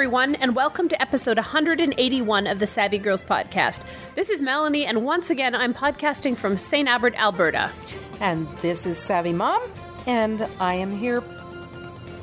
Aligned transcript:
everyone, 0.00 0.34
and 0.36 0.56
welcome 0.56 0.88
to 0.88 1.02
episode 1.02 1.36
181 1.36 2.46
of 2.46 2.58
the 2.58 2.66
Savvy 2.66 2.96
Girls 2.96 3.22
podcast. 3.22 3.84
This 4.14 4.30
is 4.30 4.40
Melanie, 4.40 4.86
and 4.86 5.04
once 5.04 5.28
again, 5.28 5.54
I'm 5.54 5.74
podcasting 5.74 6.38
from 6.38 6.56
St. 6.56 6.88
Albert, 6.88 7.14
Alberta. 7.20 7.70
And 8.18 8.48
this 8.62 8.86
is 8.86 8.96
Savvy 8.96 9.34
Mom, 9.34 9.60
and 10.06 10.48
I 10.58 10.72
am 10.72 10.96
here 10.96 11.20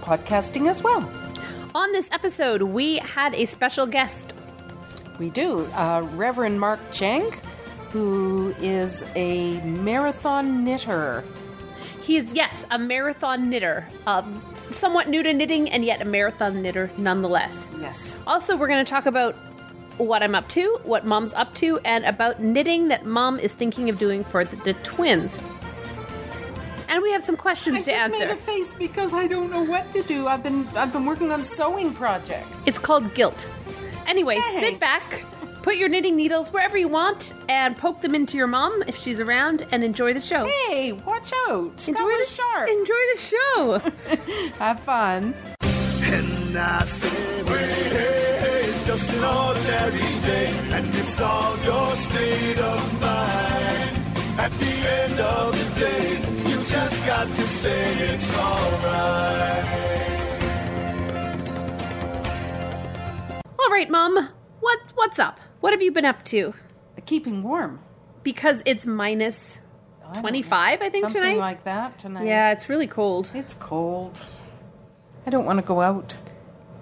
podcasting 0.01 0.67
as 0.67 0.81
well. 0.81 1.07
On 1.75 1.91
this 1.91 2.09
episode, 2.11 2.63
we 2.63 2.97
had 2.97 3.35
a 3.35 3.45
special 3.45 3.85
guest. 3.85 4.33
We 5.19 5.29
do. 5.29 5.67
Uh, 5.75 6.07
Reverend 6.15 6.59
Mark 6.59 6.79
Chiang, 6.91 7.31
who 7.91 8.55
is 8.59 9.05
a 9.15 9.61
marathon 9.61 10.63
knitter. 10.63 11.23
He 12.01 12.17
is, 12.17 12.33
yes, 12.33 12.65
a 12.71 12.79
marathon 12.79 13.51
knitter. 13.51 13.87
Um, 14.07 14.41
somewhat 14.71 15.07
new 15.07 15.23
to 15.23 15.33
knitting, 15.33 15.69
and 15.69 15.83
yet 15.85 16.01
a 16.01 16.05
marathon 16.05 16.61
knitter 16.61 16.89
nonetheless. 16.97 17.65
Yes. 17.79 18.15
Also, 18.25 18.55
we're 18.57 18.67
going 18.67 18.83
to 18.83 18.89
talk 18.89 19.05
about 19.05 19.35
what 19.97 20.21
I'm 20.21 20.35
up 20.35 20.47
to, 20.49 20.79
what 20.83 21.05
mom's 21.05 21.33
up 21.33 21.53
to, 21.55 21.79
and 21.79 22.05
about 22.05 22.41
knitting 22.41 22.89
that 22.89 23.05
mom 23.05 23.39
is 23.39 23.53
thinking 23.53 23.89
of 23.89 23.97
doing 23.97 24.23
for 24.23 24.45
the, 24.45 24.55
the 24.57 24.73
twins. 24.83 25.39
And 26.89 27.03
we 27.03 27.11
have 27.11 27.23
some 27.23 27.35
questions 27.35 27.75
I 27.75 27.79
to 27.79 27.85
just 27.85 27.97
answer. 27.97 28.19
made 28.27 28.29
a 28.29 28.35
face 28.37 28.73
because 28.73 29.13
I 29.13 29.27
don't 29.27 29.51
know 29.51 29.63
what 29.63 29.91
to 29.93 30.03
do. 30.03 30.27
I've 30.27 30.41
been 30.41 30.65
I've 30.69 30.93
been 30.93 31.05
working 31.05 31.31
on 31.31 31.43
sewing 31.43 31.93
projects. 31.93 32.47
It's 32.65 32.79
called 32.79 33.13
guilt. 33.13 33.49
Anyway, 34.07 34.39
sit 34.59 34.79
back, 34.79 35.25
put 35.67 35.75
your 35.75 35.89
knitting 35.89 36.15
needles 36.15 36.53
wherever 36.53 36.77
you 36.77 36.87
want, 36.87 37.33
and 37.49 37.77
poke 37.77 37.99
them 37.99 38.15
into 38.15 38.37
your 38.37 38.47
mom 38.47 38.81
if 38.87 38.97
she's 38.97 39.19
around, 39.19 39.67
and 39.73 39.83
enjoy 39.83 40.13
the 40.13 40.19
show. 40.21 40.45
Hey, 40.45 40.93
watch 40.93 41.33
out! 41.49 41.85
enjoy 41.89 41.91
that 41.91 42.05
was 42.05 42.29
the 42.29 42.35
sharp. 42.35 42.69
Enjoy 42.69 43.03
the 43.11 43.19
show. 43.19 43.79
Have 44.59 44.79
fun. 44.79 45.33
And 45.59 46.57
I 46.57 46.85
say, 46.85 47.43
wait, 47.43 47.69
hey, 47.91 48.37
hey, 48.39 48.61
it's 48.63 48.87
just 48.87 49.13
an 49.13 49.25
ordinary 49.25 49.97
day, 50.21 50.47
and 50.71 50.87
it's 50.87 51.19
all 51.19 51.57
your 51.65 51.95
state 51.97 52.59
of 52.59 53.01
mind. 53.01 54.39
At 54.39 54.53
the 54.53 54.73
end 55.01 55.19
of 55.19 55.51
the 55.51 55.79
day, 55.81 56.19
you 56.49 56.63
just 56.63 57.05
got 57.05 57.27
to 57.27 57.45
say 57.45 58.13
it's 58.13 58.37
alright. 58.37 59.65
All 63.59 63.69
right, 63.69 63.89
mom. 63.89 64.29
What 64.59 64.79
what's 64.95 65.19
up? 65.19 65.39
What 65.59 65.73
have 65.73 65.81
you 65.81 65.91
been 65.91 66.05
up 66.05 66.23
to? 66.25 66.53
Keeping 67.05 67.43
warm. 67.43 67.79
Because 68.23 68.61
it's 68.65 68.85
minus 68.85 69.59
I 70.01 70.05
don't 70.05 70.15
know. 70.15 70.21
25, 70.21 70.81
I 70.81 70.89
think, 70.89 71.03
Something 71.05 71.21
tonight. 71.23 71.37
like 71.37 71.63
that 71.65 71.97
tonight. 71.99 72.25
yeah, 72.25 72.51
it's 72.51 72.69
really 72.69 72.87
cold. 72.87 73.31
It's 73.33 73.53
cold. 73.55 74.23
I 75.25 75.29
don't 75.29 75.45
want 75.45 75.59
to 75.59 75.65
go 75.65 75.81
out. 75.81 76.15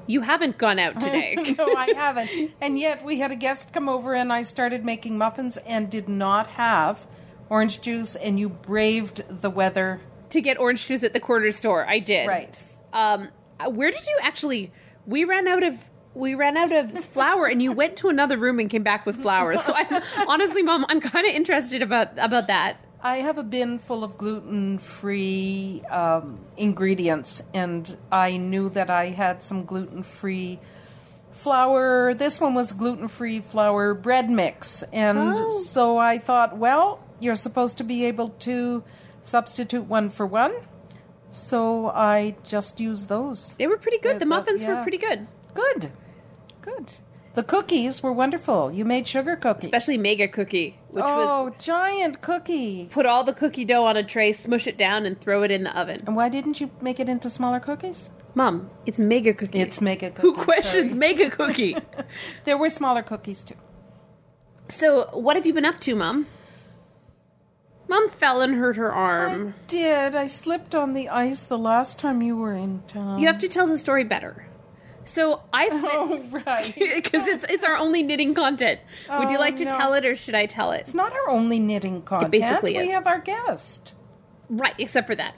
You 0.07 0.21
haven't 0.21 0.57
gone 0.57 0.77
out 0.79 0.99
today. 1.01 1.35
no, 1.57 1.65
I 1.75 1.91
haven't. 1.95 2.29
And 2.61 2.77
yet 2.77 3.03
we 3.03 3.19
had 3.19 3.31
a 3.31 3.35
guest 3.35 3.73
come 3.73 3.89
over 3.89 4.13
and 4.13 4.31
I 4.31 4.43
started 4.43 4.85
making 4.85 5.17
muffins 5.17 5.57
and 5.57 5.89
did 5.89 6.07
not 6.07 6.47
have 6.47 7.07
orange 7.49 7.81
juice 7.81 8.15
and 8.15 8.39
you 8.39 8.49
braved 8.49 9.23
the 9.29 9.49
weather. 9.49 10.01
to 10.29 10.41
get 10.41 10.59
orange 10.59 10.85
juice 10.87 11.03
at 11.03 11.13
the 11.13 11.19
corner 11.19 11.51
store. 11.51 11.87
I 11.87 11.99
did. 11.99 12.27
Right. 12.27 12.57
Um, 12.93 13.29
where 13.69 13.91
did 13.91 14.05
you 14.07 14.17
actually? 14.21 14.71
We 15.05 15.23
ran 15.23 15.47
out 15.47 15.63
of. 15.63 15.77
We 16.15 16.33
ran 16.33 16.55
out 16.57 16.71
of 16.71 16.91
flour, 17.05 17.45
and 17.45 17.61
you 17.61 17.71
went 17.73 17.97
to 17.97 18.07
another 18.09 18.37
room 18.37 18.59
and 18.59 18.69
came 18.69 18.83
back 18.83 19.05
with 19.05 19.17
flowers. 19.21 19.61
So, 19.61 19.73
I'm 19.75 20.01
honestly, 20.27 20.63
Mom, 20.63 20.85
I'm 20.89 21.01
kind 21.01 21.27
of 21.27 21.33
interested 21.33 21.81
about 21.81 22.17
about 22.17 22.47
that. 22.47 22.77
I 23.03 23.17
have 23.17 23.37
a 23.37 23.43
bin 23.43 23.77
full 23.77 24.03
of 24.03 24.17
gluten 24.17 24.79
free 24.79 25.83
um, 25.91 26.39
ingredients 26.57 27.43
and 27.53 27.95
I 28.11 28.37
knew 28.37 28.67
that 28.69 28.89
I 28.89 29.09
had 29.09 29.43
some 29.43 29.63
gluten 29.65 30.01
free 30.01 30.59
flour. 31.31 32.15
This 32.15 32.41
one 32.41 32.55
was 32.55 32.71
gluten 32.71 33.07
free 33.07 33.41
flour 33.41 33.93
bread 33.93 34.29
mix. 34.31 34.81
And 34.91 35.35
Oh. 35.37 35.49
so 35.49 35.97
I 35.99 36.17
thought, 36.17 36.57
well, 36.57 36.99
you're 37.19 37.35
supposed 37.35 37.77
to 37.77 37.83
be 37.83 38.05
able 38.05 38.29
to 38.39 38.83
substitute 39.21 39.83
one 39.85 40.09
for 40.09 40.25
one. 40.25 40.55
So 41.29 41.89
I 41.89 42.35
just 42.43 42.79
used 42.79 43.07
those. 43.09 43.55
They 43.57 43.67
were 43.67 43.77
pretty 43.77 43.99
good. 43.99 44.13
Yeah, 44.13 44.17
The 44.19 44.25
muffins 44.25 44.63
were 44.63 44.73
yeah. 44.73 44.81
pretty 44.83 44.97
good, 44.97 45.27
Good. 45.53 45.91
Good. 46.65 46.93
The 47.35 47.43
cookies 47.43 48.01
were 48.01 48.13
wonderful. 48.13 48.71
You 48.71 48.85
made 48.85 49.07
sugar 49.07 49.35
cookies. 49.35 49.65
especially 49.65 49.97
mega 49.97 50.27
cookie, 50.27 50.79
which 50.89 51.03
oh, 51.05 51.45
was 51.45 51.53
giant 51.63 52.21
cookie. 52.21 52.87
put 52.89 53.05
all 53.05 53.23
the 53.25 53.33
cookie 53.33 53.65
dough 53.65 53.83
on 53.83 53.97
a 53.97 54.03
tray, 54.03 54.31
smush 54.31 54.67
it 54.67 54.77
down, 54.77 55.05
and 55.05 55.19
throw 55.19 55.43
it 55.43 55.51
in 55.51 55.63
the 55.63 55.77
oven. 55.77 56.01
And 56.07 56.15
why 56.15 56.29
didn't 56.29 56.61
you 56.61 56.71
make 56.81 56.99
it 56.99 57.09
into 57.09 57.29
smaller 57.29 57.59
cookies? 57.59 58.09
Mom, 58.35 58.69
it's 58.85 58.99
mega 58.99 59.33
cookie. 59.33 59.59
It's 59.59 59.81
mega 59.81 60.11
Who 60.21 60.33
questions 60.33 60.91
sorry. 60.91 60.99
mega 60.99 61.29
cookie? 61.29 61.77
There 62.45 62.57
were 62.57 62.69
smaller 62.69 63.03
cookies 63.03 63.43
too. 63.43 63.55
so, 64.69 65.09
what 65.11 65.35
have 65.35 65.45
you 65.45 65.53
been 65.53 65.65
up 65.65 65.79
to, 65.81 65.95
Mom? 65.95 66.27
Mom 67.87 68.09
fell 68.09 68.41
and 68.41 68.55
hurt 68.55 68.77
her 68.77 68.91
arm. 68.91 69.53
I 69.57 69.67
did. 69.67 70.15
I 70.15 70.27
slipped 70.27 70.73
on 70.73 70.93
the 70.93 71.09
ice 71.09 71.43
the 71.43 71.57
last 71.57 71.99
time 71.99 72.21
you 72.21 72.35
were 72.37 72.55
in 72.55 72.81
town. 72.87 73.19
You 73.19 73.27
have 73.27 73.37
to 73.39 73.47
tell 73.47 73.67
the 73.67 73.77
story 73.77 74.03
better. 74.03 74.44
So 75.05 75.41
I 75.53 75.69
Oh, 75.71 76.17
right. 76.31 76.73
because 76.77 77.27
it's 77.27 77.45
it's 77.47 77.63
our 77.63 77.77
only 77.77 78.01
knitting 78.03 78.33
content. 78.33 78.79
Would 79.09 79.29
you 79.31 79.37
Oh, 79.37 79.39
like 79.39 79.55
to 79.57 79.65
no. 79.65 79.71
tell 79.71 79.93
it 79.93 80.05
or 80.05 80.15
should 80.15 80.35
I 80.35 80.45
tell 80.47 80.71
it? 80.71 80.81
It's 80.81 80.93
not 80.93 81.13
our 81.13 81.29
only 81.29 81.59
knitting 81.59 82.01
content. 82.01 82.31
basically 82.31 82.73
we 82.77 82.85
is. 82.85 82.91
have 82.91 83.05
our 83.07 83.19
guest. 83.19 83.93
Right, 84.49 84.75
except 84.79 85.07
for 85.07 85.15
that. 85.15 85.35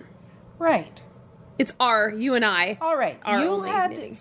Right. 0.60 1.02
It's 1.60 1.72
our 1.80 2.10
you 2.10 2.34
and 2.36 2.46
I. 2.46 2.78
All 2.82 2.98
right. 2.98 3.20
Our 3.24 3.40
you 3.42 3.50
only 3.50 3.70
had 3.70 3.92
knitting. 3.92 4.18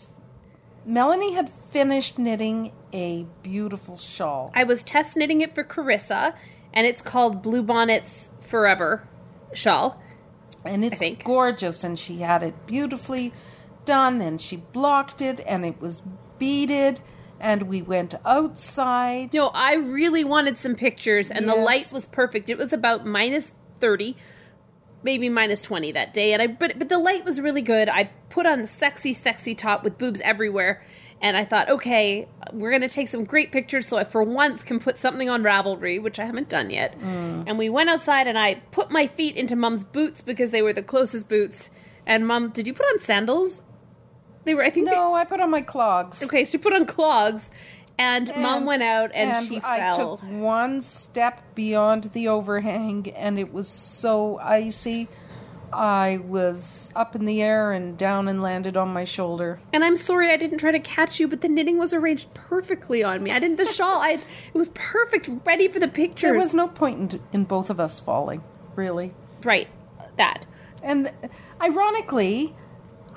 Melanie 0.85 1.33
had 1.35 1.49
finished 1.51 2.19
knitting 2.19 2.73
a 2.93 3.27
beautiful 3.43 3.97
shawl. 3.97 4.53
I 4.55 4.65
was 4.65 4.83
test 4.83 5.17
knitting 5.17 5.41
it 5.41 5.55
for 5.55 5.65
Carissa, 5.65 6.35
and 6.73 6.87
it's 6.87 7.03
called 7.03 7.43
Blue 7.43 7.63
Bonnets 7.63 8.31
Forever 8.41 9.09
shawl. 9.53 10.01
and 10.65 10.85
it's 10.85 11.03
gorgeous 11.25 11.83
and 11.85 11.99
she 11.99 12.19
had 12.19 12.43
it 12.43 12.67
beautifully 12.67 13.33
done 13.87 14.21
and 14.21 14.41
she 14.41 14.57
blocked 14.57 15.23
it 15.23 15.41
and 15.47 15.65
it 15.65 15.81
was 15.81 16.03
beaded 16.39 17.01
and 17.41 17.63
we 17.63 17.83
went 17.83 18.15
outside 18.25 19.33
No, 19.35 19.49
I 19.49 19.75
really 19.75 20.25
wanted 20.25 20.59
some 20.59 20.75
pictures, 20.75 21.31
and 21.31 21.49
the 21.49 21.55
light 21.55 21.93
was 21.93 22.07
perfect. 22.07 22.49
It 22.51 22.59
was 22.59 22.73
about 22.73 23.07
minus 23.07 23.53
thirty, 23.77 24.17
maybe 25.03 25.29
minus 25.29 25.63
twenty 25.63 25.93
that 25.93 26.15
day, 26.15 26.33
and 26.33 26.43
I 26.43 26.47
but 26.47 26.79
but 26.79 26.89
the 26.89 26.99
light 26.99 27.25
was 27.25 27.41
really 27.41 27.63
good. 27.63 27.89
I 27.89 28.11
put 28.31 28.47
on 28.47 28.61
the 28.61 28.67
sexy, 28.67 29.13
sexy 29.13 29.55
top 29.55 29.85
with 29.85 29.99
boobs 29.99 30.21
everywhere, 30.23 30.83
and 31.21 31.37
I 31.37 31.45
thought, 31.45 31.69
okay, 31.69 32.29
we're 32.53 32.71
gonna 32.71 32.89
take 32.89 33.09
some 33.09 33.25
great 33.25 33.53
pictures, 33.53 33.87
so 33.87 33.99
I 33.99 34.05
for 34.05 34.23
once 34.23 34.63
can 34.63 34.81
put 34.81 34.99
something 34.99 35.29
on 35.29 35.43
Ravelry, 35.43 36.03
which 36.03 36.19
I 36.19 36.25
haven't 36.25 36.49
done 36.49 36.71
yet. 36.71 36.99
Mm. 36.99 37.45
And 37.47 37.59
we 37.59 37.69
went 37.69 37.91
outside, 37.91 38.27
and 38.27 38.39
I 38.39 38.63
put 38.71 38.91
my 38.91 39.07
feet 39.07 39.37
into 39.37 39.57
Mom's 39.57 39.85
boots 39.85 40.23
because 40.23 40.51
they 40.51 40.63
were 40.63 40.73
the 40.73 40.83
closest 40.83 41.29
boots. 41.29 41.71
And 42.07 42.27
Mom, 42.27 42.51
did 42.51 42.67
you 42.67 42.73
put 42.73 42.87
on 42.87 43.01
sandals? 43.01 43.63
They 44.47 44.55
were, 44.55 44.65
I 44.65 44.71
think. 44.71 44.87
no 44.87 45.13
i 45.13 45.25
put 45.25 45.41
on 45.41 45.51
my 45.51 45.61
clogs 45.61 46.21
They, 46.21 46.27
okay, 46.27 46.45
she 46.47 46.57
put 46.57 46.73
on 46.73 46.87
clogs, 46.87 47.51
and, 47.99 48.31
Mom 48.37 48.65
went 48.65 48.83
out, 48.83 49.11
and, 49.13 49.47
she 49.47 49.59
I 49.63 49.79
fell. 49.79 50.17
took 50.17 50.21
one 50.31 50.81
step 50.81 51.43
beyond 51.55 52.05
the 52.15 52.29
overhang 52.29 53.11
and 53.15 53.39
it 53.39 53.53
was 53.53 53.69
so 53.69 54.39
icy 54.39 55.09
i 55.73 56.21
was 56.25 56.91
up 56.95 57.17
in 57.17 57.25
the 57.25 57.43
air 57.43 57.73
and 57.73 57.99
down 57.99 58.29
and 58.29 58.41
landed 58.41 58.77
on 58.77 58.89
my 58.89 59.03
shoulder 59.05 59.59
And 59.73 59.83
I'm 59.83 59.97
sorry 59.97 60.31
I 60.31 60.37
didn't 60.37 60.59
try 60.59 60.71
to 60.71 60.79
catch 60.79 61.19
you, 61.19 61.27
but 61.27 61.41
the 61.41 61.49
knitting 61.49 61.77
was 61.77 61.93
arranged 61.93 62.33
perfectly 62.35 63.03
on 63.03 63.23
me. 63.25 63.33
I 63.33 63.41
didn't 63.41 63.57
the 63.57 63.67
shawl. 63.73 63.99
I 64.01 64.13
it 64.55 64.55
was 64.55 64.69
perfect, 64.75 65.29
ready 65.45 65.67
for 65.69 65.81
the 65.81 65.89
pictures. 65.89 66.23
there 66.31 66.35
was 66.39 66.55
no 66.55 66.69
point 66.69 67.15
in, 67.15 67.21
in 67.33 67.45
both 67.45 67.69
of 67.69 67.81
us 67.81 67.99
falling 67.99 68.43
really 68.77 69.13
right 69.43 69.67
that. 70.17 70.47
And 70.85 71.11
ironically, 71.61 72.55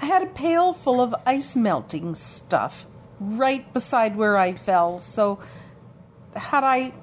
I 0.02 0.06
had 0.06 0.24
a 0.24 0.28
pail 0.28 0.74
full 0.74 1.02
of 1.02 1.14
ice 1.26 1.56
melting 1.56 2.16
stuff 2.16 2.86
right 3.20 3.72
beside 3.74 4.16
where 4.16 4.38
I 4.38 4.54
fell. 4.54 5.02
So 5.02 5.40
had 6.36 6.64
I 6.64 6.94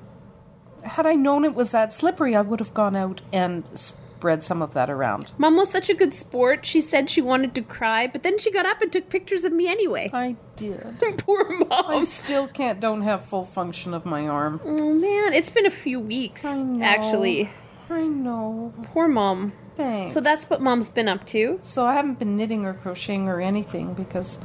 had 0.83 1.07
I 1.07 1.15
known 1.15 1.45
it 1.45 1.55
was 1.55 1.73
that 1.73 1.93
slippery, 1.93 2.35
I 2.37 2.41
would 2.41 2.61
have 2.61 2.73
gone 2.73 2.95
out 2.97 3.21
and 3.33 3.69
spread 3.77 4.43
some 4.45 4.63
of 4.63 4.73
that 4.75 4.89
around. 4.89 5.33
Mom 5.37 5.57
was 5.57 5.69
such 5.71 5.91
a 5.91 5.95
good 5.95 6.15
sport. 6.15 6.65
She 6.65 6.81
said 6.81 7.11
she 7.11 7.21
wanted 7.21 7.55
to 7.57 7.63
cry, 7.63 8.07
but 8.07 8.23
then 8.23 8.39
she 8.39 8.51
got 8.51 8.65
up 8.65 8.81
and 8.81 8.91
took 8.91 9.09
pictures 9.11 9.45
of 9.45 9.53
me 9.53 9.69
anyway. 9.69 10.11
I 10.13 10.37
did. 10.55 10.99
Poor 11.19 11.59
mom. 11.59 11.69
I 11.71 12.01
still 12.01 12.49
can't 12.49 12.81
don't 12.81 13.03
have 13.03 13.25
full 13.25 13.45
function 13.45 13.93
of 13.93 14.07
my 14.07 14.27
arm. 14.27 14.61
Oh 14.65 14.95
man, 14.95 15.33
it's 15.33 15.51
been 15.51 15.67
a 15.67 15.71
few 15.71 16.01
weeks 16.01 16.45
I 16.45 16.55
know. 16.55 16.85
actually. 16.85 17.51
I 17.91 18.03
know. 18.03 18.73
Poor 18.85 19.07
mom. 19.07 19.53
Thanks. 19.77 20.15
So 20.15 20.21
that's 20.21 20.49
what 20.49 20.61
mom's 20.63 20.89
been 20.89 21.09
up 21.09 21.25
to. 21.27 21.59
so 21.63 21.85
I 21.85 21.95
haven't 21.95 22.19
been 22.19 22.37
knitting 22.37 22.65
or 22.65 22.75
crocheting 22.75 23.29
or 23.29 23.41
anything 23.41 23.93
because 23.95 24.39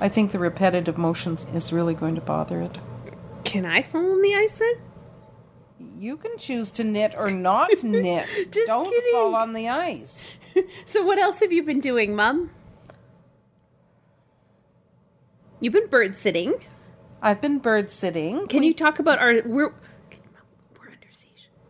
I 0.00 0.08
think 0.08 0.32
the 0.32 0.38
repetitive 0.38 0.96
motion 0.96 1.34
is 1.54 1.72
really 1.72 1.94
going 1.94 2.14
to 2.14 2.20
bother 2.20 2.60
it. 2.62 2.78
Can 3.44 3.66
I 3.66 3.82
fall 3.82 4.12
on 4.12 4.22
the 4.22 4.34
ice 4.34 4.54
then? 4.56 4.74
You 5.78 6.16
can 6.16 6.38
choose 6.38 6.70
to 6.72 6.84
knit 6.84 7.14
or 7.16 7.30
not 7.30 7.70
knit. 7.82 8.26
Just 8.50 8.66
Don't 8.66 8.84
kidding. 8.88 9.12
fall 9.12 9.34
on 9.34 9.52
the 9.52 9.68
ice. 9.68 10.24
So 10.84 11.02
what 11.02 11.18
else 11.18 11.40
have 11.40 11.50
you 11.50 11.62
been 11.62 11.80
doing, 11.80 12.14
mom? 12.14 12.50
You've 15.60 15.72
been 15.72 15.86
bird 15.86 16.14
sitting. 16.14 16.54
I've 17.22 17.40
been 17.40 17.58
bird 17.58 17.88
sitting. 17.88 18.48
Can 18.48 18.62
you 18.62 18.74
talk 18.74 18.98
about 18.98 19.18
our 19.18 19.42
we're 19.46 19.72
we're 19.72 19.72
under 19.72 19.72
siege. 19.72 19.91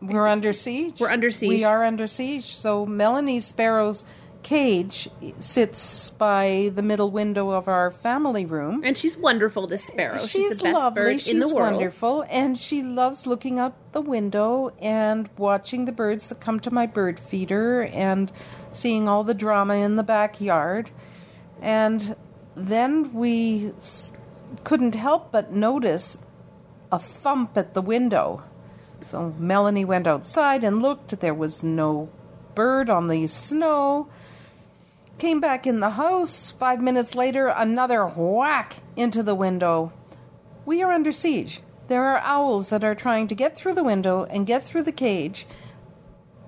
We're 0.02 0.26
under 0.26 0.52
siege. 0.52 0.99
We're 1.00 1.10
under 1.10 1.31
siege. 1.31 1.49
We 1.49 1.64
are 1.64 1.84
under 1.84 2.06
siege. 2.06 2.54
So 2.56 2.84
Melanie 2.84 3.40
Sparrow's 3.40 4.04
cage 4.43 5.08
sits 5.38 6.10
by 6.10 6.72
the 6.75 6.82
middle 6.82 7.12
window 7.12 7.50
of 7.50 7.69
our 7.69 7.93
family 7.93 8.44
room. 8.44 8.82
And 8.84 8.96
she's 8.96 9.16
wonderful, 9.16 9.69
this 9.69 9.84
sparrow. 9.84 10.19
She's, 10.19 10.31
She's 10.31 10.58
the 10.58 10.64
best 10.64 10.75
lovely. 10.75 11.02
bird 11.02 11.20
She's 11.20 11.32
in 11.34 11.38
the 11.38 11.54
world. 11.54 11.75
wonderful, 11.75 12.25
and 12.28 12.58
she 12.58 12.82
loves 12.82 13.25
looking 13.26 13.60
out 13.60 13.75
the 13.93 14.00
window 14.00 14.72
and 14.81 15.28
watching 15.38 15.84
the 15.84 15.93
birds 15.93 16.28
that 16.28 16.40
come 16.40 16.58
to 16.60 16.72
my 16.72 16.87
bird 16.87 17.20
feeder 17.20 17.84
and 17.84 18.32
seeing 18.72 19.08
all 19.08 19.22
the 19.22 19.34
drama 19.34 19.75
in 19.75 19.94
the 19.94 20.02
backyard. 20.02 20.90
And 21.60 22.16
then 22.56 23.14
we 23.14 23.72
couldn't 24.64 24.96
help 24.96 25.31
but 25.31 25.52
notice 25.52 26.19
a 26.90 26.99
thump 26.99 27.56
at 27.56 27.75
the 27.75 27.81
window. 27.82 28.43
So 29.04 29.34
Melanie 29.38 29.84
went 29.84 30.06
outside 30.06 30.64
and 30.64 30.82
looked. 30.82 31.20
There 31.20 31.34
was 31.34 31.62
no 31.62 32.08
bird 32.54 32.90
on 32.90 33.08
the 33.08 33.26
snow. 33.26 34.08
Came 35.19 35.40
back 35.40 35.66
in 35.66 35.81
the 35.81 35.90
house. 35.90 36.50
Five 36.50 36.81
minutes 36.81 37.14
later, 37.14 37.49
another 37.49 38.06
whack 38.06 38.76
into 38.96 39.22
the 39.22 39.34
window. 39.34 39.93
We 40.64 40.82
are 40.82 40.93
under 40.93 41.12
siege. 41.12 41.60
There 41.88 42.04
are 42.04 42.19
owls 42.19 42.70
that 42.70 42.84
are 42.84 42.94
trying 42.94 43.26
to 43.28 43.34
get 43.34 43.56
through 43.56 43.75
the 43.75 43.84
window 43.84 44.25
and 44.25 44.46
get 44.46 44.62
through 44.62 44.82
the 44.82 44.93
cage 44.93 45.46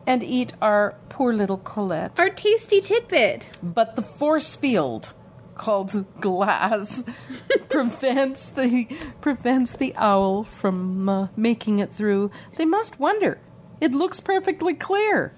and 0.07 0.23
eat 0.23 0.53
our 0.61 0.95
poor 1.09 1.33
little 1.33 1.59
Colette. 1.59 2.19
Our 2.19 2.31
tasty 2.31 2.81
tidbit. 2.81 3.51
But 3.63 3.97
the 3.97 4.03
force 4.03 4.57
field 4.57 5.13
called 5.57 6.05
glass 6.21 7.05
prevents 7.69 8.49
the 8.49 8.87
prevents 9.21 9.73
the 9.73 9.95
owl 9.97 10.45
from 10.45 11.09
uh, 11.09 11.29
making 11.37 11.79
it 11.79 11.93
through. 11.93 12.31
They 12.57 12.65
must 12.65 12.99
wonder. 12.99 13.39
It 13.81 13.93
looks 13.93 14.21
perfectly 14.21 14.75
clear. 14.75 15.35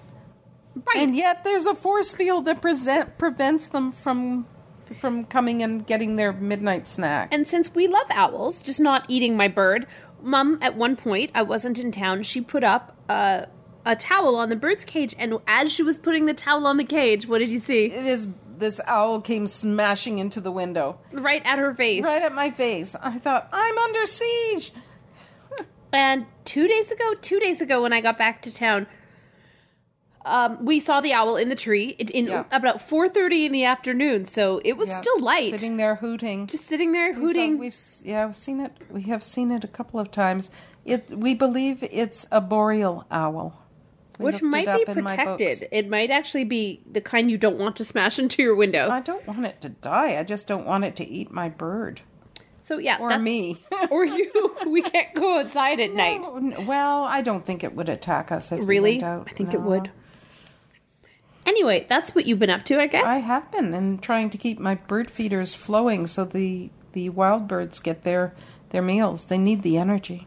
Right. 0.74 0.96
And 1.02 1.16
yet 1.16 1.42
there's 1.42 1.66
a 1.66 1.74
force 1.74 2.12
field 2.12 2.44
that 2.44 2.60
present, 2.60 3.16
prevents 3.18 3.66
them 3.66 3.92
from 3.92 4.46
from 5.00 5.24
coming 5.24 5.62
and 5.62 5.86
getting 5.86 6.16
their 6.16 6.32
midnight 6.32 6.86
snack. 6.86 7.32
And 7.32 7.46
since 7.48 7.74
we 7.74 7.88
love 7.88 8.06
owls, 8.10 8.62
just 8.62 8.78
not 8.78 9.04
eating 9.08 9.36
my 9.36 9.48
bird, 9.48 9.86
mom 10.22 10.58
at 10.62 10.76
one 10.76 10.96
point, 10.96 11.30
I 11.34 11.42
wasn't 11.42 11.78
in 11.78 11.90
town, 11.90 12.22
she 12.22 12.40
put 12.40 12.62
up 12.62 12.96
a, 13.08 13.48
a 13.84 13.96
towel 13.96 14.36
on 14.36 14.48
the 14.48 14.54
bird's 14.54 14.84
cage, 14.84 15.14
and 15.18 15.38
as 15.46 15.72
she 15.72 15.82
was 15.82 15.98
putting 15.98 16.26
the 16.26 16.34
towel 16.34 16.66
on 16.66 16.76
the 16.76 16.84
cage, 16.84 17.26
what 17.26 17.38
did 17.38 17.52
you 17.52 17.58
see? 17.58 17.88
this 17.88 18.28
this 18.58 18.80
owl 18.86 19.20
came 19.20 19.46
smashing 19.46 20.18
into 20.18 20.40
the 20.40 20.50
window 20.52 20.98
Right 21.12 21.42
at 21.44 21.58
her 21.58 21.74
face. 21.74 22.04
right 22.04 22.22
at 22.22 22.34
my 22.34 22.50
face. 22.50 22.94
I 23.00 23.18
thought, 23.18 23.48
I'm 23.52 23.76
under 23.78 24.06
siege. 24.06 24.72
And 25.92 26.26
two 26.44 26.66
days 26.68 26.90
ago, 26.90 27.14
two 27.20 27.38
days 27.40 27.60
ago, 27.60 27.82
when 27.82 27.92
I 27.92 28.00
got 28.00 28.18
back 28.18 28.42
to 28.42 28.54
town, 28.54 28.86
um, 30.24 30.64
we 30.64 30.80
saw 30.80 31.00
the 31.00 31.12
owl 31.12 31.36
in 31.36 31.48
the 31.48 31.54
tree 31.54 31.90
in, 31.90 32.08
in 32.08 32.26
Yeah. 32.26 32.44
about 32.50 32.82
four 32.82 33.08
thirty 33.08 33.46
in 33.46 33.52
the 33.52 33.64
afternoon. 33.64 34.24
So 34.26 34.60
it 34.64 34.76
was 34.76 34.88
Yeah, 34.88 34.96
still 35.00 35.20
light, 35.20 35.52
Sitting 35.52 35.76
there 35.76 35.94
hooting. 35.94 36.48
just 36.48 36.64
sitting 36.66 36.90
there 36.92 37.08
We 37.10 37.14
saw- 37.14 37.20
hooting. 37.20 37.58
we've 37.58 37.76
yeah, 38.02 38.26
we've 38.26 38.34
seen 38.36 38.60
it. 38.60 38.72
We 38.90 39.02
have 39.02 39.22
seen 39.22 39.52
it 39.52 39.62
a 39.62 39.68
couple 39.68 40.00
of 40.00 40.10
times. 40.10 40.50
It 40.84 41.08
we 41.10 41.34
believe 41.34 41.84
it's 41.84 42.26
a 42.32 42.40
boreal 42.40 43.06
owl, 43.10 43.62
which 44.18 44.42
might 44.42 44.66
be 44.66 44.84
in 44.90 45.02
my 45.04 45.16
books. 45.16 45.42
protected. 45.42 45.68
It 45.72 45.88
might 45.88 46.10
actually 46.10 46.44
be 46.44 46.82
the 46.90 47.00
kind 47.00 47.30
you 47.30 47.38
don't 47.38 47.58
want 47.58 47.76
to 47.76 47.84
smash 47.84 48.18
into 48.18 48.42
your 48.42 48.54
window. 48.54 48.88
I 48.90 49.00
don't 49.00 49.26
want 49.26 49.44
it 49.46 49.60
to 49.62 49.68
die. 49.70 50.18
I 50.18 50.22
just 50.22 50.46
don't 50.46 50.66
want 50.66 50.84
it 50.84 50.96
to 50.96 51.08
eat 51.08 51.30
my 51.30 51.48
bird 51.48 52.00
so 52.66 52.78
yeah, 52.78 52.98
or 52.98 53.16
me. 53.20 53.58
or 53.90 54.04
you. 54.04 54.56
we 54.66 54.82
can't 54.82 55.14
go 55.14 55.38
outside 55.38 55.78
at 55.78 55.92
night. 55.94 56.22
Oh, 56.24 56.64
well, 56.66 57.04
I 57.04 57.22
don't 57.22 57.46
think 57.46 57.62
it 57.62 57.76
would 57.76 57.88
attack 57.88 58.32
us 58.32 58.50
Really? 58.50 59.00
out. 59.00 59.28
I 59.30 59.34
think 59.34 59.54
it 59.54 59.60
would. 59.60 59.92
Anyway, 61.46 61.86
that's 61.88 62.12
what 62.12 62.26
you've 62.26 62.40
been 62.40 62.50
up 62.50 62.64
to, 62.64 62.80
I 62.80 62.88
guess. 62.88 63.06
I 63.06 63.18
have 63.18 63.52
been 63.52 63.72
and 63.72 64.02
trying 64.02 64.30
to 64.30 64.38
keep 64.38 64.58
my 64.58 64.74
bird 64.74 65.12
feeders 65.12 65.54
flowing 65.54 66.08
so 66.08 66.24
the 66.24 66.70
the 66.92 67.08
wild 67.10 67.46
birds 67.46 67.78
get 67.78 68.02
their 68.02 68.34
their 68.70 68.82
meals. 68.82 69.26
They 69.26 69.38
need 69.38 69.62
the 69.62 69.78
energy. 69.78 70.26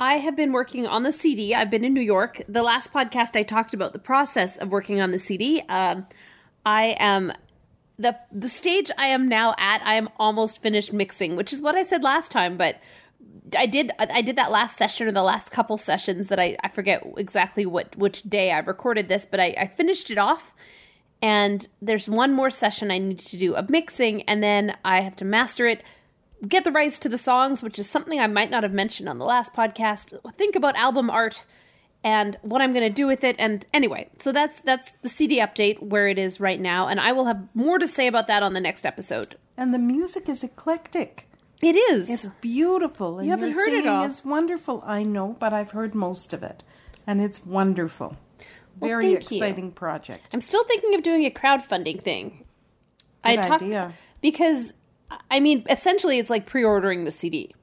I 0.00 0.14
have 0.14 0.34
been 0.34 0.52
working 0.52 0.86
on 0.86 1.02
the 1.02 1.12
CD. 1.12 1.54
I've 1.54 1.68
been 1.68 1.84
in 1.84 1.92
New 1.92 2.00
York. 2.00 2.40
The 2.48 2.62
last 2.62 2.90
podcast 2.90 3.36
I 3.36 3.42
talked 3.42 3.74
about 3.74 3.92
the 3.92 3.98
process 3.98 4.56
of 4.56 4.70
working 4.70 4.98
on 4.98 5.10
the 5.10 5.18
CD. 5.18 5.62
Um, 5.68 6.06
I 6.64 6.96
am 6.98 7.34
the 7.98 8.18
the 8.32 8.48
stage 8.48 8.90
I 8.96 9.08
am 9.08 9.28
now 9.28 9.54
at. 9.58 9.82
I 9.84 9.96
am 9.96 10.08
almost 10.18 10.62
finished 10.62 10.94
mixing, 10.94 11.36
which 11.36 11.52
is 11.52 11.60
what 11.60 11.74
I 11.74 11.82
said 11.82 12.02
last 12.02 12.32
time. 12.32 12.56
But 12.56 12.80
I 13.54 13.66
did 13.66 13.92
I 13.98 14.22
did 14.22 14.36
that 14.36 14.50
last 14.50 14.78
session 14.78 15.06
or 15.06 15.12
the 15.12 15.22
last 15.22 15.50
couple 15.50 15.76
sessions 15.76 16.28
that 16.28 16.40
I 16.40 16.56
I 16.62 16.68
forget 16.68 17.06
exactly 17.18 17.66
what 17.66 17.94
which 17.96 18.22
day 18.22 18.52
I 18.52 18.60
recorded 18.60 19.10
this, 19.10 19.26
but 19.30 19.38
I, 19.38 19.54
I 19.58 19.66
finished 19.66 20.10
it 20.10 20.16
off. 20.16 20.54
And 21.20 21.68
there's 21.82 22.08
one 22.08 22.32
more 22.32 22.50
session 22.50 22.90
I 22.90 22.96
need 22.96 23.18
to 23.18 23.36
do 23.36 23.54
of 23.54 23.68
mixing, 23.68 24.22
and 24.22 24.42
then 24.42 24.78
I 24.82 25.02
have 25.02 25.16
to 25.16 25.26
master 25.26 25.66
it 25.66 25.82
get 26.46 26.64
the 26.64 26.72
rights 26.72 26.98
to 27.00 27.08
the 27.08 27.18
songs, 27.18 27.62
which 27.62 27.78
is 27.78 27.88
something 27.88 28.18
I 28.18 28.26
might 28.26 28.50
not 28.50 28.62
have 28.62 28.72
mentioned 28.72 29.08
on 29.08 29.18
the 29.18 29.24
last 29.24 29.54
podcast. 29.54 30.18
Think 30.34 30.56
about 30.56 30.76
album 30.76 31.10
art 31.10 31.44
and 32.02 32.36
what 32.42 32.62
I'm 32.62 32.72
going 32.72 32.86
to 32.86 32.94
do 32.94 33.06
with 33.06 33.24
it. 33.24 33.36
And 33.38 33.64
anyway, 33.72 34.08
so 34.18 34.32
that's 34.32 34.60
that's 34.60 34.92
the 35.02 35.08
CD 35.08 35.40
update 35.40 35.82
where 35.82 36.08
it 36.08 36.18
is 36.18 36.40
right 36.40 36.60
now, 36.60 36.88
and 36.88 37.00
I 37.00 37.12
will 37.12 37.26
have 37.26 37.42
more 37.54 37.78
to 37.78 37.88
say 37.88 38.06
about 38.06 38.26
that 38.28 38.42
on 38.42 38.54
the 38.54 38.60
next 38.60 38.86
episode. 38.86 39.36
And 39.56 39.74
the 39.74 39.78
music 39.78 40.28
is 40.28 40.42
eclectic. 40.42 41.28
It 41.62 41.76
is. 41.76 42.08
It's 42.08 42.28
beautiful. 42.40 43.18
And 43.18 43.28
haven't 43.28 43.52
heard 43.52 43.74
it 43.74 43.86
all. 43.86 44.04
It's 44.04 44.24
wonderful. 44.24 44.82
I 44.86 45.02
know, 45.02 45.36
but 45.38 45.52
I've 45.52 45.72
heard 45.72 45.94
most 45.94 46.32
of 46.32 46.42
it, 46.42 46.62
and 47.06 47.20
it's 47.20 47.44
wonderful. 47.44 48.16
Very 48.80 49.10
you. 49.10 49.16
exciting 49.18 49.72
project. 49.72 50.24
I'm 50.32 50.40
still 50.40 50.64
thinking 50.64 50.94
of 50.94 51.02
doing 51.02 51.26
a 51.26 51.30
crowdfunding 51.30 52.02
thing. 52.02 52.44
I 53.22 53.36
Good 53.36 53.44
talked 53.44 53.62
idea. 53.62 53.92
because 54.22 54.72
I 55.30 55.40
mean, 55.40 55.64
essentially, 55.68 56.18
it's 56.18 56.30
like 56.30 56.46
pre-ordering 56.46 57.04
the 57.04 57.10
CD. 57.10 57.54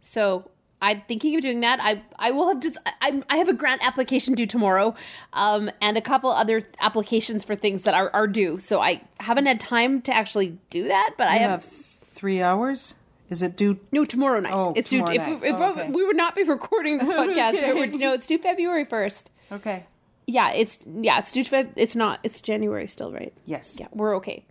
So 0.00 0.50
I'm 0.80 1.02
thinking 1.08 1.34
of 1.34 1.42
doing 1.42 1.60
that. 1.60 1.78
I 1.82 2.02
I 2.18 2.30
will 2.30 2.48
have 2.48 2.60
just 2.60 2.78
I 3.02 3.22
I 3.28 3.36
have 3.38 3.48
a 3.48 3.52
grant 3.52 3.84
application 3.86 4.34
due 4.34 4.46
tomorrow, 4.46 4.94
um, 5.32 5.70
and 5.80 5.96
a 5.96 6.00
couple 6.00 6.30
other 6.30 6.62
applications 6.80 7.44
for 7.44 7.54
things 7.54 7.82
that 7.82 7.94
are, 7.94 8.10
are 8.14 8.26
due. 8.26 8.58
So 8.58 8.80
I 8.80 9.02
haven't 9.20 9.46
had 9.46 9.60
time 9.60 10.00
to 10.02 10.14
actually 10.14 10.58
do 10.70 10.88
that, 10.88 11.14
but 11.18 11.28
I 11.28 11.36
have. 11.36 11.50
have 11.50 11.64
three 11.64 12.42
hours. 12.42 12.94
Is 13.30 13.42
it 13.42 13.56
due? 13.56 13.78
no, 13.92 14.04
tomorrow 14.06 14.40
night. 14.40 14.54
Oh, 14.54 14.72
it's 14.74 14.88
due. 14.88 14.98
tomorrow 15.00 15.14
If, 15.14 15.28
night. 15.28 15.40
we, 15.42 15.48
if 15.50 15.56
Oh, 15.56 15.70
okay. 15.72 15.90
we 15.90 16.04
would 16.06 16.16
not 16.16 16.34
be 16.34 16.44
recording 16.44 16.96
this 16.98 17.08
podcast, 17.14 17.54
it 17.54 17.74
would, 17.74 17.94
no, 17.96 18.14
it's 18.14 18.26
due 18.26 18.38
February 18.38 18.84
first. 18.86 19.30
Okay. 19.52 19.84
Yeah, 20.26 20.50
it's 20.52 20.78
yeah, 20.86 21.18
it's 21.18 21.32
due. 21.32 21.44
It's 21.76 21.96
not. 21.96 22.20
It's 22.22 22.40
January 22.40 22.86
still, 22.86 23.12
right? 23.12 23.32
Yes. 23.46 23.76
Yeah, 23.78 23.88
we're 23.92 24.16
okay. 24.16 24.44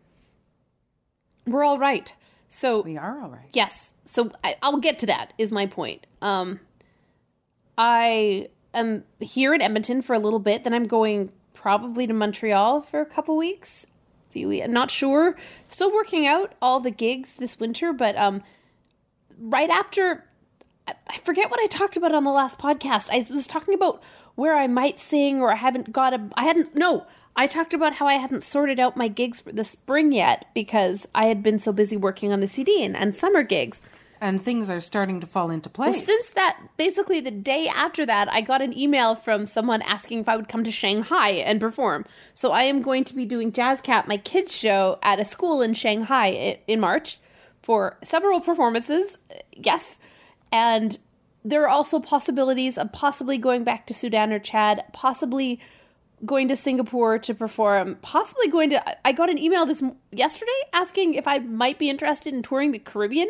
We're 1.47 1.63
all 1.63 1.79
right. 1.79 2.13
So 2.49 2.81
We 2.81 2.97
are 2.97 3.21
all 3.21 3.29
right. 3.29 3.49
yes, 3.53 3.93
so 4.05 4.31
I, 4.43 4.55
I'll 4.61 4.77
get 4.77 4.99
to 4.99 5.05
that. 5.07 5.33
Is 5.37 5.51
my 5.51 5.65
point. 5.65 6.05
Um, 6.21 6.59
I 7.77 8.49
am 8.73 9.03
here 9.19 9.53
in 9.53 9.61
Edmonton 9.61 10.01
for 10.01 10.13
a 10.13 10.19
little 10.19 10.39
bit. 10.39 10.63
Then 10.63 10.73
I'm 10.73 10.85
going 10.85 11.31
probably 11.53 12.07
to 12.07 12.13
Montreal 12.13 12.81
for 12.81 13.01
a 13.01 13.05
couple 13.05 13.35
weeks. 13.37 13.85
Few, 14.29 14.47
we- 14.47 14.65
not 14.67 14.91
sure. 14.91 15.35
Still 15.67 15.93
working 15.93 16.25
out 16.27 16.53
all 16.61 16.79
the 16.79 16.91
gigs 16.91 17.33
this 17.33 17.59
winter, 17.59 17.93
but 17.93 18.15
um, 18.17 18.43
right 19.39 19.69
after 19.69 20.23
I 20.87 21.17
forget 21.17 21.51
what 21.51 21.59
I 21.59 21.65
talked 21.67 21.97
about 21.97 22.15
on 22.15 22.23
the 22.23 22.31
last 22.31 22.57
podcast. 22.59 23.09
I 23.11 23.25
was 23.29 23.45
talking 23.45 23.73
about 23.73 24.01
where 24.35 24.55
I 24.55 24.67
might 24.67 24.99
sing 25.01 25.41
or 25.41 25.51
I 25.51 25.55
haven't 25.55 25.91
got 25.91 26.13
a 26.13 26.29
I 26.35 26.45
hadn't 26.45 26.75
no, 26.75 27.05
I 27.37 27.45
talked 27.45 27.75
about 27.75 27.93
how 27.93 28.07
I 28.07 28.15
hadn't 28.15 28.41
sorted 28.41 28.79
out 28.79 28.97
my 28.97 29.07
gigs 29.07 29.41
for 29.41 29.51
the 29.51 29.63
spring 29.63 30.11
yet 30.11 30.47
because 30.55 31.07
I 31.13 31.27
had 31.27 31.43
been 31.43 31.59
so 31.59 31.71
busy 31.71 31.95
working 31.95 32.33
on 32.33 32.39
the 32.39 32.47
CD 32.47 32.83
and, 32.83 32.97
and 32.97 33.15
summer 33.15 33.43
gigs. 33.43 33.79
And 34.19 34.43
things 34.43 34.71
are 34.71 34.81
starting 34.81 35.21
to 35.21 35.27
fall 35.27 35.51
into 35.51 35.69
place. 35.69 35.93
Well, 35.93 36.05
since 36.05 36.29
that, 36.31 36.59
basically 36.77 37.19
the 37.19 37.29
day 37.29 37.67
after 37.67 38.03
that, 38.07 38.27
I 38.33 38.41
got 38.41 38.63
an 38.63 38.75
email 38.75 39.15
from 39.15 39.45
someone 39.45 39.83
asking 39.83 40.21
if 40.21 40.27
I 40.27 40.35
would 40.35 40.49
come 40.49 40.63
to 40.63 40.71
Shanghai 40.71 41.29
and 41.29 41.59
perform. 41.59 42.05
So 42.33 42.51
I 42.51 42.63
am 42.63 42.81
going 42.81 43.03
to 43.03 43.13
be 43.13 43.25
doing 43.25 43.51
Jazz 43.51 43.79
Cat, 43.81 44.07
my 44.07 44.17
kids' 44.17 44.57
show, 44.57 44.97
at 45.03 45.19
a 45.19 45.25
school 45.25 45.61
in 45.61 45.75
Shanghai 45.75 46.59
in 46.65 46.79
March 46.79 47.19
for 47.61 47.99
several 48.03 48.39
performances. 48.39 49.19
Uh, 49.29 49.35
yes. 49.53 49.99
And 50.51 50.97
there 51.45 51.61
are 51.63 51.69
also 51.69 51.99
possibilities 51.99 52.79
of 52.79 52.91
possibly 52.91 53.37
going 53.37 53.63
back 53.63 53.85
to 53.85 53.93
Sudan 53.93 54.33
or 54.33 54.39
Chad, 54.39 54.83
possibly 54.93 55.59
going 56.25 56.47
to 56.47 56.55
Singapore 56.55 57.19
to 57.19 57.33
perform, 57.33 57.95
possibly 58.01 58.47
going 58.47 58.69
to. 58.71 59.07
I 59.07 59.11
got 59.11 59.29
an 59.29 59.37
email 59.37 59.65
this 59.65 59.83
yesterday 60.11 60.51
asking 60.73 61.13
if 61.13 61.27
I 61.27 61.39
might 61.39 61.77
be 61.77 61.89
interested 61.89 62.33
in 62.33 62.41
touring 62.41 62.71
the 62.71 62.79
Caribbean 62.79 63.29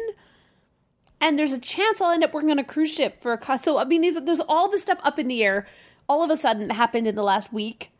and 1.19 1.37
there's 1.37 1.53
a 1.53 1.59
chance 1.59 1.99
I'll 1.99 2.11
end 2.11 2.23
up 2.23 2.33
working 2.33 2.51
on 2.51 2.59
a 2.59 2.63
cruise 2.63 2.91
ship 2.93 3.21
for 3.21 3.33
a 3.33 3.59
so 3.59 3.77
I 3.77 3.85
mean 3.85 4.01
these 4.01 4.21
there's 4.23 4.39
all 4.39 4.69
this 4.69 4.81
stuff 4.81 4.99
up 5.03 5.19
in 5.19 5.27
the 5.27 5.43
air 5.43 5.67
all 6.07 6.23
of 6.23 6.29
a 6.29 6.35
sudden 6.37 6.69
happened 6.69 7.07
in 7.07 7.15
the 7.15 7.23
last 7.23 7.51
week 7.51 7.91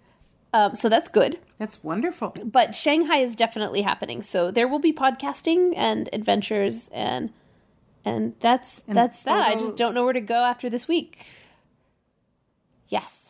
Um, 0.54 0.76
so 0.76 0.88
that's 0.90 1.10
good. 1.10 1.40
That's 1.58 1.84
wonderful. 1.84 2.34
But 2.46 2.74
Shanghai 2.74 3.18
is 3.18 3.36
definitely 3.36 3.82
happening. 3.82 4.22
So 4.22 4.52
there 4.52 4.68
will 4.68 4.80
be 4.80 4.94
podcasting 4.94 5.74
and 5.76 6.10
adventures 6.14 6.90
and 6.94 7.32
and 8.06 8.36
that's 8.40 8.82
that's 8.88 9.20
that. 9.24 9.48
I 9.48 9.56
just 9.56 9.76
don't 9.76 9.94
know 9.94 10.06
where 10.06 10.14
to 10.14 10.22
go 10.22 10.36
after 10.46 10.70
this 10.70 10.88
week. 10.88 11.26
Yes. 12.88 13.27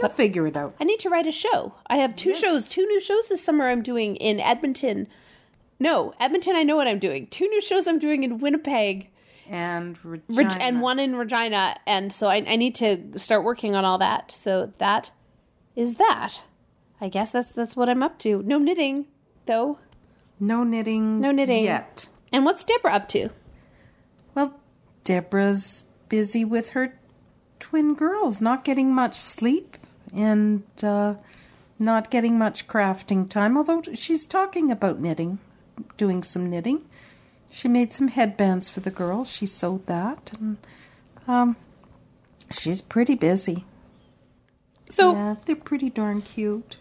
You'll 0.00 0.10
figure 0.10 0.46
it 0.46 0.56
out. 0.56 0.74
I 0.80 0.84
need 0.84 1.00
to 1.00 1.08
write 1.10 1.26
a 1.26 1.32
show. 1.32 1.74
I 1.86 1.96
have 1.96 2.16
two 2.16 2.34
shows, 2.34 2.68
two 2.68 2.84
new 2.86 3.00
shows 3.00 3.28
this 3.28 3.42
summer 3.42 3.68
I'm 3.68 3.82
doing 3.82 4.16
in 4.16 4.40
Edmonton. 4.40 5.08
No, 5.78 6.12
Edmonton 6.20 6.54
I 6.56 6.62
know 6.62 6.76
what 6.76 6.86
I'm 6.88 6.98
doing. 6.98 7.26
Two 7.28 7.48
new 7.48 7.60
shows 7.60 7.86
I'm 7.86 7.98
doing 7.98 8.22
in 8.22 8.38
Winnipeg 8.38 9.08
And 9.48 9.98
Regina. 10.04 10.54
and 10.60 10.80
one 10.82 10.98
in 10.98 11.16
Regina. 11.16 11.76
And 11.86 12.12
so 12.12 12.28
I, 12.28 12.36
I 12.46 12.56
need 12.56 12.74
to 12.76 13.18
start 13.18 13.44
working 13.44 13.74
on 13.74 13.84
all 13.84 13.98
that. 13.98 14.30
So 14.32 14.72
that 14.78 15.10
is 15.74 15.94
that. 15.96 16.42
I 17.00 17.08
guess 17.08 17.30
that's 17.30 17.52
that's 17.52 17.76
what 17.76 17.88
I'm 17.90 18.02
up 18.02 18.18
to. 18.20 18.42
No 18.42 18.58
knitting, 18.58 19.06
though. 19.46 19.78
no 20.40 20.64
knitting. 20.64 21.20
No 21.20 21.30
knitting. 21.30 21.64
yet. 21.64 22.08
And 22.32 22.44
what's 22.44 22.64
Deborah 22.64 22.92
up 22.94 23.08
to? 23.08 23.28
Well, 24.34 24.58
Deborah's 25.04 25.84
busy 26.08 26.44
with 26.44 26.70
her 26.70 26.98
twin 27.58 27.94
girls, 27.94 28.40
not 28.40 28.64
getting 28.64 28.94
much 28.94 29.14
sleep 29.14 29.76
and 30.14 30.62
uh, 30.82 31.14
not 31.78 32.10
getting 32.10 32.38
much 32.38 32.66
crafting 32.66 33.28
time. 33.28 33.56
Although 33.56 33.82
she's 33.94 34.26
talking 34.26 34.70
about 34.70 35.00
knitting, 35.00 35.38
doing 35.96 36.22
some 36.22 36.48
knitting. 36.50 36.82
She 37.50 37.68
made 37.68 37.92
some 37.92 38.08
headbands 38.08 38.68
for 38.68 38.80
the 38.80 38.90
girls. 38.90 39.30
She 39.30 39.46
sewed 39.46 39.86
that, 39.86 40.30
and 40.38 40.56
um, 41.26 41.56
she's 42.50 42.80
pretty 42.82 43.14
busy. 43.14 43.64
So 44.90 45.12
Yeah, 45.12 45.36
they're 45.46 45.56
pretty 45.56 45.88
darn 45.90 46.22
cute. 46.22 46.76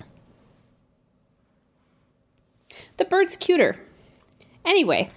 the 2.98 3.06
bird's 3.06 3.36
cuter. 3.38 3.78
Anyway, 4.66 5.10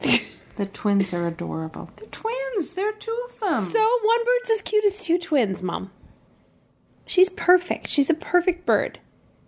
The 0.56 0.66
twins 0.66 1.14
are 1.14 1.26
adorable. 1.26 1.88
The 1.96 2.06
twins, 2.06 2.70
there 2.74 2.90
are 2.90 2.92
two 2.92 3.18
of 3.30 3.40
them. 3.40 3.70
so 3.70 3.98
one 4.02 4.24
bird's 4.26 4.50
as 4.50 4.60
cute 4.60 4.84
as 4.84 5.02
two 5.02 5.18
twins, 5.18 5.62
Mom. 5.62 5.90
She's 7.10 7.28
perfect. 7.28 7.88
She's 7.88 8.08
a 8.08 8.14
perfect 8.14 8.64
bird. 8.66 9.00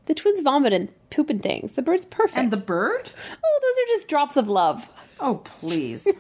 The 0.07 0.15
twins 0.15 0.41
vomit 0.41 0.73
and 0.73 0.93
poop 1.11 1.31
and 1.31 1.41
things. 1.41 1.73
The 1.75 1.83
bird's 1.83 2.07
perfect. 2.07 2.37
and 2.37 2.51
the 2.51 2.57
bird? 2.57 3.09
oh, 3.45 3.61
those 3.63 3.79
are 3.85 3.89
just 3.97 4.09
drops 4.09 4.37
of 4.37 4.49
love. 4.49 4.91
Oh, 5.21 5.37
please. 5.45 6.09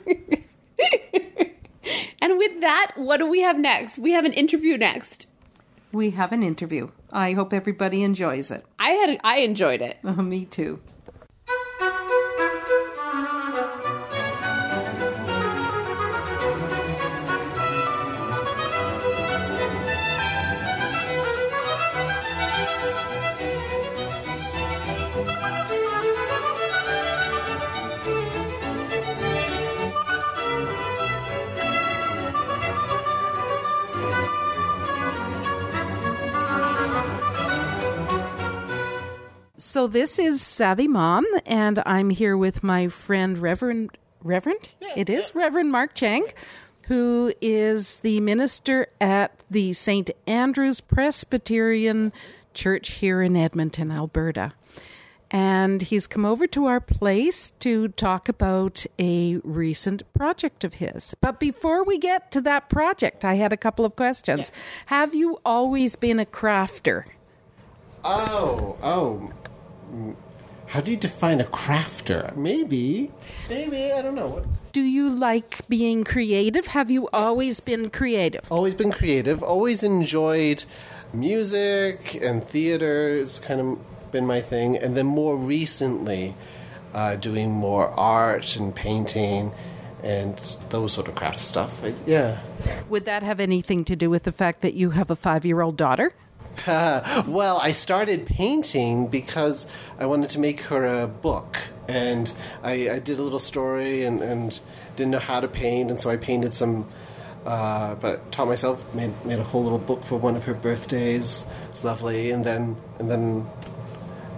And 2.20 2.38
with 2.38 2.60
that, 2.60 2.92
what 2.94 3.16
do 3.16 3.26
we 3.26 3.40
have 3.40 3.58
next? 3.58 3.98
We 3.98 4.12
have 4.12 4.24
an 4.24 4.32
interview 4.32 4.76
next. 4.78 5.26
we 5.90 6.10
have 6.10 6.30
an 6.30 6.44
interview. 6.44 6.90
I 7.12 7.32
hope 7.32 7.52
everybody 7.52 8.04
enjoys 8.04 8.52
it. 8.52 8.64
I 8.78 8.90
had 8.90 9.20
I 9.24 9.38
enjoyed 9.38 9.82
it. 9.82 9.98
Uh, 10.04 10.12
me 10.22 10.44
too. 10.44 10.80
So 39.72 39.86
this 39.86 40.18
is 40.18 40.42
Savvy 40.42 40.86
Mom, 40.86 41.24
and 41.46 41.82
I'm 41.86 42.10
here 42.10 42.36
with 42.36 42.62
my 42.62 42.88
friend 42.88 43.38
Reverend 43.38 43.96
Reverend. 44.22 44.68
it 44.94 45.08
is 45.08 45.34
Reverend 45.34 45.72
Mark 45.72 45.94
Chiang, 45.94 46.26
who 46.88 47.32
is 47.40 47.96
the 47.96 48.20
minister 48.20 48.88
at 49.00 49.42
the 49.50 49.72
St. 49.72 50.10
Andrew's 50.26 50.82
Presbyterian 50.82 52.12
Church 52.52 52.90
here 52.90 53.22
in 53.22 53.34
Edmonton, 53.34 53.90
Alberta. 53.90 54.52
And 55.30 55.80
he's 55.80 56.06
come 56.06 56.26
over 56.26 56.46
to 56.48 56.66
our 56.66 56.78
place 56.78 57.52
to 57.60 57.88
talk 57.88 58.28
about 58.28 58.84
a 58.98 59.36
recent 59.36 60.02
project 60.12 60.64
of 60.64 60.74
his. 60.74 61.14
But 61.22 61.40
before 61.40 61.82
we 61.82 61.96
get 61.96 62.30
to 62.32 62.42
that 62.42 62.68
project, 62.68 63.24
I 63.24 63.36
had 63.36 63.54
a 63.54 63.56
couple 63.56 63.86
of 63.86 63.96
questions. 63.96 64.52
Have 64.86 65.14
you 65.14 65.40
always 65.46 65.96
been 65.96 66.20
a 66.20 66.26
crafter? 66.26 67.06
Oh, 68.04 68.76
oh. 68.82 69.32
How 70.68 70.80
do 70.80 70.90
you 70.90 70.96
define 70.96 71.40
a 71.40 71.44
crafter? 71.44 72.34
Maybe. 72.36 73.10
Maybe, 73.48 73.92
I 73.92 74.00
don't 74.02 74.14
know. 74.14 74.28
What- 74.28 74.44
Do 74.72 74.80
you 74.80 75.10
like 75.10 75.60
being 75.68 76.02
creative? 76.04 76.68
Have 76.68 76.90
you 76.90 77.08
always 77.12 77.60
been 77.60 77.90
creative? 77.90 78.40
Always 78.50 78.74
been 78.74 78.90
creative, 78.90 79.42
always 79.42 79.82
enjoyed 79.82 80.64
music 81.12 82.18
and 82.22 82.42
theater. 82.42 83.14
It's 83.14 83.38
kind 83.38 83.60
of 83.60 83.78
been 84.12 84.26
my 84.26 84.40
thing. 84.40 84.76
And 84.76 84.96
then 84.96 85.06
more 85.06 85.36
recently, 85.36 86.34
uh, 86.94 87.16
doing 87.16 87.50
more 87.50 87.88
art 87.88 88.56
and 88.56 88.74
painting 88.74 89.52
and 90.02 90.34
those 90.70 90.92
sort 90.92 91.08
of 91.08 91.14
craft 91.14 91.38
stuff. 91.38 91.82
I- 91.84 91.94
Yeah. 92.06 92.38
Would 92.88 93.04
that 93.04 93.22
have 93.22 93.40
anything 93.40 93.84
to 93.84 93.96
do 93.96 94.10
with 94.10 94.24
the 94.24 94.32
fact 94.32 94.60
that 94.62 94.74
you 94.74 94.90
have 94.90 95.10
a 95.10 95.16
five 95.16 95.44
year 95.44 95.60
old 95.60 95.76
daughter? 95.76 96.12
well, 96.66 97.58
I 97.62 97.72
started 97.72 98.26
painting 98.26 99.06
because 99.06 99.66
I 99.98 100.06
wanted 100.06 100.30
to 100.30 100.40
make 100.40 100.60
her 100.62 101.02
a 101.02 101.06
book. 101.06 101.58
And 101.88 102.32
I, 102.62 102.90
I 102.90 102.98
did 102.98 103.18
a 103.18 103.22
little 103.22 103.38
story 103.38 104.04
and, 104.04 104.22
and 104.22 104.60
didn't 104.96 105.10
know 105.10 105.18
how 105.18 105.40
to 105.40 105.48
paint, 105.48 105.90
and 105.90 105.98
so 105.98 106.10
I 106.10 106.16
painted 106.16 106.54
some. 106.54 106.88
Uh, 107.44 107.96
but 107.96 108.30
taught 108.30 108.46
myself, 108.46 108.94
made 108.94 109.12
made 109.24 109.40
a 109.40 109.42
whole 109.42 109.64
little 109.64 109.78
book 109.78 110.04
for 110.04 110.16
one 110.16 110.36
of 110.36 110.44
her 110.44 110.54
birthdays. 110.54 111.44
It's 111.70 111.82
lovely, 111.82 112.30
and 112.30 112.44
then 112.44 112.76
and 113.00 113.10
then, 113.10 113.50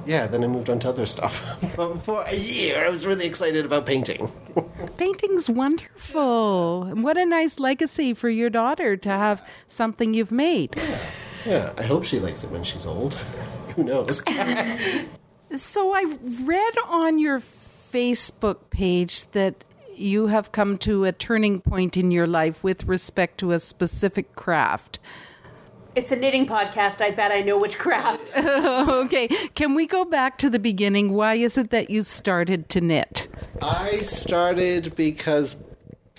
yeah, 0.06 0.26
then 0.26 0.42
I 0.42 0.46
moved 0.46 0.70
on 0.70 0.78
to 0.80 0.88
other 0.88 1.04
stuff. 1.04 1.62
but 1.76 1.98
for 1.98 2.24
a 2.26 2.34
year, 2.34 2.82
I 2.84 2.88
was 2.88 3.06
really 3.06 3.26
excited 3.26 3.66
about 3.66 3.84
painting. 3.84 4.32
Painting's 4.96 5.50
wonderful. 5.50 6.86
What 6.94 7.18
a 7.18 7.26
nice 7.26 7.58
legacy 7.58 8.14
for 8.14 8.30
your 8.30 8.48
daughter 8.48 8.96
to 8.96 9.08
have 9.10 9.46
something 9.66 10.14
you've 10.14 10.32
made. 10.32 10.74
yeah, 10.76 10.98
I 11.46 11.82
hope 11.82 12.04
she 12.04 12.20
likes 12.20 12.44
it 12.44 12.50
when 12.50 12.62
she's 12.62 12.86
old. 12.86 13.14
Who 13.76 13.84
knows? 13.84 14.22
So 15.54 15.92
I 15.94 16.04
read 16.42 16.74
on 16.88 17.20
your 17.20 17.38
Facebook 17.38 18.70
page 18.70 19.28
that 19.28 19.64
you 19.94 20.26
have 20.26 20.50
come 20.50 20.78
to 20.78 21.04
a 21.04 21.12
turning 21.12 21.60
point 21.60 21.96
in 21.96 22.10
your 22.10 22.26
life 22.26 22.64
with 22.64 22.86
respect 22.86 23.38
to 23.38 23.52
a 23.52 23.60
specific 23.60 24.34
craft. 24.34 24.98
It's 25.94 26.10
a 26.10 26.16
knitting 26.16 26.46
podcast. 26.46 27.00
I 27.00 27.10
bet 27.10 27.30
I 27.30 27.42
know 27.42 27.56
which 27.56 27.78
craft. 27.78 28.32
Okay, 29.04 29.28
can 29.54 29.74
we 29.74 29.86
go 29.86 30.04
back 30.04 30.38
to 30.38 30.50
the 30.50 30.58
beginning? 30.58 31.12
Why 31.12 31.34
is 31.34 31.56
it 31.56 31.70
that 31.70 31.88
you 31.90 32.02
started 32.02 32.68
to 32.70 32.80
knit? 32.80 33.28
I 33.62 33.98
started 33.98 34.96
because 34.96 35.56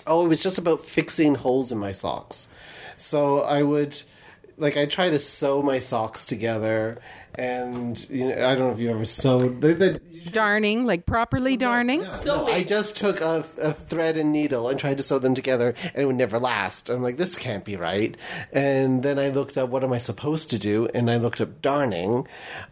oh, 0.06 0.24
it 0.24 0.28
was 0.28 0.42
just 0.42 0.58
about 0.58 0.80
fixing 0.80 1.34
holes 1.34 1.72
in 1.72 1.78
my 1.78 1.92
socks. 1.92 2.48
So 2.96 3.40
I 3.40 3.62
would 3.62 4.02
like 4.56 4.76
I 4.76 4.86
try 4.86 5.10
to 5.10 5.18
sew 5.18 5.62
my 5.62 5.78
socks 5.78 6.26
together, 6.26 6.98
and 7.34 8.08
you 8.08 8.28
know 8.28 8.34
I 8.34 8.54
don't 8.54 8.68
know 8.68 8.72
if 8.72 8.80
you 8.80 8.90
ever 8.90 9.04
sewed. 9.04 9.60
They, 9.60 9.74
they, 9.74 9.98
Darning, 10.32 10.86
like 10.86 11.06
properly 11.06 11.56
darning? 11.56 12.04
no, 12.24 12.46
I 12.46 12.62
just 12.62 12.96
took 12.96 13.20
a, 13.20 13.44
a 13.62 13.72
thread 13.72 14.16
and 14.16 14.32
needle 14.32 14.68
and 14.68 14.78
tried 14.78 14.96
to 14.96 15.02
sew 15.02 15.18
them 15.18 15.34
together, 15.34 15.74
and 15.82 16.02
it 16.02 16.04
would 16.06 16.16
never 16.16 16.38
last. 16.38 16.88
I'm 16.88 17.02
like, 17.02 17.16
this 17.16 17.36
can't 17.36 17.64
be 17.64 17.76
right. 17.76 18.16
And 18.52 19.02
then 19.02 19.18
I 19.18 19.28
looked 19.28 19.56
up 19.56 19.70
what 19.70 19.84
am 19.84 19.92
I 19.92 19.98
supposed 19.98 20.50
to 20.50 20.58
do, 20.58 20.88
and 20.94 21.10
I 21.10 21.16
looked 21.18 21.40
up 21.40 21.62
darning, 21.62 22.26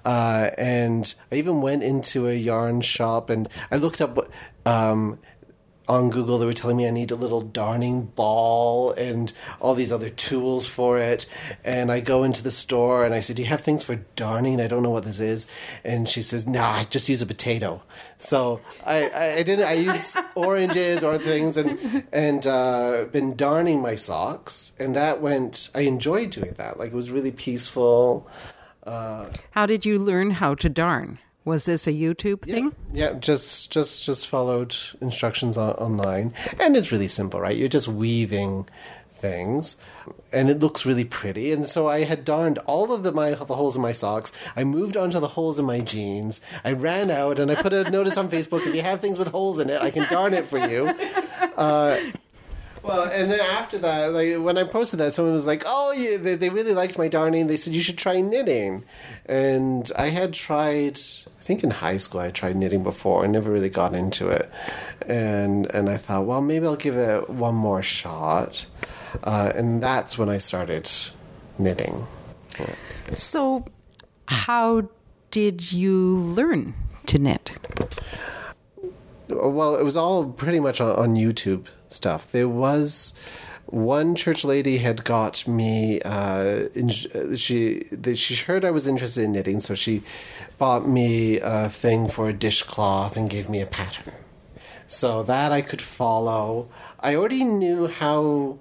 uh, 0.05 0.51
and 0.59 1.15
I 1.31 1.37
even 1.37 1.61
went 1.61 1.83
into 1.83 2.27
a 2.29 2.35
yarn 2.35 2.81
shop 2.81 3.31
and 3.31 3.49
I 3.71 3.77
looked 3.77 4.01
up 4.01 4.17
what. 4.17 4.31
Um, 4.67 5.19
on 5.89 6.11
Google, 6.11 6.39
they 6.39 6.47
were 6.47 6.53
telling 6.53 6.77
me 6.77 6.87
I 6.87 6.91
need 6.91 7.11
a 7.11 7.15
little 7.17 7.41
darning 7.43 8.07
ball 8.07 8.93
and 8.93 9.33
all 9.61 9.75
these 9.75 9.93
other 9.93 10.09
tools 10.09 10.67
for 10.67 10.99
it. 10.99 11.27
And 11.65 11.93
I 11.93 12.01
go 12.01 12.25
into 12.25 12.43
the 12.43 12.51
store 12.51 13.05
and 13.05 13.15
I 13.15 13.21
said, 13.21 13.37
Do 13.37 13.43
you 13.43 13.49
have 13.49 13.61
things 13.61 13.85
for 13.85 13.97
darning? 14.17 14.61
I 14.61 14.67
don't 14.67 14.83
know 14.83 14.91
what 14.91 15.05
this 15.05 15.21
is. 15.21 15.47
And 15.85 16.09
she 16.09 16.23
says, 16.23 16.47
Nah, 16.47 16.85
just 16.85 17.09
use 17.09 17.21
a 17.23 17.27
potato. 17.27 17.83
So 18.19 18.61
I, 18.85 19.09
I, 19.11 19.35
I 19.37 19.43
didn't, 19.43 19.67
I 19.67 19.75
use 19.75 20.17
oranges 20.35 21.05
or 21.05 21.19
things 21.19 21.57
and, 21.57 22.07
and 22.13 22.47
uh, 22.47 23.07
been 23.13 23.37
darning 23.37 23.81
my 23.83 23.95
socks. 23.97 24.73
And 24.79 24.97
that 24.97 25.21
went, 25.21 25.69
I 25.75 25.83
enjoyed 25.83 26.31
doing 26.31 26.55
that. 26.57 26.79
Like 26.79 26.93
it 26.93 26.97
was 26.97 27.11
really 27.11 27.33
peaceful. 27.33 28.27
Uh, 28.85 29.31
How 29.53 29.67
did 29.67 29.85
you 29.85 29.99
learn 29.99 30.31
how 30.33 30.55
to 30.57 30.69
darn? 30.69 31.19
Was 31.45 31.67
this 31.67 31.87
a 31.87 31.93
YouTube 31.93 32.43
thing? 32.43 32.75
Yeah, 32.93 33.13
just 33.13 33.71
just 33.71 34.05
just 34.05 34.27
followed 34.27 34.75
instructions 35.01 35.57
on, 35.59 35.73
online, 35.75 36.33
and 36.59 36.75
it's 36.75 36.91
really 36.91 37.09
simple, 37.09 37.41
right? 37.41 37.57
You're 37.57 37.69
just 37.69 37.87
weaving 37.87 38.67
things, 39.11 39.77
and 40.33 40.49
it 40.49 40.61
looks 40.61 40.87
really 40.87 41.05
pretty. 41.05 41.53
And 41.53 41.69
so 41.69 41.87
I 41.87 42.05
had 42.05 42.25
darned 42.25 42.59
all 42.67 42.95
of 42.95 43.03
the 43.03 43.13
my 43.13 43.33
the 43.35 43.57
holes 43.57 43.77
in 43.77 43.83
my 43.83 43.93
socks. 43.93 44.33
I 44.57 44.65
moved 44.65 44.97
on 44.97 45.11
to 45.11 45.21
the 45.21 45.29
holes 45.29 45.59
in 45.59 45.67
my 45.67 45.81
jeans. 45.81 46.41
I 46.65 46.73
ran 46.73 47.11
out 47.11 47.39
and 47.39 47.51
I 47.51 47.57
put 47.57 47.75
a 47.75 47.91
notice 47.99 48.17
on 48.17 48.29
Facebook: 48.31 48.67
if 48.67 48.75
you 48.75 48.83
have 48.83 49.01
things 49.01 49.19
with 49.19 49.29
holes 49.29 49.59
in 49.59 49.69
it, 49.69 49.83
I 49.83 49.91
can 49.91 50.09
darn 50.09 50.33
it 50.35 50.47
for 50.47 50.59
you. 50.59 50.93
Uh, 51.57 52.01
well, 52.83 53.09
and 53.11 53.31
then 53.31 53.41
after 53.53 53.79
that, 53.79 54.13
like 54.13 54.35
when 54.45 54.59
I 54.59 54.65
posted 54.65 54.99
that, 55.01 55.15
someone 55.15 55.33
was 55.33 55.47
like, 55.47 55.63
"Oh, 55.65 55.93
yeah, 55.93 56.19
they, 56.19 56.35
they 56.35 56.51
really 56.51 56.75
liked 56.75 56.99
my 56.99 57.09
darning. 57.09 57.47
They 57.47 57.57
said 57.57 57.75
you 57.75 57.81
should 57.81 57.97
try 57.97 58.21
knitting." 58.21 58.85
And 59.27 59.91
I 59.97 60.09
had 60.09 60.35
tried, 60.35 60.99
think 61.45 61.63
in 61.63 61.71
high 61.71 61.99
school, 61.99 62.21
I 62.21 62.31
tried 62.31 62.57
knitting 62.57 62.83
before. 62.83 63.25
I 63.25 63.27
never 63.27 63.53
really 63.53 63.69
got 63.69 63.95
into 63.95 64.29
it, 64.29 64.51
and 65.07 65.73
and 65.75 65.91
I 65.91 65.97
thought, 65.97 66.27
well, 66.27 66.41
maybe 66.41 66.67
I'll 66.67 66.77
give 66.77 66.97
it 66.97 67.29
one 67.29 67.55
more 67.55 67.83
shot. 67.83 68.67
Uh, 69.23 69.53
and 69.55 69.83
that's 69.83 70.19
when 70.19 70.29
I 70.29 70.39
started 70.39 70.91
knitting. 71.59 72.07
So, 73.13 73.65
how 74.27 74.89
did 75.31 75.71
you 75.73 76.17
learn 76.17 76.75
to 77.07 77.19
knit? 77.19 77.53
well, 79.29 79.77
it 79.77 79.85
was 79.85 79.97
all 79.97 80.27
pretty 80.27 80.61
much 80.61 80.81
on, 80.81 80.97
on 80.97 81.17
YouTube 81.17 81.67
stuff. 81.89 82.31
There 82.31 82.49
was 82.49 83.15
one 83.67 84.15
church 84.15 84.45
lady 84.45 84.79
had 84.79 85.05
got 85.05 85.47
me. 85.49 86.01
Uh, 86.05 86.67
in, 86.75 86.89
she 86.89 87.85
the, 87.91 88.15
she 88.17 88.35
heard 88.37 88.65
I 88.65 88.71
was 88.71 88.87
interested 88.87 89.25
in 89.25 89.33
knitting, 89.33 89.61
so 89.61 89.75
she 89.75 90.03
bought 90.59 90.87
me 90.87 91.41
a 91.41 91.69
thing 91.69 92.09
for 92.09 92.29
a 92.29 92.33
dishcloth 92.33 93.17
and 93.17 93.29
gave 93.29 93.49
me 93.49 93.61
a 93.61 93.67
pattern. 93.67 94.15
So 94.87 95.23
that 95.23 95.51
I 95.51 95.63
could 95.63 95.83
follow. 95.83 96.69
I 97.01 97.15
already 97.15 97.45
knew 97.45 97.89
how 97.89 98.59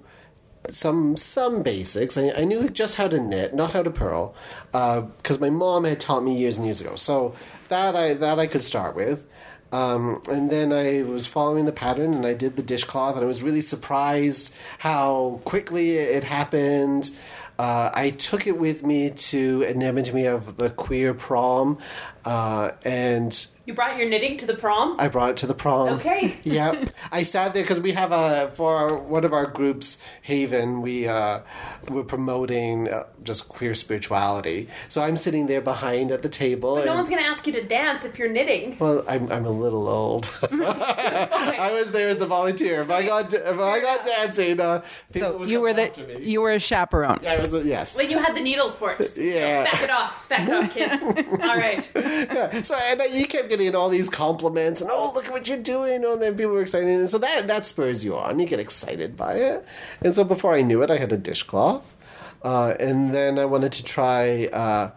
some 0.68 1.16
some 1.16 1.62
basics. 1.62 2.16
I, 2.16 2.32
I 2.36 2.44
knew 2.44 2.68
just 2.70 2.96
how 2.96 3.08
to 3.08 3.20
knit, 3.20 3.54
not 3.54 3.72
how 3.72 3.82
to 3.82 3.90
purl, 3.90 4.34
because 4.72 5.38
my 5.38 5.50
mom 5.50 5.84
had 5.84 6.00
taught 6.00 6.24
me 6.24 6.34
years 6.34 6.56
and 6.56 6.66
years 6.66 6.80
ago. 6.80 6.96
So 6.96 7.34
that 7.68 7.94
I 7.94 8.14
that 8.14 8.38
I 8.38 8.46
could 8.46 8.64
start 8.64 8.96
with. 8.96 9.26
Um, 9.74 10.22
and 10.30 10.50
then 10.50 10.72
I 10.72 11.02
was 11.02 11.26
following 11.26 11.64
the 11.64 11.72
pattern 11.72 12.14
and 12.14 12.24
I 12.24 12.32
did 12.32 12.54
the 12.54 12.62
dishcloth, 12.62 13.16
and 13.16 13.24
I 13.24 13.26
was 13.26 13.42
really 13.42 13.60
surprised 13.60 14.52
how 14.78 15.40
quickly 15.44 15.96
it 15.96 16.22
happened. 16.22 17.10
Uh, 17.58 17.90
I 17.92 18.10
took 18.10 18.46
it 18.46 18.56
with 18.56 18.84
me 18.84 19.10
to 19.10 19.64
an 19.64 19.82
Edmonton. 19.82 20.16
Have 20.18 20.58
the 20.58 20.70
queer 20.70 21.12
prom, 21.12 21.78
uh, 22.24 22.70
and 22.84 23.46
You 23.66 23.74
brought 23.74 23.96
your 23.98 24.08
knitting 24.08 24.36
to 24.38 24.46
the 24.46 24.54
prom? 24.54 24.96
I 24.98 25.08
brought 25.08 25.30
it 25.30 25.36
to 25.38 25.46
the 25.46 25.54
prom. 25.54 25.88
Okay. 25.94 26.36
yep. 26.42 26.90
I 27.12 27.22
sat 27.22 27.54
there 27.54 27.62
because 27.62 27.80
we 27.80 27.92
have 27.92 28.12
a 28.12 28.50
for 28.50 28.74
our, 28.76 28.96
one 28.96 29.24
of 29.24 29.32
our 29.32 29.46
groups, 29.46 29.98
Haven. 30.22 30.82
We 30.82 31.06
uh, 31.08 31.40
we're 31.88 32.02
promoting 32.04 32.88
uh, 32.90 33.04
just 33.22 33.48
queer 33.48 33.74
spirituality. 33.74 34.68
So 34.88 35.00
I'm 35.02 35.16
sitting 35.16 35.46
there 35.46 35.60
behind 35.62 36.10
at 36.10 36.22
the 36.22 36.28
table. 36.28 36.76
no 36.76 36.82
and- 36.82 36.90
one's 36.90 37.08
going 37.08 37.22
to 37.22 37.28
ask 37.28 37.46
you 37.46 37.52
to 37.54 37.62
dance 37.62 38.04
if 38.04 38.18
you're 38.18 38.28
knitting. 38.28 38.76
well, 38.78 39.02
I'm 39.08 39.30
I'm 39.32 39.44
a 39.46 39.50
little 39.50 39.88
old. 39.88 40.28
I 40.52 41.70
was 41.72 41.90
there 41.92 42.08
as 42.10 42.18
the 42.18 42.26
volunteer. 42.26 42.80
If 42.82 42.90
I 42.90 43.02
got 43.04 43.32
if 43.32 43.58
I 43.58 43.80
got 43.80 44.04
dancing, 44.04 44.60
uh, 44.60 44.82
people 45.12 45.32
So 45.32 45.38
would 45.38 45.48
you 45.48 45.56
come 45.58 45.62
were 45.62 45.80
after 45.80 46.04
the 46.06 46.18
me. 46.20 46.26
you 46.30 46.40
were 46.42 46.52
a 46.52 46.58
chaperone. 46.58 47.20
I 47.26 47.38
was 47.38 47.52
a, 47.54 47.62
yes. 47.64 47.96
When 47.96 48.10
you 48.10 48.18
had 48.18 48.34
the 48.34 48.40
needles 48.42 48.76
for 48.76 48.92
it. 48.92 49.12
Yeah. 49.16 49.64
Back 49.64 49.82
it 49.82 49.90
off. 49.90 50.28
Back 50.28 50.48
it 50.48 50.52
off, 50.52 50.74
kids. 50.74 51.02
All 51.42 51.56
right. 51.56 51.90
Yeah. 52.14 52.62
So 52.62 52.74
and 52.88 53.02
you 53.12 53.26
kept 53.26 53.50
getting 53.50 53.74
all 53.74 53.88
these 53.88 54.08
compliments 54.08 54.80
and 54.80 54.90
oh 54.92 55.12
look 55.14 55.26
at 55.26 55.32
what 55.32 55.48
you're 55.48 55.58
doing. 55.58 56.04
Oh, 56.04 56.14
and 56.14 56.22
then 56.22 56.36
people 56.36 56.52
were 56.52 56.62
excited, 56.62 56.88
and 56.88 57.10
so 57.10 57.18
that 57.18 57.48
that 57.48 57.66
spurs 57.66 58.04
you 58.04 58.16
on. 58.16 58.38
You 58.38 58.46
get 58.46 58.60
excited 58.60 59.16
by 59.16 59.34
it. 59.34 59.66
And 60.00 60.14
so 60.14 60.24
before 60.24 60.54
I 60.54 60.62
knew 60.62 60.82
it, 60.82 60.90
I 60.90 60.96
had 60.96 61.12
a 61.12 61.16
dishcloth, 61.16 61.94
uh, 62.42 62.74
and 62.80 63.14
then 63.14 63.38
I 63.38 63.44
wanted 63.44 63.72
to 63.72 63.84
try. 63.84 64.48
Uh, 64.52 64.90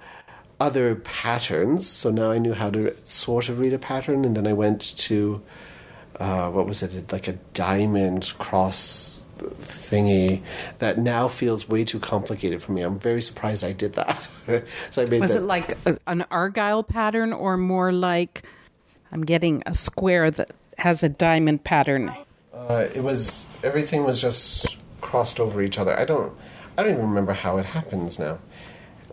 other 0.60 0.96
patterns, 0.96 1.86
so 1.86 2.10
now 2.10 2.32
I 2.32 2.40
knew 2.40 2.54
how 2.54 2.72
to 2.72 2.96
sort 3.06 3.48
of 3.48 3.60
read 3.60 3.74
a 3.74 3.78
pattern, 3.78 4.26
and 4.26 4.36
then 4.36 4.48
I 4.48 4.54
went 4.54 4.82
to 4.98 5.44
uh, 6.20 6.50
what 6.50 6.66
was 6.66 6.82
it, 6.82 7.12
like 7.12 7.28
a 7.28 7.34
diamond 7.54 8.34
cross 8.40 9.17
thingy 9.40 10.42
that 10.80 10.98
now 10.98 11.28
feels 11.28 11.68
way 11.70 11.84
too 11.84 12.00
complicated 12.00 12.62
for 12.62 12.72
me. 12.72 12.82
I'm 12.82 13.00
very 13.00 13.22
surprised 13.22 13.64
I 13.64 13.72
did 13.74 13.94
that. 13.94 14.30
so 14.92 15.02
I 15.02 15.06
made 15.06 15.22
Was 15.22 15.32
that. 15.32 15.40
it 15.40 15.46
like 15.46 15.78
a, 15.86 15.98
an 16.08 16.26
argyle 16.32 16.84
pattern 16.84 17.34
or 17.34 17.58
more 17.58 17.92
like 17.92 18.44
I'm 19.12 19.24
getting 19.24 19.64
a 19.66 19.74
square 19.74 20.30
that 20.32 20.52
has 20.78 21.04
a 21.04 21.10
diamond 21.10 21.64
pattern? 21.64 22.14
Uh, 22.54 22.88
it 22.94 23.04
was 23.04 23.48
everything 23.64 24.04
was 24.04 24.22
just 24.22 24.78
crossed 25.02 25.40
over 25.40 25.62
each 25.62 25.78
other. 25.80 25.98
I 25.98 26.06
don't, 26.06 26.34
I 26.78 26.84
don't 26.84 26.94
even 26.94 27.08
remember 27.08 27.34
how 27.34 27.58
it 27.58 27.66
happens 27.66 28.20
now. 28.20 28.40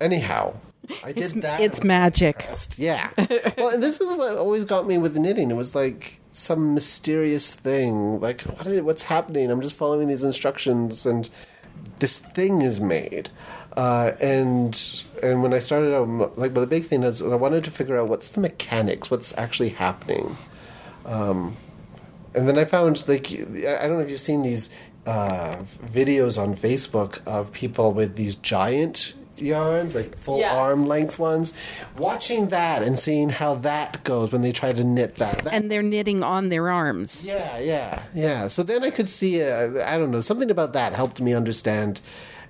Anyhow, 0.01 0.55
I 1.03 1.13
did 1.13 1.33
that. 1.43 1.61
It's 1.61 1.83
magic. 1.83 2.49
Yeah. 2.77 3.11
well, 3.59 3.71
and 3.71 3.83
this 3.83 4.01
was 4.01 4.17
what 4.17 4.37
always 4.37 4.65
got 4.65 4.87
me 4.87 4.99
with 4.99 5.17
knitting. 5.17 5.51
It 5.51 5.55
was 5.55 5.75
like 5.75 6.21
some 6.33 6.75
mysterious 6.75 7.55
thing. 7.55 8.21
Like, 8.21 8.43
what 8.43 8.67
is, 8.67 8.83
what's 8.83 9.05
happening? 9.05 9.51
I'm 9.51 9.61
just 9.61 9.77
following 9.77 10.09
these 10.09 10.25
instructions, 10.25 11.07
and 11.07 11.29
this 11.99 12.19
thing 12.19 12.63
is 12.63 12.81
made. 12.81 13.31
Uh, 13.77 14.13
and 14.21 15.05
and 15.23 15.43
when 15.43 15.53
I 15.53 15.59
started 15.59 15.95
out, 15.95 16.39
like, 16.39 16.55
but 16.55 16.61
the 16.61 16.67
big 16.67 16.85
thing 16.85 17.03
is, 17.03 17.23
I 17.23 17.37
wanted 17.37 17.65
to 17.65 17.71
figure 17.71 17.99
out 17.99 18.09
what's 18.09 18.31
the 18.31 18.41
mechanics, 18.41 19.11
what's 19.11 19.37
actually 19.37 19.71
happening. 19.71 20.37
Um, 21.05 21.57
and 22.35 22.49
then 22.49 22.59
I 22.59 22.65
found 22.65 23.07
like 23.09 23.31
I 23.33 23.87
don't 23.87 23.97
know 23.97 24.01
if 24.01 24.11
you've 24.11 24.21
seen 24.21 24.43
these 24.43 24.71
uh, 25.07 25.57
videos 25.63 26.41
on 26.41 26.55
Facebook 26.55 27.21
of 27.27 27.53
people 27.53 27.93
with 27.93 28.17
these 28.17 28.35
giant 28.35 29.15
yarns, 29.37 29.95
like 29.95 30.17
full 30.19 30.39
Yes. 30.39 30.53
arm 30.55 30.87
length 30.87 31.19
ones. 31.19 31.53
Watching 31.99 32.49
that 32.49 32.83
and 32.83 32.99
seeing 32.99 33.31
how 33.31 33.55
that 33.57 34.03
goes 34.05 34.33
when 34.33 34.43
they 34.43 34.53
try 34.53 34.73
to 34.73 34.85
knit 34.85 35.17
that. 35.17 35.45
that 35.45 35.53
And 35.53 35.71
they're 35.71 35.83
knitting 35.83 36.23
on 36.23 36.49
their 36.49 36.71
arms. 36.71 37.25
yeah, 37.25 37.59
yeah, 37.59 38.03
yeah. 38.15 38.49
So 38.49 38.63
then 38.63 38.85
I 38.85 38.91
could 38.91 39.09
see. 39.09 39.43
Uh, 39.43 39.85
I 39.87 39.97
don't 39.99 40.11
know. 40.11 40.21
Something 40.21 40.51
about 40.51 40.73
that 40.75 40.93
helped 40.93 41.21
me 41.21 41.35
understand 41.35 42.01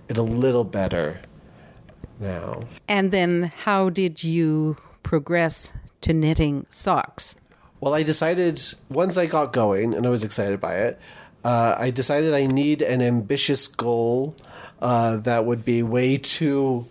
it 0.09 0.19
a 0.19 0.23
little 0.23 0.65
better 0.65 1.21
now. 2.21 2.65
And 2.89 3.11
then 3.11 3.53
how 3.65 3.91
did 3.91 4.23
you 4.23 4.77
progress 5.03 5.73
to 6.03 6.13
knitting 6.13 6.67
socks? 6.71 7.35
Well, 7.81 7.95
I 7.95 8.03
decided 8.03 8.61
once 8.89 9.17
I 9.17 9.27
got 9.27 9.53
going 9.53 9.95
and 9.95 10.07
I 10.07 10.11
was 10.11 10.25
excited 10.25 10.61
by 10.61 10.77
it, 10.77 10.99
uh, 11.45 11.77
I 11.79 11.91
decided 11.91 12.33
I 12.33 12.47
need 12.47 12.81
an 12.81 13.03
ambitious 13.03 13.69
goal 13.69 14.35
uh, 14.85 15.17
that 15.17 15.47
would 15.47 15.65
be 15.65 15.83
way 15.83 16.19
too 16.19 16.87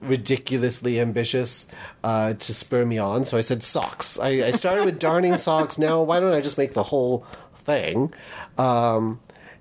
ridiculously 0.00 0.98
ambitious 0.98 1.66
uh, 2.02 2.32
to 2.32 2.54
spur 2.54 2.84
me 2.86 2.96
on. 2.96 3.26
So 3.26 3.36
I 3.36 3.42
said 3.42 3.62
socks. 3.62 4.18
I, 4.18 4.28
I 4.46 4.50
started 4.52 4.86
with 4.86 4.98
darning 4.98 5.36
socks. 5.36 5.78
Now, 5.78 6.02
why 6.02 6.18
don't 6.18 6.32
I 6.32 6.40
just 6.40 6.56
make 6.56 6.72
the 6.72 6.82
whole 6.82 7.26
thing? 7.54 8.12
Um, 8.56 9.20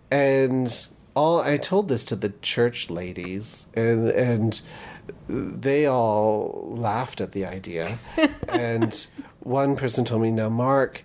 and 0.09 0.87
all 1.15 1.41
I 1.41 1.57
told 1.57 1.89
this 1.89 2.05
to 2.05 2.15
the 2.15 2.29
church 2.41 2.89
ladies, 2.89 3.67
and 3.75 4.07
and 4.09 4.61
they 5.27 5.85
all 5.85 6.73
laughed 6.77 7.19
at 7.19 7.33
the 7.33 7.45
idea. 7.45 7.99
and 8.49 9.05
one 9.41 9.75
person 9.75 10.05
told 10.05 10.21
me, 10.21 10.31
"Now, 10.31 10.49
Mark." 10.49 11.03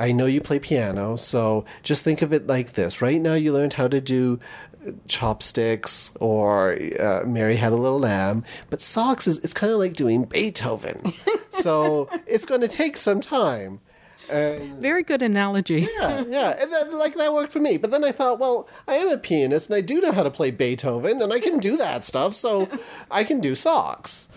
I 0.00 0.12
know 0.12 0.26
you 0.26 0.40
play 0.40 0.60
piano, 0.60 1.16
so 1.16 1.64
just 1.82 2.04
think 2.04 2.22
of 2.22 2.32
it 2.32 2.46
like 2.46 2.74
this. 2.74 3.02
Right 3.02 3.20
now, 3.20 3.34
you 3.34 3.52
learned 3.52 3.72
how 3.72 3.88
to 3.88 4.00
do 4.00 4.38
chopsticks 5.06 6.10
or 6.20 6.76
uh, 7.00 7.22
Mary 7.26 7.56
Had 7.56 7.72
a 7.72 7.76
Little 7.76 8.00
Lamb, 8.00 8.44
but 8.70 8.80
socks 8.80 9.26
is 9.26 9.38
it's 9.38 9.54
kind 9.54 9.72
of 9.72 9.78
like 9.78 9.94
doing 9.94 10.24
Beethoven. 10.24 11.12
so 11.50 12.08
it's 12.26 12.46
going 12.46 12.60
to 12.60 12.68
take 12.68 12.96
some 12.96 13.20
time. 13.20 13.80
And 14.30 14.74
Very 14.82 15.02
good 15.02 15.22
analogy. 15.22 15.88
yeah, 15.98 16.22
yeah, 16.28 16.60
and 16.60 16.70
that, 16.70 16.92
like 16.92 17.14
that 17.14 17.32
worked 17.32 17.50
for 17.52 17.60
me. 17.60 17.78
But 17.78 17.90
then 17.90 18.04
I 18.04 18.12
thought, 18.12 18.38
well, 18.38 18.68
I 18.86 18.94
am 18.96 19.08
a 19.08 19.16
pianist 19.16 19.70
and 19.70 19.76
I 19.76 19.80
do 19.80 20.00
know 20.02 20.12
how 20.12 20.22
to 20.22 20.30
play 20.30 20.50
Beethoven 20.50 21.22
and 21.22 21.32
I 21.32 21.40
can 21.40 21.58
do 21.58 21.76
that 21.78 22.04
stuff, 22.04 22.34
so 22.34 22.68
I 23.10 23.24
can 23.24 23.40
do 23.40 23.54
socks. 23.54 24.28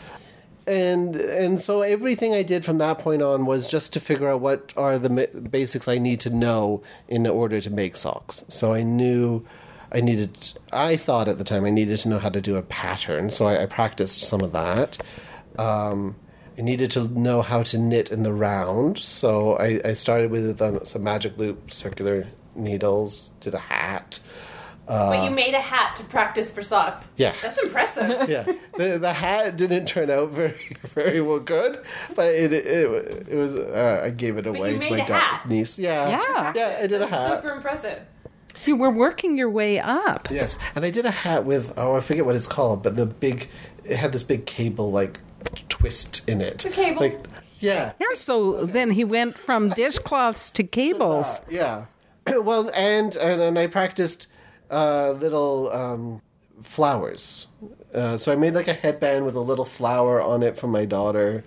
And 0.68 1.16
and 1.16 1.60
so 1.60 1.82
everything 1.82 2.34
I 2.34 2.44
did 2.44 2.64
from 2.64 2.78
that 2.78 3.00
point 3.00 3.22
on 3.22 3.46
was 3.46 3.68
just 3.68 3.92
to 3.94 4.00
figure 4.00 4.30
out 4.30 4.42
what 4.42 4.72
are 4.78 4.98
the 4.98 5.10
basics 5.50 5.88
I 5.88 5.98
need 5.98 6.20
to 6.22 6.30
know 6.30 6.84
in 7.10 7.26
order 7.28 7.60
to 7.60 7.70
make 7.70 7.96
socks. 7.96 8.46
So 8.48 8.72
I 8.72 8.84
knew 8.84 9.44
I 9.94 10.02
needed. 10.02 10.54
I 10.72 10.96
thought 10.96 11.28
at 11.28 11.38
the 11.38 11.44
time 11.44 11.66
I 11.66 11.70
needed 11.70 11.98
to 11.98 12.10
know 12.10 12.20
how 12.20 12.30
to 12.30 12.42
do 12.42 12.56
a 12.56 12.62
pattern, 12.62 13.30
so 13.30 13.46
I, 13.46 13.64
I 13.64 13.66
practiced 13.66 14.22
some 14.22 14.42
of 14.42 14.52
that. 14.54 14.98
Um, 15.58 16.16
I 16.58 16.62
needed 16.62 16.92
to 16.92 17.08
know 17.20 17.42
how 17.42 17.64
to 17.64 17.78
knit 17.78 18.12
in 18.12 18.24
the 18.24 18.34
round, 18.34 18.98
so 18.98 19.54
I, 19.58 19.80
I 19.84 19.94
started 19.94 20.32
with 20.32 20.62
um, 20.62 20.80
some 20.86 21.04
magic 21.04 21.38
loop 21.38 21.72
circular 21.72 22.28
needles, 22.56 23.32
did 23.40 23.54
a 23.54 23.60
hat. 23.60 24.20
but 24.86 25.24
you 25.24 25.32
made 25.32 25.54
a 25.54 25.62
hat 25.62 25.96
to 25.98 26.04
practice 26.04 26.50
for 26.50 26.62
socks. 26.62 27.08
Yeah. 27.16 27.34
That's 27.42 27.58
impressive. 27.60 28.30
yeah, 28.30 28.44
the 28.78 28.98
the 29.00 29.14
hat 29.14 29.56
didn't 29.56 29.86
turn 29.88 30.10
out 30.10 30.30
very 30.30 30.52
very 30.84 31.22
well 31.22 31.40
good, 31.40 31.80
but 32.16 32.26
it 32.28 32.52
it, 32.54 33.28
it 33.30 33.36
was 33.36 33.56
uh, 33.56 34.02
I 34.04 34.10
gave 34.10 34.38
it 34.38 34.46
away 34.48 34.74
you 34.74 34.80
to 34.80 34.90
made 34.90 34.92
my 35.00 35.04
a 35.04 35.08
da- 35.08 35.18
hat. 35.20 35.48
niece. 35.50 35.80
Yeah, 35.80 36.10
Yeah. 36.10 36.54
yeah, 36.56 36.80
I 36.84 36.88
did 36.88 37.02
a 37.02 37.08
hat. 37.08 37.42
Super 37.42 37.56
impressive. 37.56 38.00
You 38.66 38.76
were 38.76 38.92
working 38.92 39.38
your 39.38 39.50
way 39.50 39.80
up. 39.80 40.30
Yes, 40.32 40.58
and 40.76 40.86
I 40.86 40.90
did 40.90 41.06
a 41.06 41.12
hat 41.12 41.46
with 41.46 41.74
oh 41.78 41.96
I 41.96 42.02
forget 42.02 42.26
what 42.26 42.36
it's 42.36 42.48
called, 42.48 42.84
but 42.84 42.96
the 42.96 43.06
big 43.06 43.50
it 43.84 43.98
had 43.98 44.12
this 44.12 44.24
big 44.24 44.46
cable 44.46 44.92
like 44.92 45.20
twist 45.70 46.28
in 46.30 46.42
it. 46.42 46.60
The 46.60 46.70
cable. 46.70 47.02
Like 47.02 47.20
yeah. 47.60 47.94
Yeah, 48.00 48.08
so 48.14 48.66
then 48.66 48.92
he 48.92 49.04
went 49.04 49.38
from 49.38 49.70
dishcloths 49.70 50.52
to 50.52 50.64
cables. 50.64 51.42
Yeah. 51.50 51.86
Well, 52.28 52.70
and 52.76 53.16
and, 53.16 53.42
and 53.42 53.58
I 53.58 53.66
practiced 53.66 54.28
uh, 54.70 55.12
little 55.12 55.72
um, 55.72 56.22
flowers. 56.62 57.48
Uh, 57.94 58.16
so 58.16 58.32
I 58.32 58.36
made 58.36 58.54
like 58.54 58.68
a 58.68 58.74
headband 58.74 59.26
with 59.26 59.36
a 59.36 59.42
little 59.42 59.66
flower 59.66 60.22
on 60.22 60.44
it 60.44 60.56
for 60.56 60.68
my 60.68 60.86
daughter. 60.86 61.44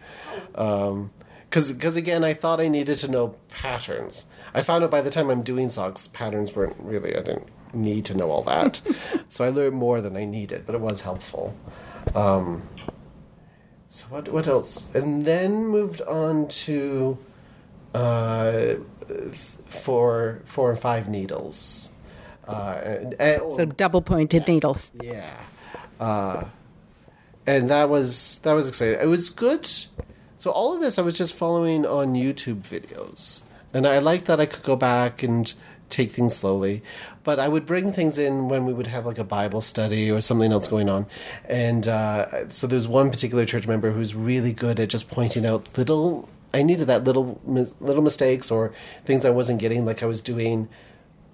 Because 0.53 1.09
because 1.55 1.97
again, 1.97 2.25
I 2.25 2.35
thought 2.35 2.61
I 2.61 2.67
needed 2.69 2.99
to 2.99 3.11
know 3.11 3.37
patterns. 3.49 4.27
I 4.55 4.62
found 4.62 4.83
out 4.83 4.90
by 4.90 5.01
the 5.01 5.11
time 5.11 5.31
I'm 5.31 5.43
doing 5.43 5.69
socks, 5.69 6.09
patterns 6.09 6.55
weren't 6.57 6.77
really. 6.81 7.17
I 7.17 7.23
didn't 7.23 7.49
need 7.73 8.05
to 8.07 8.17
know 8.17 8.31
all 8.31 8.43
that. 8.43 8.81
so 9.29 9.45
I 9.45 9.51
learned 9.51 9.77
more 9.77 10.01
than 10.01 10.17
I 10.17 10.25
needed, 10.25 10.67
but 10.67 10.75
it 10.75 10.81
was 10.81 11.03
helpful. 11.03 11.55
Um, 12.14 12.69
so 13.88 14.07
what 14.09 14.29
what 14.31 14.47
else? 14.49 14.87
And 14.95 15.25
then 15.25 15.67
moved 15.67 16.01
on 16.03 16.49
to 16.49 17.19
uh, 17.95 18.75
four 19.67 20.43
four 20.47 20.71
and 20.71 20.79
five 20.79 21.09
needles. 21.09 21.90
Uh, 22.49 22.81
and, 22.85 23.14
and- 23.21 23.53
So 23.53 23.64
double 23.64 24.03
pointed 24.03 24.49
needles. 24.49 24.90
yeah, 25.01 25.38
uh, 26.01 26.45
and 27.47 27.71
that 27.71 27.88
was 27.88 28.38
that 28.43 28.55
was 28.55 28.69
exciting. 28.69 29.01
It 29.01 29.07
was 29.07 29.31
good. 29.31 29.69
So 30.37 30.51
all 30.51 30.75
of 30.75 30.81
this, 30.81 30.99
I 30.99 31.03
was 31.03 31.16
just 31.16 31.35
following 31.35 31.87
on 31.87 32.14
YouTube 32.14 32.62
videos, 32.62 33.42
and 33.73 33.87
I 33.87 33.99
liked 33.99 34.27
that 34.27 34.40
I 34.40 34.47
could 34.47 34.62
go 34.62 34.77
back 34.77 35.23
and 35.23 35.53
take 35.88 36.11
things 36.11 36.35
slowly. 36.37 36.83
But 37.23 37.38
I 37.38 37.49
would 37.49 37.64
bring 37.66 37.92
things 37.92 38.18
in 38.18 38.49
when 38.49 38.66
we 38.66 38.73
would 38.73 38.88
have 38.88 39.07
like 39.07 39.18
a 39.18 39.25
Bible 39.25 39.61
study 39.61 40.11
or 40.11 40.20
something 40.20 40.53
else 40.53 40.68
going 40.68 40.88
on, 40.88 41.07
and 41.49 41.87
uh, 41.88 42.49
so 42.51 42.66
there's 42.66 42.88
one 42.88 43.11
particular 43.11 43.44
church 43.44 43.66
member 43.66 43.92
who's 43.92 44.14
really 44.14 44.53
good 44.53 44.79
at 44.81 44.88
just 44.90 45.09
pointing 45.11 45.47
out 45.47 45.68
little. 45.79 46.29
I 46.53 46.62
needed 46.62 46.87
that 46.88 47.05
little 47.05 47.40
little 47.81 48.03
mistakes 48.03 48.51
or 48.51 48.73
things 49.05 49.25
I 49.25 49.31
wasn't 49.31 49.61
getting, 49.61 49.85
like 49.87 50.03
I 50.03 50.07
was 50.07 50.20
doing. 50.20 50.68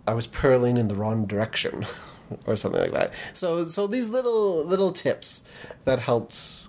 I 0.07 0.15
was 0.15 0.27
purling 0.27 0.77
in 0.77 0.89
the 0.89 0.95
wrong 0.95 1.27
direction 1.27 1.85
or 2.47 2.57
something 2.57 2.81
like 2.81 2.93
that. 2.93 3.13
So 3.33 3.65
so 3.65 3.87
these 3.87 4.09
little 4.09 4.65
little 4.65 4.93
tips 4.93 5.43
that 5.85 6.01
helped 6.01 6.69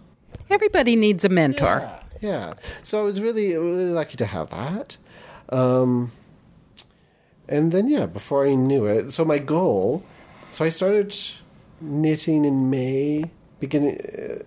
Everybody 0.49 0.95
needs 0.97 1.23
a 1.23 1.29
mentor. 1.29 1.79
yeah, 1.83 2.00
yeah. 2.21 2.53
So 2.83 3.01
I 3.01 3.03
was 3.03 3.19
really 3.19 3.57
really 3.57 3.89
lucky 3.89 4.15
to 4.17 4.25
have 4.25 4.49
that. 4.51 4.97
Um 5.49 6.11
and 7.49 7.73
then 7.73 7.89
yeah, 7.89 8.05
before 8.05 8.47
I 8.47 8.55
knew 8.55 8.85
it, 8.85 9.11
so 9.11 9.25
my 9.25 9.37
goal 9.37 10.03
so 10.51 10.65
I 10.65 10.69
started 10.69 11.15
knitting 11.79 12.45
in 12.45 12.69
May, 12.69 13.31
beginning 13.59 13.97
uh, 14.01 14.43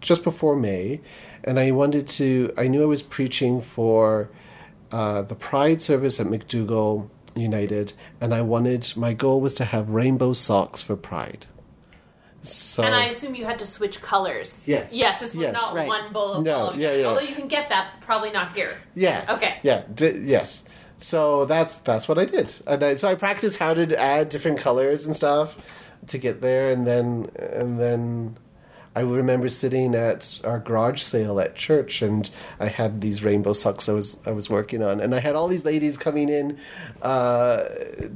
just 0.00 0.22
before 0.22 0.56
May, 0.56 1.00
and 1.42 1.58
I 1.58 1.70
wanted 1.70 2.06
to. 2.08 2.52
I 2.56 2.68
knew 2.68 2.82
I 2.82 2.86
was 2.86 3.02
preaching 3.02 3.60
for 3.60 4.28
uh, 4.92 5.22
the 5.22 5.34
Pride 5.34 5.80
service 5.80 6.20
at 6.20 6.26
McDougall 6.26 7.10
United, 7.34 7.94
and 8.20 8.34
I 8.34 8.42
wanted. 8.42 8.92
My 8.96 9.12
goal 9.12 9.40
was 9.40 9.54
to 9.54 9.64
have 9.64 9.90
rainbow 9.94 10.32
socks 10.32 10.82
for 10.82 10.96
Pride. 10.96 11.46
So 12.50 12.82
And 12.82 12.94
I 12.94 13.06
assume 13.06 13.34
you 13.34 13.44
had 13.44 13.58
to 13.60 13.66
switch 13.66 14.00
colors. 14.00 14.62
Yes. 14.66 14.94
Yes, 14.94 15.20
this 15.20 15.34
was 15.34 15.42
Yes. 15.42 15.52
not 15.52 15.74
Right. 15.74 15.86
one 15.86 16.12
bowl 16.12 16.32
of 16.34 16.44
No, 16.44 16.56
all 16.58 16.76
yeah, 16.76 16.94
yeah. 16.94 17.06
Although 17.06 17.20
you 17.20 17.34
can 17.34 17.48
get 17.48 17.68
that, 17.68 18.00
probably 18.00 18.30
not 18.30 18.54
here. 18.54 18.70
Yeah. 18.94 19.24
Okay. 19.28 19.54
Yeah. 19.62 19.82
D- 19.94 20.20
yes. 20.24 20.62
So 20.98 21.44
that's 21.44 21.76
that's 21.78 22.08
what 22.08 22.18
I 22.18 22.24
did, 22.24 22.52
and 22.66 22.82
I, 22.82 22.96
so 22.96 23.06
I 23.06 23.14
practiced 23.14 23.58
how 23.58 23.72
to 23.72 24.00
add 24.00 24.30
different 24.30 24.58
colors 24.58 25.06
and 25.06 25.14
stuff 25.14 25.56
to 26.08 26.18
get 26.18 26.40
there, 26.40 26.70
and 26.72 26.84
then 26.86 27.30
and 27.38 27.78
then 27.78 28.36
I 28.98 29.02
remember 29.02 29.48
sitting 29.48 29.94
at 29.94 30.40
our 30.42 30.58
garage 30.58 31.00
sale 31.02 31.38
at 31.38 31.54
church, 31.54 32.02
and 32.02 32.28
I 32.58 32.66
had 32.66 33.00
these 33.00 33.22
rainbow 33.22 33.52
socks 33.52 33.88
I 33.88 33.92
was 33.92 34.18
I 34.26 34.32
was 34.32 34.50
working 34.50 34.82
on, 34.82 35.00
and 35.00 35.14
I 35.14 35.20
had 35.20 35.36
all 35.36 35.46
these 35.46 35.64
ladies 35.64 35.96
coming 35.96 36.28
in 36.28 36.58
uh, 37.00 37.58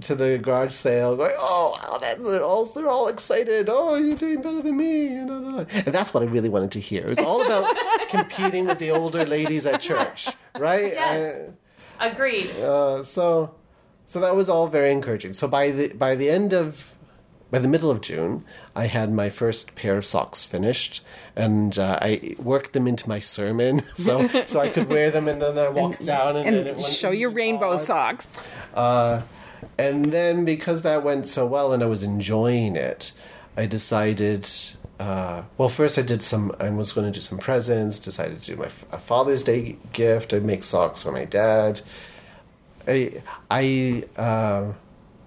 to 0.00 0.14
the 0.14 0.38
garage 0.38 0.72
sale, 0.72 1.16
going, 1.16 1.30
"Oh, 1.38 1.76
wow, 1.80 1.98
they're 1.98 2.42
all 2.42 2.64
they're 2.66 2.88
all 2.88 3.06
excited! 3.08 3.68
Oh, 3.70 3.94
you're 3.94 4.16
doing 4.16 4.42
better 4.42 4.60
than 4.60 4.76
me!" 4.76 5.06
And 5.08 5.66
that's 5.96 6.12
what 6.12 6.22
I 6.22 6.26
really 6.26 6.48
wanted 6.48 6.72
to 6.72 6.80
hear. 6.80 7.02
It 7.02 7.08
was 7.10 7.18
all 7.20 7.40
about 7.46 7.66
competing 8.08 8.66
with 8.66 8.78
the 8.80 8.90
older 8.90 9.24
ladies 9.24 9.66
at 9.66 9.80
church, 9.80 10.28
right? 10.58 10.92
Yes. 10.94 11.50
I- 12.00 12.08
Agreed. 12.08 12.50
uh, 12.56 13.02
so 13.04 13.54
so 14.06 14.18
that 14.20 14.34
was 14.34 14.48
all 14.48 14.66
very 14.66 14.90
encouraging. 14.90 15.32
So 15.32 15.46
by 15.46 15.70
the 15.70 15.94
by 15.94 16.16
the 16.16 16.28
end 16.28 16.52
of 16.52 16.92
by 17.52 17.58
the 17.58 17.68
middle 17.68 17.90
of 17.90 18.00
June, 18.00 18.44
I 18.74 18.86
had 18.86 19.12
my 19.12 19.28
first 19.28 19.74
pair 19.74 19.98
of 19.98 20.06
socks 20.06 20.42
finished, 20.44 21.04
and 21.36 21.78
uh, 21.78 21.98
I 22.00 22.34
worked 22.38 22.72
them 22.72 22.88
into 22.88 23.06
my 23.06 23.20
sermon, 23.20 23.82
so 23.94 24.26
so 24.26 24.58
I 24.58 24.70
could 24.70 24.88
wear 24.88 25.10
them, 25.10 25.28
and 25.28 25.40
then 25.40 25.56
I 25.58 25.68
walked 25.68 26.04
down 26.04 26.36
and, 26.36 26.48
And 26.48 26.56
then 26.56 26.66
it 26.66 26.82
show 26.82 27.10
your 27.10 27.30
rainbow 27.30 27.72
odd. 27.72 27.80
socks. 27.80 28.26
Uh, 28.72 29.22
and 29.78 30.06
then 30.06 30.44
because 30.46 30.82
that 30.82 31.02
went 31.04 31.26
so 31.26 31.46
well 31.46 31.72
and 31.72 31.82
I 31.82 31.86
was 31.86 32.02
enjoying 32.02 32.74
it, 32.74 33.12
I 33.56 33.66
decided. 33.66 34.48
Uh, 34.98 35.42
well, 35.58 35.68
first 35.68 35.98
I 35.98 36.02
did 36.02 36.22
some. 36.22 36.52
I 36.58 36.70
was 36.70 36.92
going 36.92 37.06
to 37.06 37.12
do 37.12 37.20
some 37.20 37.36
presents. 37.38 37.98
Decided 37.98 38.40
to 38.40 38.46
do 38.46 38.56
my 38.56 38.68
Father's 38.68 39.42
Day 39.42 39.76
gift. 39.92 40.32
I'd 40.32 40.44
make 40.44 40.64
socks 40.64 41.02
for 41.02 41.12
my 41.12 41.26
dad. 41.26 41.82
I 42.88 43.22
I 43.50 44.04
uh, 44.16 44.72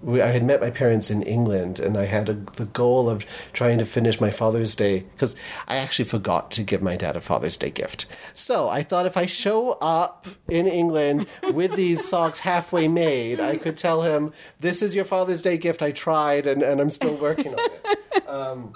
we, 0.06 0.22
I 0.22 0.28
had 0.28 0.44
met 0.44 0.60
my 0.60 0.70
parents 0.70 1.10
in 1.10 1.22
England, 1.24 1.80
and 1.80 1.96
I 1.98 2.04
had 2.04 2.28
a, 2.28 2.34
the 2.34 2.66
goal 2.66 3.10
of 3.10 3.26
trying 3.52 3.78
to 3.78 3.84
finish 3.84 4.20
my 4.20 4.30
Father's 4.30 4.76
Day 4.76 5.00
because 5.00 5.34
I 5.66 5.76
actually 5.76 6.04
forgot 6.04 6.52
to 6.52 6.62
give 6.62 6.80
my 6.80 6.96
dad 6.96 7.16
a 7.16 7.20
Father's 7.20 7.56
Day 7.56 7.70
gift. 7.70 8.06
So 8.32 8.68
I 8.68 8.84
thought 8.84 9.06
if 9.06 9.16
I 9.16 9.26
show 9.26 9.72
up 9.82 10.28
in 10.48 10.68
England 10.68 11.26
with 11.52 11.74
these 11.74 12.04
socks 12.08 12.38
halfway 12.38 12.86
made, 12.86 13.40
I 13.40 13.56
could 13.56 13.76
tell 13.76 14.02
him, 14.02 14.32
"This 14.60 14.80
is 14.80 14.94
your 14.94 15.04
Father's 15.04 15.42
Day 15.42 15.58
gift. 15.58 15.82
I 15.82 15.90
tried, 15.90 16.46
and, 16.46 16.62
and 16.62 16.80
I'm 16.80 16.90
still 16.90 17.16
working 17.16 17.54
on 17.54 17.58
it." 17.58 18.28
Um, 18.28 18.72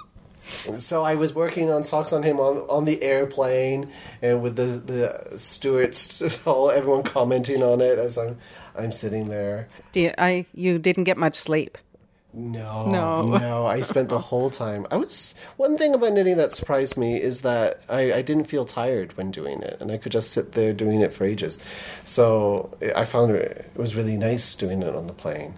so 0.77 1.03
I 1.03 1.15
was 1.15 1.33
working 1.33 1.71
on 1.71 1.83
socks 1.83 2.13
on 2.13 2.23
him 2.23 2.39
on 2.39 2.57
on 2.69 2.85
the 2.85 3.01
airplane, 3.03 3.89
and 4.21 4.41
with 4.41 4.55
the 4.55 4.63
the 4.79 5.37
stewards, 5.37 6.39
all 6.47 6.71
everyone 6.71 7.03
commenting 7.03 7.63
on 7.63 7.81
it 7.81 7.97
as 7.99 8.17
I'm 8.17 8.37
I'm 8.75 8.91
sitting 8.91 9.29
there. 9.29 9.67
Do 9.91 10.01
you, 10.01 10.13
I, 10.17 10.45
you 10.53 10.79
didn't 10.79 11.03
get 11.05 11.17
much 11.17 11.35
sleep. 11.35 11.77
No, 12.33 12.89
No. 12.89 13.23
no. 13.23 13.65
I 13.65 13.81
spent 13.81 14.07
the 14.07 14.17
whole 14.17 14.49
time. 14.49 14.85
I 14.89 14.95
was 14.95 15.35
one 15.57 15.77
thing 15.77 15.93
about 15.93 16.13
knitting 16.13 16.37
that 16.37 16.53
surprised 16.53 16.95
me 16.95 17.21
is 17.21 17.41
that 17.41 17.81
I, 17.89 18.13
I 18.13 18.21
didn't 18.21 18.45
feel 18.45 18.63
tired 18.63 19.17
when 19.17 19.31
doing 19.31 19.61
it, 19.61 19.75
and 19.81 19.91
I 19.91 19.97
could 19.97 20.13
just 20.13 20.31
sit 20.31 20.53
there 20.53 20.71
doing 20.71 21.01
it 21.01 21.11
for 21.11 21.25
ages. 21.25 21.59
So 22.05 22.77
I 22.95 23.03
found 23.03 23.31
it, 23.35 23.65
it 23.75 23.77
was 23.77 23.97
really 23.97 24.15
nice 24.15 24.55
doing 24.55 24.81
it 24.81 24.95
on 24.95 25.07
the 25.07 25.13
plane. 25.13 25.55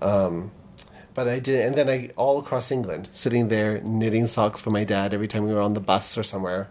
Um, 0.00 0.52
but 1.16 1.26
I 1.26 1.40
did, 1.40 1.66
and 1.66 1.74
then 1.74 1.88
I 1.90 2.10
all 2.16 2.38
across 2.38 2.70
England, 2.70 3.08
sitting 3.10 3.48
there 3.48 3.80
knitting 3.80 4.26
socks 4.28 4.60
for 4.62 4.70
my 4.70 4.84
dad 4.84 5.12
every 5.12 5.26
time 5.26 5.48
we 5.48 5.52
were 5.54 5.62
on 5.62 5.72
the 5.74 5.80
bus 5.80 6.16
or 6.16 6.22
somewhere. 6.22 6.68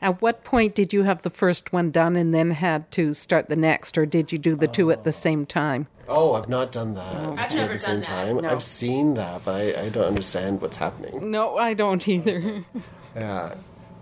At 0.00 0.20
what 0.22 0.42
point 0.42 0.74
did 0.74 0.92
you 0.92 1.02
have 1.04 1.22
the 1.22 1.30
first 1.30 1.72
one 1.72 1.90
done 1.92 2.16
and 2.16 2.32
then 2.34 2.52
had 2.52 2.90
to 2.92 3.12
start 3.14 3.48
the 3.48 3.54
next, 3.56 3.98
or 3.98 4.06
did 4.06 4.32
you 4.32 4.38
do 4.38 4.56
the 4.56 4.66
two 4.66 4.90
at 4.90 5.04
the 5.04 5.12
same 5.12 5.46
time? 5.46 5.86
Oh, 6.08 6.32
I've 6.34 6.48
not 6.48 6.72
done 6.72 6.94
that 6.94 7.14
I've 7.38 7.48
two 7.48 7.58
at 7.58 7.62
never 7.62 7.72
the 7.74 7.78
same 7.78 7.96
that. 7.96 8.04
time. 8.04 8.36
No. 8.38 8.48
I've 8.50 8.62
seen 8.64 9.14
that, 9.14 9.44
but 9.44 9.54
I, 9.54 9.84
I 9.84 9.88
don't 9.90 10.06
understand 10.06 10.60
what's 10.60 10.76
happening. 10.76 11.30
No, 11.30 11.56
I 11.58 11.74
don't 11.74 12.06
either. 12.08 12.64
Yeah. 13.14 13.54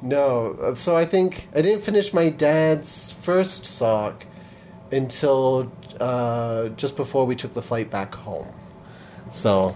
No. 0.03 0.57
uh, 0.63 0.75
So 0.77 0.97
I 0.97 1.05
think 1.05 1.49
I 1.55 1.61
didn't 1.63 1.83
finish 1.83 2.15
my 2.15 2.29
dad's 2.31 3.13
first 3.13 3.67
sock 3.67 4.25
until 4.93 5.71
uh, 6.01 6.69
just 6.71 6.97
before 6.97 7.27
we 7.27 7.37
took 7.37 7.53
the 7.55 7.63
flight 7.63 7.91
back 7.91 8.15
home. 8.15 8.47
So 9.31 9.75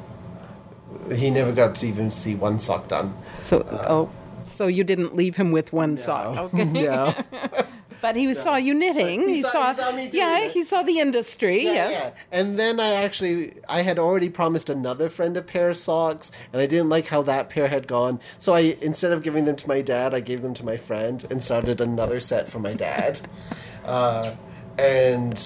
he 1.12 1.30
never 1.30 1.52
got 1.52 1.74
to 1.76 1.86
even 1.86 2.10
see 2.10 2.34
one 2.34 2.58
sock 2.58 2.88
done. 2.88 3.14
So, 3.40 3.66
oh, 3.88 4.10
so 4.44 4.66
you 4.66 4.84
didn't 4.84 5.14
leave 5.16 5.36
him 5.36 5.52
with 5.52 5.72
one 5.72 5.96
sock, 5.96 6.36
okay? 6.54 6.64
Yeah. 6.64 7.22
But 8.02 8.16
he 8.16 8.34
saw 8.34 8.56
you 8.56 8.74
knitting. 8.74 9.26
He 9.26 9.36
He, 9.36 9.42
saw- 9.42 9.50
saw, 9.50 9.68
he 9.72 9.80
saw 9.80 9.92
me 9.92 10.08
doing 10.08 10.22
yeah, 10.22 10.38
it. 10.40 10.52
he 10.52 10.62
saw 10.62 10.82
the 10.82 10.98
industry. 11.00 11.64
Yeah, 11.64 11.72
yes. 11.72 11.90
yeah. 11.92 12.38
And 12.38 12.58
then 12.58 12.78
I 12.78 12.96
actually 13.02 13.54
I 13.66 13.80
had 13.80 13.98
already 13.98 14.28
promised 14.28 14.68
another 14.68 15.08
friend 15.08 15.34
a 15.38 15.40
pair 15.42 15.70
of 15.70 15.78
socks, 15.78 16.30
and 16.52 16.60
I 16.60 16.66
didn't 16.66 16.90
like 16.90 17.06
how 17.06 17.22
that 17.22 17.48
pair 17.48 17.66
had 17.68 17.86
gone. 17.86 18.20
So 18.38 18.52
I 18.52 18.76
instead 18.82 19.12
of 19.12 19.22
giving 19.22 19.46
them 19.46 19.56
to 19.56 19.66
my 19.66 19.80
dad, 19.80 20.12
I 20.12 20.20
gave 20.20 20.42
them 20.42 20.52
to 20.52 20.64
my 20.66 20.76
friend 20.76 21.24
and 21.30 21.42
started 21.42 21.80
another 21.80 22.20
set 22.20 22.46
for 22.46 22.58
my 22.58 22.74
dad. 22.74 23.22
uh, 23.86 24.34
and 24.78 25.36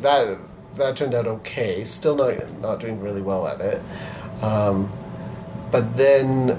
that 0.00 0.38
that 0.76 0.96
turned 0.96 1.14
out 1.14 1.26
okay. 1.26 1.84
Still 1.84 2.16
not 2.16 2.60
not 2.60 2.80
doing 2.80 3.00
really 3.00 3.22
well 3.22 3.46
at 3.46 3.60
it. 3.60 3.82
Um, 4.42 4.92
but 5.70 5.96
then, 5.96 6.58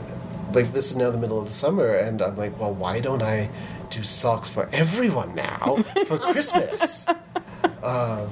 like, 0.53 0.73
this 0.73 0.89
is 0.91 0.95
now 0.95 1.09
the 1.11 1.17
middle 1.17 1.39
of 1.39 1.45
the 1.45 1.53
summer, 1.53 1.95
and 1.95 2.21
I'm 2.21 2.35
like, 2.35 2.59
well, 2.59 2.73
why 2.73 2.99
don't 2.99 3.21
I 3.21 3.49
do 3.89 4.03
socks 4.03 4.49
for 4.49 4.67
everyone 4.73 5.35
now 5.35 5.77
for 6.05 6.17
Christmas? 6.17 7.07
Um, 7.83 8.29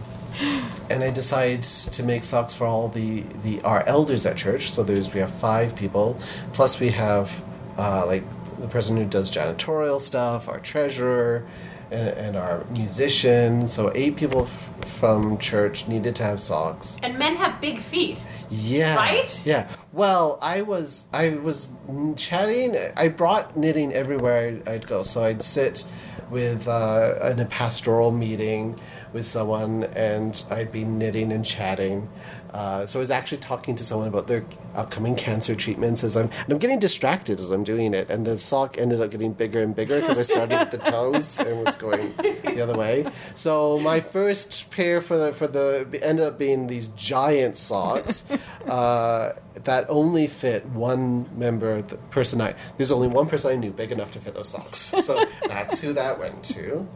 and 0.89 1.03
I 1.03 1.09
decide 1.09 1.63
to 1.63 2.03
make 2.03 2.23
socks 2.23 2.53
for 2.53 2.65
all 2.65 2.87
the, 2.87 3.21
the 3.43 3.61
our 3.61 3.83
elders 3.87 4.25
at 4.25 4.35
church. 4.35 4.71
So 4.71 4.83
there's 4.83 5.13
we 5.13 5.19
have 5.19 5.33
five 5.33 5.75
people, 5.75 6.17
plus 6.53 6.79
we 6.79 6.89
have 6.89 7.43
uh, 7.77 8.05
like 8.05 8.23
the 8.57 8.67
person 8.67 8.97
who 8.97 9.05
does 9.05 9.31
janitorial 9.31 9.99
stuff, 9.99 10.49
our 10.49 10.59
treasurer, 10.59 11.45
and, 11.93 12.09
and 12.17 12.35
our 12.35 12.65
musician. 12.71 13.67
So 13.67 13.91
eight 13.95 14.15
people 14.15 14.45
from 14.45 15.37
church 15.37 15.87
needed 15.87 16.15
to 16.17 16.23
have 16.23 16.39
socks. 16.41 16.99
And 17.03 17.17
men 17.17 17.35
have 17.35 17.61
big 17.61 17.79
feet. 17.79 18.23
Yeah. 18.49 18.95
Right? 18.95 19.41
Yeah. 19.45 19.69
Well, 19.93 20.39
I 20.41 20.63
was 20.63 21.05
I 21.13 21.29
was 21.29 21.69
chatting. 22.17 22.75
I 22.97 23.09
brought 23.09 23.55
knitting 23.55 23.93
everywhere 23.93 24.47
I'd, 24.47 24.67
I'd 24.67 24.87
go. 24.87 25.03
So 25.03 25.23
I'd 25.23 25.41
sit 25.41 25.85
with 26.29 26.67
uh, 26.67 27.29
in 27.31 27.39
a 27.39 27.45
pastoral 27.45 28.11
meeting 28.11 28.79
with 29.13 29.25
someone, 29.25 29.83
and 29.95 30.43
I'd 30.49 30.71
be 30.71 30.83
knitting 30.83 31.31
and 31.31 31.45
chatting. 31.45 32.09
Uh, 32.53 32.85
so 32.85 32.99
I 32.99 33.01
was 33.01 33.09
actually 33.09 33.39
talking 33.39 33.75
to 33.75 33.83
someone 33.83 34.07
about 34.07 34.27
their 34.27 34.45
upcoming 34.75 35.15
cancer 35.15 35.55
treatments 35.55 36.03
as 36.03 36.15
I'm, 36.15 36.29
and 36.43 36.51
I'm 36.53 36.59
getting 36.59 36.79
distracted 36.79 37.39
as 37.39 37.51
I'm 37.51 37.63
doing 37.63 37.93
it. 37.93 38.09
And 38.09 38.25
the 38.25 38.37
sock 38.37 38.77
ended 38.77 39.01
up 39.01 39.09
getting 39.11 39.33
bigger 39.33 39.61
and 39.61 39.75
bigger 39.75 39.99
because 39.99 40.17
I 40.17 40.21
started 40.21 40.59
with 40.59 40.71
the 40.71 40.77
toes 40.91 41.39
and 41.39 41.63
was 41.63 41.75
going 41.75 42.13
the 42.17 42.61
other 42.61 42.77
way. 42.77 43.05
So 43.33 43.79
my 43.79 43.99
first 43.99 44.69
pair 44.69 45.01
for 45.01 45.17
the 45.17 45.33
for 45.33 45.47
the 45.47 45.99
ended 46.03 46.25
up 46.25 46.37
being 46.37 46.67
these 46.67 46.89
giant 46.89 47.57
socks 47.57 48.23
uh, 48.67 49.33
that 49.55 49.85
only 49.89 50.27
fit 50.27 50.65
one 50.67 51.27
member, 51.37 51.81
the 51.81 51.97
person 51.97 52.39
I. 52.39 52.53
There's 52.77 52.91
only 52.91 53.07
one 53.07 53.27
person 53.27 53.51
I 53.51 53.55
knew 53.55 53.71
big 53.71 53.91
enough 53.91 54.11
to 54.11 54.19
fit 54.19 54.35
those 54.35 54.49
socks. 54.49 54.93
So 55.03 55.25
that's 55.47 55.81
who 55.81 55.91
that 55.93 56.17
went 56.17 56.45
to. 56.45 56.87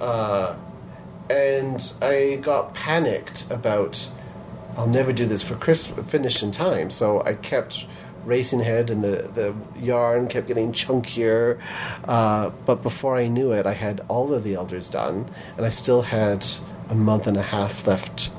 Uh, 0.00 0.54
and 1.28 1.92
I 2.00 2.38
got 2.40 2.72
panicked 2.72 3.50
about 3.50 4.08
I'll 4.78 4.86
never 4.86 5.12
do 5.12 5.26
this 5.26 5.42
for 5.42 5.56
Chris 5.56 5.88
finish 5.88 6.40
in 6.40 6.52
time. 6.52 6.90
So 6.90 7.20
I 7.24 7.34
kept 7.34 7.84
racing 8.24 8.60
ahead, 8.60 8.90
and 8.90 9.02
the 9.02 9.28
the 9.34 9.56
yarn 9.76 10.28
kept 10.28 10.46
getting 10.46 10.70
chunkier. 10.72 11.60
Uh, 12.04 12.50
but 12.64 12.80
before 12.82 13.16
I 13.16 13.26
knew 13.26 13.52
it, 13.52 13.66
I 13.66 13.72
had 13.72 14.00
all 14.06 14.32
of 14.32 14.44
the 14.44 14.54
elders 14.54 14.88
done, 14.88 15.28
and 15.56 15.66
I 15.66 15.70
still 15.70 16.02
had 16.02 16.46
a 16.88 16.94
month 16.94 17.26
and 17.26 17.36
a 17.36 17.42
half 17.42 17.88
left 17.88 18.30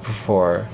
before 0.00 0.68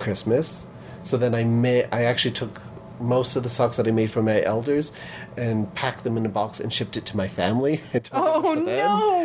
Christmas. 0.00 0.66
So 1.02 1.16
then 1.16 1.32
I 1.32 1.44
made. 1.44 1.88
I 1.92 2.02
actually 2.02 2.32
took 2.32 2.60
most 3.00 3.36
of 3.36 3.42
the 3.42 3.48
socks 3.48 3.76
that 3.76 3.86
I 3.86 3.90
made 3.90 4.10
for 4.10 4.22
my 4.22 4.42
elders 4.42 4.92
and 5.36 5.72
packed 5.74 6.04
them 6.04 6.16
in 6.16 6.24
a 6.26 6.28
box 6.28 6.60
and 6.60 6.72
shipped 6.72 6.96
it 6.96 7.04
to 7.06 7.16
my 7.16 7.28
family. 7.28 7.80
and 7.92 8.04
told 8.04 8.24
them 8.24 8.34
it 8.34 8.42
was 8.42 8.50
Oh, 8.52 8.54
them. 8.64 8.66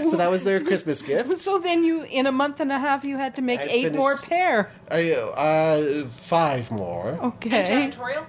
no. 0.05 0.12
So 0.12 0.17
that 0.17 0.29
was 0.29 0.43
their 0.43 0.60
Christmas 0.63 1.01
gift. 1.01 1.38
So 1.39 1.60
then 1.60 1.84
you, 1.84 2.03
in 2.03 2.27
a 2.27 2.31
month 2.31 2.60
and 2.60 2.71
a 2.71 2.79
half, 2.79 3.05
you 3.05 3.17
had 3.17 3.36
to 3.36 3.41
make 3.41 3.60
I 3.62 3.67
eight 3.69 3.93
more 3.93 4.17
finished- 4.17 4.29
pair. 4.29 4.71
I, 4.89 5.12
uh, 5.13 6.05
five 6.07 6.69
more. 6.71 7.17
Okay. 7.23 7.63
Janitorial? 7.91 8.25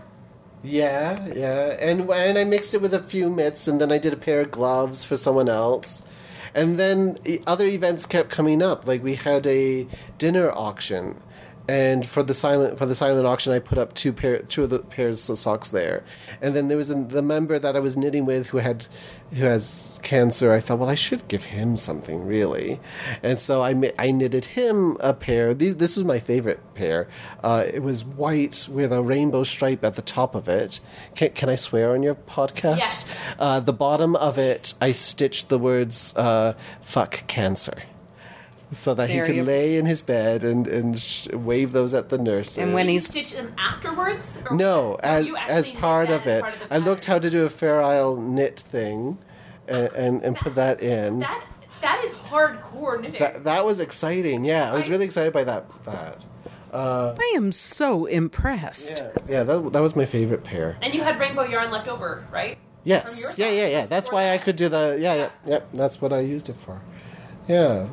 Yeah, 0.65 1.27
yeah, 1.35 1.77
and 1.81 2.09
and 2.09 2.39
I 2.39 2.45
mixed 2.45 2.73
it 2.73 2.81
with 2.81 2.95
a 2.95 3.01
few 3.03 3.29
mitts, 3.29 3.67
and 3.67 3.81
then 3.81 3.91
I 3.91 3.99
did 3.99 4.13
a 4.13 4.17
pair 4.17 4.43
of 4.43 4.53
gloves 4.53 5.05
for 5.05 5.17
someone 5.17 5.49
else, 5.49 6.05
and 6.55 6.79
then 6.79 7.19
e- 7.27 7.41
other 7.49 7.65
events 7.67 8.07
kept 8.07 8.31
coming 8.31 8.63
up. 8.63 8.87
Like 8.87 9.03
we 9.03 9.17
had 9.17 9.45
a 9.49 9.89
dinner 10.19 10.53
auction, 10.53 11.17
and 11.73 12.07
for 12.07 12.23
the 12.23 12.35
silent 12.35 12.79
for 12.79 12.85
the 12.85 12.95
silent 12.95 13.27
auction, 13.27 13.51
I 13.51 13.59
put 13.59 13.79
up 13.79 13.95
two 13.95 14.13
pair 14.13 14.43
two 14.43 14.65
of 14.65 14.69
the 14.69 14.81
pairs 14.81 15.31
of 15.31 15.39
socks 15.39 15.71
there, 15.71 16.05
and 16.43 16.55
then 16.55 16.69
there 16.69 16.77
was 16.77 16.91
a, 16.91 16.95
the 16.97 17.23
member 17.23 17.59
that 17.59 17.75
I 17.75 17.81
was 17.81 17.97
knitting 17.97 18.27
with 18.27 18.49
who 18.49 18.59
had 18.59 18.87
who 19.31 19.47
has 19.47 19.99
cancer. 20.03 20.53
I 20.53 20.61
thought, 20.61 20.81
well, 20.81 20.91
I 20.91 20.95
should 20.95 21.27
give 21.29 21.45
him 21.45 21.77
something 21.77 22.27
really, 22.27 22.79
and 23.23 23.39
so 23.39 23.63
I 23.63 23.91
I 23.99 24.11
knitted 24.11 24.45
him 24.45 24.99
a 25.01 25.15
pair. 25.15 25.55
These, 25.55 25.77
this 25.77 25.97
was 25.97 26.05
my 26.05 26.19
favorite 26.19 26.61
pair. 26.75 27.09
Uh, 27.43 27.65
it 27.73 27.83
was 27.83 28.05
white 28.05 28.69
with 28.71 28.93
a 28.93 29.03
rainbow 29.03 29.43
stripe 29.43 29.83
at 29.83 29.95
the 29.95 30.03
top 30.03 30.35
of 30.35 30.49
it. 30.49 30.79
Can, 31.15 31.31
can 31.31 31.49
I 31.49 31.55
swear 31.55 31.95
on 31.95 32.03
your 32.03 32.17
podcast? 32.17 32.77
Yes. 32.77 33.17
Uh, 33.39 33.61
the 33.61 33.73
bottom 33.73 34.15
of 34.17 34.37
it, 34.37 34.75
I 34.79 34.93
stitched 34.93 35.49
the 35.49 35.59
words 35.59 36.15
uh, 36.17 36.53
"fuck 36.83 37.27
cancer." 37.29 37.85
So 38.73 38.95
that 38.95 39.09
There 39.09 39.25
he 39.27 39.33
you- 39.33 39.39
can 39.41 39.47
lay 39.47 39.77
in 39.77 39.85
his 39.87 40.01
bed 40.03 40.43
and, 40.43 40.67
and 40.67 40.99
sh- 40.99 41.29
wave 41.33 41.73
those 41.73 41.93
at 41.93 42.09
the 42.09 42.17
nurses. 42.19 42.57
And 42.59 42.73
when 42.73 42.89
he's 42.89 43.05
stitch 43.09 43.33
them 43.33 43.55
afterwards? 43.59 44.39
Or- 44.49 44.57
No, 44.57 44.97
as, 45.03 45.29
as 45.49 45.69
part 45.69 46.11
of 46.11 46.27
it. 46.27 46.41
part 46.43 46.55
of 46.55 46.67
I 46.71 46.79
looked 46.79 47.05
how 47.05 47.19
to 47.19 47.29
do 47.29 47.45
a 47.45 47.49
Fair 47.51 47.83
Isle 47.83 48.17
knit 48.17 48.59
thing 48.61 49.19
and, 49.69 49.89
and, 49.95 50.23
and 50.25 50.37
put 50.37 50.55
that 50.55 50.81
in. 50.83 51.21
That, 51.21 51.45
that 51.83 52.03
is 52.05 52.15
hardcore 52.15 52.99
knitting. 53.01 53.21
That, 53.21 53.45
that 53.45 53.65
was 53.65 53.79
exciting. 53.79 54.45
Yeah, 54.45 54.71
I 54.71 54.75
was 54.75 54.85
Right. 54.85 54.91
really 54.93 55.05
excited 55.05 55.33
by 55.35 55.45
that. 55.45 55.67
that. 55.85 56.25
Uh, 56.73 57.15
I 57.19 57.33
am 57.37 57.53
so 57.53 58.07
impressed. 58.07 59.03
Yeah, 59.05 59.11
yeah 59.29 59.43
that, 59.43 59.73
that 59.75 59.83
was 59.83 59.95
my 59.95 60.07
favorite 60.07 60.45
pair. 60.45 60.79
and 60.81 60.95
you 60.95 61.03
had 61.03 61.21
rainbow 61.21 61.45
yarn 61.45 61.71
left 61.71 61.89
over, 61.89 62.27
right? 62.33 62.57
Yes. 62.85 63.35
Yeah, 63.37 63.51
yeah, 63.51 63.67
yeah. 63.67 63.85
That's 63.87 64.09
for 64.09 64.15
why 64.15 64.31
I 64.31 64.39
could 64.39 64.57
do 64.57 64.71
the. 64.71 64.97
Yeah, 64.99 65.15
yeah, 65.15 65.31
yeah. 65.47 65.59
That's 65.75 66.01
what 66.01 66.13
I 66.15 66.21
used 66.21 66.49
it 66.49 66.57
for. 66.57 66.81
Yeah. 67.47 67.87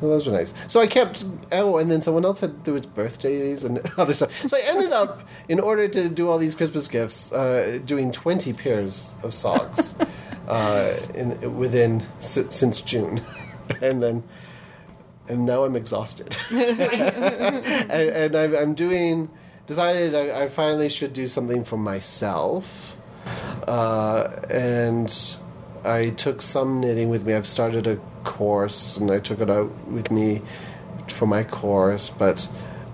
So 0.00 0.08
those 0.08 0.26
were 0.26 0.32
nice. 0.32 0.54
So 0.66 0.80
I 0.80 0.86
kept. 0.86 1.26
Oh, 1.52 1.76
and 1.76 1.90
then 1.90 2.00
someone 2.00 2.24
else 2.24 2.40
had 2.40 2.64
there 2.64 2.72
was 2.72 2.86
birthdays 2.86 3.64
and 3.64 3.80
other 3.98 4.14
stuff. 4.14 4.32
So 4.32 4.56
I 4.56 4.62
ended 4.66 4.92
up, 4.92 5.28
in 5.48 5.60
order 5.60 5.88
to 5.88 6.08
do 6.08 6.28
all 6.28 6.38
these 6.38 6.54
Christmas 6.54 6.88
gifts, 6.88 7.30
uh, 7.32 7.78
doing 7.84 8.10
twenty 8.10 8.54
pairs 8.54 9.14
of 9.22 9.34
socks, 9.34 9.94
uh, 10.48 10.98
in 11.14 11.58
within 11.58 12.02
since 12.18 12.80
June, 12.80 13.20
and 13.82 14.02
then. 14.02 14.24
And 15.28 15.46
now 15.46 15.62
I'm 15.62 15.76
exhausted, 15.76 16.36
and, 16.50 17.92
and 17.92 18.34
I'm, 18.34 18.56
I'm 18.56 18.74
doing. 18.74 19.30
Decided 19.66 20.16
I, 20.16 20.42
I 20.42 20.48
finally 20.48 20.88
should 20.88 21.12
do 21.12 21.28
something 21.28 21.62
for 21.62 21.76
myself, 21.76 22.96
uh, 23.68 24.40
and 24.50 25.38
I 25.84 26.10
took 26.10 26.40
some 26.42 26.80
knitting 26.80 27.08
with 27.08 27.24
me. 27.26 27.34
I've 27.34 27.46
started 27.46 27.86
a 27.86 27.96
course, 28.24 28.96
and 28.98 29.10
I 29.10 29.18
took 29.18 29.40
it 29.40 29.50
out 29.50 29.70
with 29.88 30.10
me 30.10 30.42
for 31.08 31.26
my 31.26 31.42
course. 31.44 32.10
But 32.10 32.48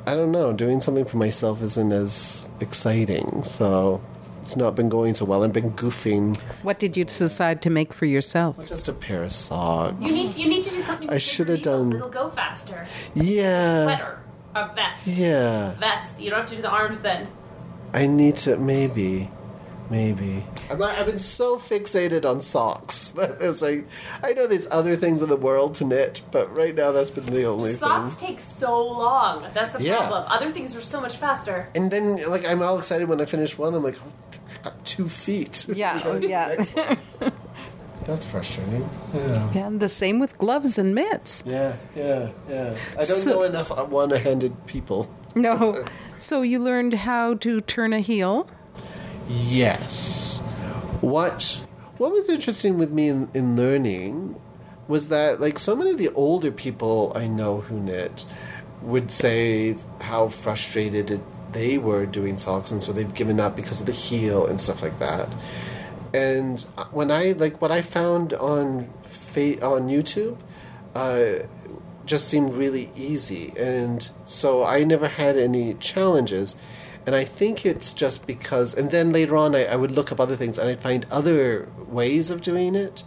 I 0.06 0.14
don't 0.14 0.30
know, 0.32 0.52
doing 0.52 0.80
something 0.80 1.04
for 1.04 1.16
myself 1.16 1.62
isn't 1.62 1.92
as 1.92 2.48
exciting. 2.60 3.42
So 3.42 4.00
it's 4.42 4.56
not 4.56 4.76
been 4.76 4.88
going 4.88 5.14
so 5.14 5.24
well. 5.24 5.42
I've 5.42 5.52
been 5.52 5.72
goofing. 5.72 6.40
What 6.62 6.78
did 6.78 6.96
you 6.96 7.04
decide 7.04 7.60
to 7.62 7.70
make 7.70 7.92
for 7.92 8.06
yourself? 8.06 8.64
Just 8.66 8.88
a 8.88 8.92
pair 8.92 9.24
of 9.24 9.32
socks. 9.32 9.96
You 10.08 10.14
need, 10.14 10.36
you 10.36 10.48
need 10.48 10.64
to 10.64 10.70
do 10.70 10.82
something 10.82 11.10
I 11.10 11.18
should 11.18 11.48
have 11.48 11.62
done- 11.62 11.92
It'll 11.92 12.08
go 12.08 12.30
faster. 12.30 12.86
Yeah, 13.14 13.80
A 13.80 13.84
Sweater. 13.96 14.18
A 14.54 14.74
vest. 14.74 15.06
yeah. 15.08 15.74
Vest. 15.74 16.20
You 16.20 16.30
don't 16.30 16.40
have 16.40 16.48
to 16.50 16.56
do 16.56 16.62
the 16.62 16.70
arms 16.70 17.00
then. 17.00 17.26
I 17.92 18.06
need 18.06 18.36
to 18.36 18.56
maybe, 18.56 19.30
maybe. 19.90 20.44
I'm, 20.70 20.82
I've 20.82 21.06
been 21.06 21.18
so 21.18 21.56
fixated 21.56 22.24
on 22.24 22.40
socks 22.40 23.10
that 23.16 23.38
it's 23.40 23.62
like 23.62 23.86
I 24.22 24.32
know 24.32 24.46
there's 24.46 24.66
other 24.70 24.96
things 24.96 25.22
in 25.22 25.28
the 25.28 25.36
world 25.36 25.74
to 25.76 25.84
knit, 25.84 26.22
but 26.30 26.54
right 26.54 26.74
now 26.74 26.92
that's 26.92 27.10
been 27.10 27.26
the 27.26 27.44
only 27.44 27.72
Socks 27.72 28.14
thing. 28.14 28.28
take 28.28 28.40
so 28.40 28.86
long. 28.86 29.46
That's 29.52 29.72
the 29.72 29.82
Yeah. 29.82 29.98
problem. 29.98 30.24
Other 30.28 30.50
things 30.50 30.74
are 30.76 30.80
so 30.82 31.00
much 31.00 31.16
faster. 31.16 31.68
And 31.74 31.90
then 31.90 32.18
like 32.28 32.46
I'm 32.46 32.62
all 32.62 32.78
excited 32.78 33.08
when 33.08 33.20
I 33.20 33.24
finish 33.26 33.56
one. 33.58 33.74
I'm 33.74 33.82
like, 33.82 33.96
oh, 34.04 34.12
I 34.58 34.62
got 34.62 34.84
two 34.84 35.08
feet. 35.08 35.66
Yeah, 35.68 36.00
oh, 36.04 36.18
Go 36.20 36.26
yeah. 36.26 36.48
next 36.48 36.74
one. 36.76 37.32
That's 38.04 38.24
frustrating. 38.24 38.88
Yeah. 39.12 39.52
Yeah, 39.52 39.66
and 39.66 39.80
the 39.80 39.88
same 39.88 40.20
with 40.20 40.38
gloves 40.38 40.78
and 40.78 40.94
mitts. 40.94 41.42
Yeah, 41.44 41.74
yeah, 41.96 42.30
yeah. 42.48 42.76
I 42.92 42.96
don't 42.98 43.04
So- 43.06 43.30
know 43.32 43.42
enough 43.42 43.72
uh, 43.72 43.84
one-handed 43.84 44.66
people. 44.66 45.10
No. 45.34 45.84
So 46.18 46.40
you 46.40 46.60
learned 46.60 46.94
how 46.94 47.34
to 47.34 47.60
turn 47.60 47.92
a 47.92 48.00
heel? 48.00 48.48
Yes. 49.28 50.40
What 51.00 51.62
what 51.98 52.12
was 52.12 52.28
interesting 52.28 52.78
with 52.78 52.92
me 52.92 53.08
in, 53.08 53.30
in 53.34 53.56
learning 53.56 54.40
was 54.88 55.08
that 55.08 55.40
like 55.40 55.58
so 55.58 55.74
many 55.74 55.90
of 55.90 55.98
the 55.98 56.10
older 56.10 56.50
people 56.50 57.12
I 57.14 57.26
know 57.26 57.60
who 57.60 57.80
knit 57.80 58.24
would 58.82 59.10
say 59.10 59.76
how 60.02 60.28
frustrated 60.28 61.10
it, 61.10 61.20
they 61.52 61.78
were 61.78 62.06
doing 62.06 62.36
socks 62.36 62.70
and 62.70 62.82
so 62.82 62.92
they've 62.92 63.14
given 63.14 63.40
up 63.40 63.56
because 63.56 63.80
of 63.80 63.86
the 63.86 63.92
heel 63.92 64.46
and 64.46 64.60
stuff 64.60 64.82
like 64.82 64.98
that. 64.98 65.34
And 66.14 66.60
when 66.92 67.10
I 67.10 67.32
like 67.32 67.60
what 67.60 67.72
I 67.72 67.82
found 67.82 68.32
on 68.34 68.88
fa- 69.02 69.64
on 69.66 69.88
YouTube 69.88 70.38
uh, 70.94 71.46
just 72.06 72.28
seemed 72.28 72.54
really 72.54 72.90
easy. 72.96 73.52
And 73.58 74.08
so 74.24 74.62
I 74.64 74.84
never 74.84 75.08
had 75.08 75.36
any 75.36 75.74
challenges. 75.74 76.56
And 77.06 77.14
I 77.14 77.24
think 77.24 77.64
it's 77.64 77.92
just 77.92 78.26
because, 78.26 78.74
and 78.74 78.90
then 78.90 79.12
later 79.12 79.36
on, 79.36 79.54
I, 79.54 79.64
I 79.64 79.76
would 79.76 79.92
look 79.92 80.10
up 80.10 80.20
other 80.20 80.36
things 80.36 80.58
and 80.58 80.68
I'd 80.68 80.80
find 80.80 81.06
other 81.10 81.68
ways 81.88 82.30
of 82.30 82.42
doing 82.42 82.74
it 82.74 83.04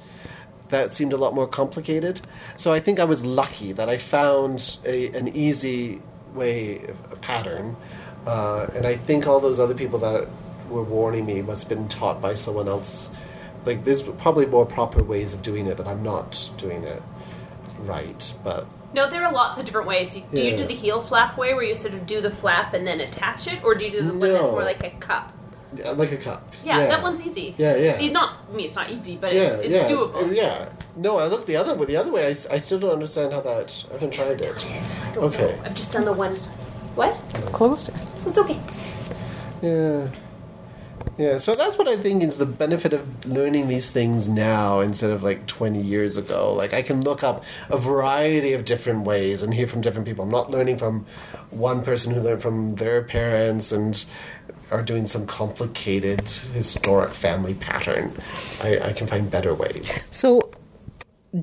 that 0.69 0.93
seemed 0.93 1.13
a 1.13 1.17
lot 1.17 1.33
more 1.33 1.47
complicated. 1.47 2.21
So 2.55 2.71
I 2.71 2.79
think 2.79 2.99
I 2.99 3.03
was 3.03 3.25
lucky 3.25 3.73
that 3.73 3.89
I 3.89 3.97
found 3.97 4.79
a, 4.85 5.07
an 5.09 5.27
easy 5.27 6.01
way, 6.33 6.81
a 7.11 7.15
pattern 7.17 7.75
uh, 8.25 8.67
and 8.75 8.85
I 8.85 8.95
think 8.95 9.27
all 9.27 9.39
those 9.39 9.59
other 9.59 9.73
people 9.73 9.99
that 9.99 10.27
were 10.69 10.83
warning 10.83 11.25
me 11.25 11.41
must 11.41 11.67
have 11.67 11.77
been 11.77 11.87
taught 11.87 12.21
by 12.21 12.35
someone 12.35 12.67
else. 12.67 13.09
Like 13.65 13.83
there's 13.83 14.03
probably 14.03 14.45
more 14.45 14.65
proper 14.65 15.03
ways 15.03 15.33
of 15.33 15.41
doing 15.41 15.67
it 15.67 15.77
that 15.77 15.87
I'm 15.87 16.03
not 16.03 16.49
doing 16.57 16.83
it 16.83 17.01
right, 17.79 18.33
but 18.43 18.67
No, 18.93 19.09
there 19.09 19.23
are 19.25 19.31
lots 19.31 19.57
of 19.57 19.65
different 19.65 19.87
ways. 19.87 20.15
You- 20.17 20.23
Do 20.33 20.41
you 20.43 20.57
do 20.57 20.65
the 20.65 20.73
heel 20.73 20.99
flap 21.01 21.37
way, 21.37 21.53
where 21.53 21.63
you 21.63 21.75
sort 21.75 21.93
of 21.93 22.05
do 22.07 22.21
the 22.21 22.31
flap 22.31 22.73
and 22.73 22.85
then 22.87 22.99
attach 23.01 23.47
it, 23.47 23.63
or 23.63 23.75
do 23.75 23.85
you 23.85 23.91
do 23.91 24.01
the 24.01 24.09
one 24.11 24.19
that's 24.19 24.41
No. 24.41 24.51
more 24.51 24.63
like 24.63 24.83
a 24.83 24.89
cup? 24.91 25.31
yeah, 25.75 25.91
like 25.91 26.11
a 26.11 26.17
cup. 26.17 26.41
Yeah, 26.63 26.87
that 26.87 27.03
one's 27.03 27.21
easy. 27.23 27.53
Yeah, 27.57 27.75
yeah. 27.75 27.99
It's 27.99 28.11
not. 28.11 28.37
I 28.51 28.55
mean, 28.55 28.65
it's 28.65 28.75
not 28.75 28.89
easy, 28.89 29.17
but 29.17 29.33
Yeah, 29.35 29.41
it's, 29.43 29.59
it's 29.65 29.73
yeah, 29.75 29.87
doable. 29.95 30.35
Yeah. 30.35 30.69
No, 30.95 31.17
I 31.19 31.27
look 31.27 31.45
the 31.45 31.55
other 31.57 31.75
way. 31.75 31.85
The 31.85 31.97
other 31.97 32.11
way, 32.11 32.25
I 32.25 32.33
still 32.33 32.79
don't 32.79 32.91
understand 32.91 33.31
how 33.33 33.41
that. 33.41 33.85
I 33.91 33.93
haven't 33.93 34.11
tried 34.11 34.41
it. 34.41 34.65
I 34.65 35.13
don't 35.13 35.23
Okay. 35.25 35.55
know. 35.55 35.61
I've 35.65 35.75
just 35.75 35.91
done 35.91 36.05
the 36.05 36.11
one. 36.13 36.33
What? 36.95 37.13
Closer. 37.53 37.93
It's 38.25 38.37
okay. 38.39 38.59
Yeah. 39.61 40.07
Yeah, 41.17 41.37
so 41.37 41.53
that's 41.53 41.77
what 41.77 41.87
I 41.87 41.97
think 41.97 42.23
is 42.23 42.37
the 42.37 42.45
benefit 42.45 42.93
of 42.93 43.25
learning 43.25 43.67
these 43.67 43.91
things 43.91 44.29
now 44.29 44.79
instead 44.79 45.09
of 45.09 45.21
like 45.21 45.47
20 45.47 45.81
years 45.81 46.15
ago. 46.15 46.53
Like, 46.53 46.73
I 46.73 46.81
can 46.81 47.01
look 47.01 47.23
up 47.23 47.43
a 47.69 47.77
variety 47.77 48.53
of 48.53 48.63
different 48.63 49.05
ways 49.05 49.43
and 49.43 49.53
hear 49.53 49.67
from 49.67 49.81
different 49.81 50.07
people. 50.07 50.23
I'm 50.23 50.31
not 50.31 50.49
learning 50.49 50.77
from 50.77 51.05
one 51.49 51.83
person 51.83 52.13
who 52.13 52.21
learned 52.21 52.41
from 52.41 52.75
their 52.75 53.03
parents 53.03 53.71
and 53.73 54.05
are 54.71 54.81
doing 54.81 55.07
some 55.07 55.25
complicated 55.25 56.21
historic 56.21 57.11
family 57.11 57.53
pattern. 57.53 58.13
I, 58.61 58.79
I 58.79 58.93
can 58.93 59.07
find 59.07 59.29
better 59.29 59.53
ways. 59.53 60.07
So, 60.11 60.51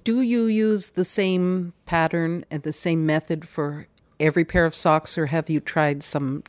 do 0.02 0.20
you 0.20 0.46
use 0.46 0.88
the 0.90 1.04
same 1.04 1.72
pattern 1.84 2.44
and 2.50 2.62
the 2.62 2.72
same 2.72 3.06
method 3.06 3.46
for 3.46 3.88
every 4.18 4.44
pair 4.44 4.64
of 4.64 4.74
socks, 4.74 5.18
or 5.18 5.26
have 5.26 5.50
you 5.50 5.60
tried 5.60 6.02
some 6.02 6.42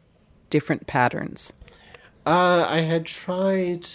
different 0.49 0.87
patterns? 0.87 1.51
Uh, 2.27 2.67
I 2.69 2.79
had 2.79 3.05
tried 3.05 3.87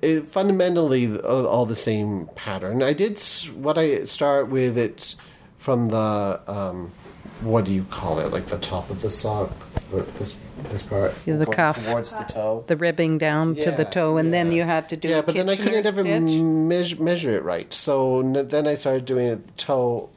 it, 0.00 0.28
fundamentally 0.28 1.18
all, 1.20 1.66
the 1.66 1.74
same 1.74 2.28
pattern. 2.36 2.84
I 2.84 2.92
did 2.92 3.18
what 3.56 3.76
I 3.76 4.04
start 4.04 4.48
with 4.48 4.78
it 4.78 5.16
from 5.56 5.86
the 5.86 6.40
um, 6.46 6.92
what 7.40 7.64
do 7.64 7.74
you 7.74 7.82
call 7.84 8.20
it? 8.20 8.32
Like 8.32 8.46
the 8.46 8.58
top 8.58 8.90
of 8.90 9.02
the 9.02 9.10
sock, 9.10 9.50
the, 9.90 10.02
this 10.18 10.36
this 10.68 10.82
part, 10.84 11.12
Yeah, 11.26 11.34
the 11.36 11.46
cuff. 11.46 11.84
towards 11.84 12.12
the 12.12 12.22
toe. 12.22 12.62
The 12.68 12.76
ribbing 12.76 13.18
down 13.18 13.56
to 13.56 13.72
the 13.72 13.84
toe, 13.84 14.16
and 14.16 14.32
then 14.32 14.52
you 14.52 14.62
had 14.62 14.88
to 14.90 14.96
do 14.96 15.08
yeah, 15.08 15.22
but 15.22 15.34
then 15.34 15.48
I 15.48 15.56
couldn't 15.56 15.84
ever 15.86 16.02
stitch. 16.02 16.40
measure, 16.40 17.02
measure 17.02 17.36
it 17.36 17.42
right. 17.42 17.74
So 17.74 18.20
n- 18.20 18.46
then 18.48 18.68
I 18.68 18.74
started 18.74 19.04
doing 19.04 19.26
it 19.26 19.56
toe 19.56 20.10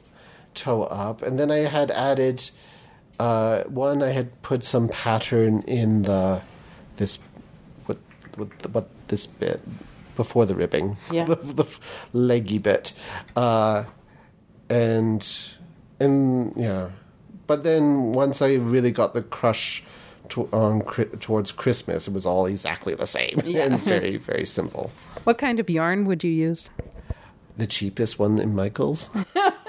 toe 0.54 0.84
up, 0.84 1.22
and 1.22 1.40
then 1.40 1.50
I 1.50 1.66
had 1.66 1.90
added 1.90 2.50
uh, 3.18 3.64
one. 3.64 4.00
I 4.00 4.10
had 4.10 4.40
put 4.42 4.62
some 4.62 4.88
pattern 4.88 5.62
in 5.66 6.02
the 6.02 6.42
this 6.96 7.18
what 7.86 7.98
what 8.36 8.48
what 8.72 8.88
this 9.08 9.26
bit 9.26 9.60
before 10.16 10.46
the 10.46 10.54
ribbing, 10.54 10.96
Yeah. 11.10 11.24
the, 11.28 11.34
the 11.34 11.78
leggy 12.12 12.58
bit, 12.58 12.92
uh, 13.36 13.84
and 14.70 15.26
and 16.00 16.52
yeah. 16.56 16.90
But 17.46 17.62
then 17.64 18.12
once 18.12 18.40
I 18.40 18.54
really 18.54 18.90
got 18.90 19.12
the 19.12 19.22
crush 19.22 19.82
to, 20.30 20.48
on 20.52 20.80
Chri- 20.82 21.20
towards 21.20 21.52
Christmas, 21.52 22.08
it 22.08 22.14
was 22.14 22.24
all 22.24 22.46
exactly 22.46 22.94
the 22.94 23.06
same 23.06 23.38
and 23.44 23.78
very 23.80 24.16
very 24.16 24.44
simple. 24.46 24.90
What 25.24 25.38
kind 25.38 25.58
of 25.60 25.68
yarn 25.68 26.04
would 26.06 26.24
you 26.24 26.30
use 26.30 26.70
The 27.56 27.66
cheapest 27.66 28.18
one 28.18 28.38
in 28.38 28.54
Michaels. 28.54 29.10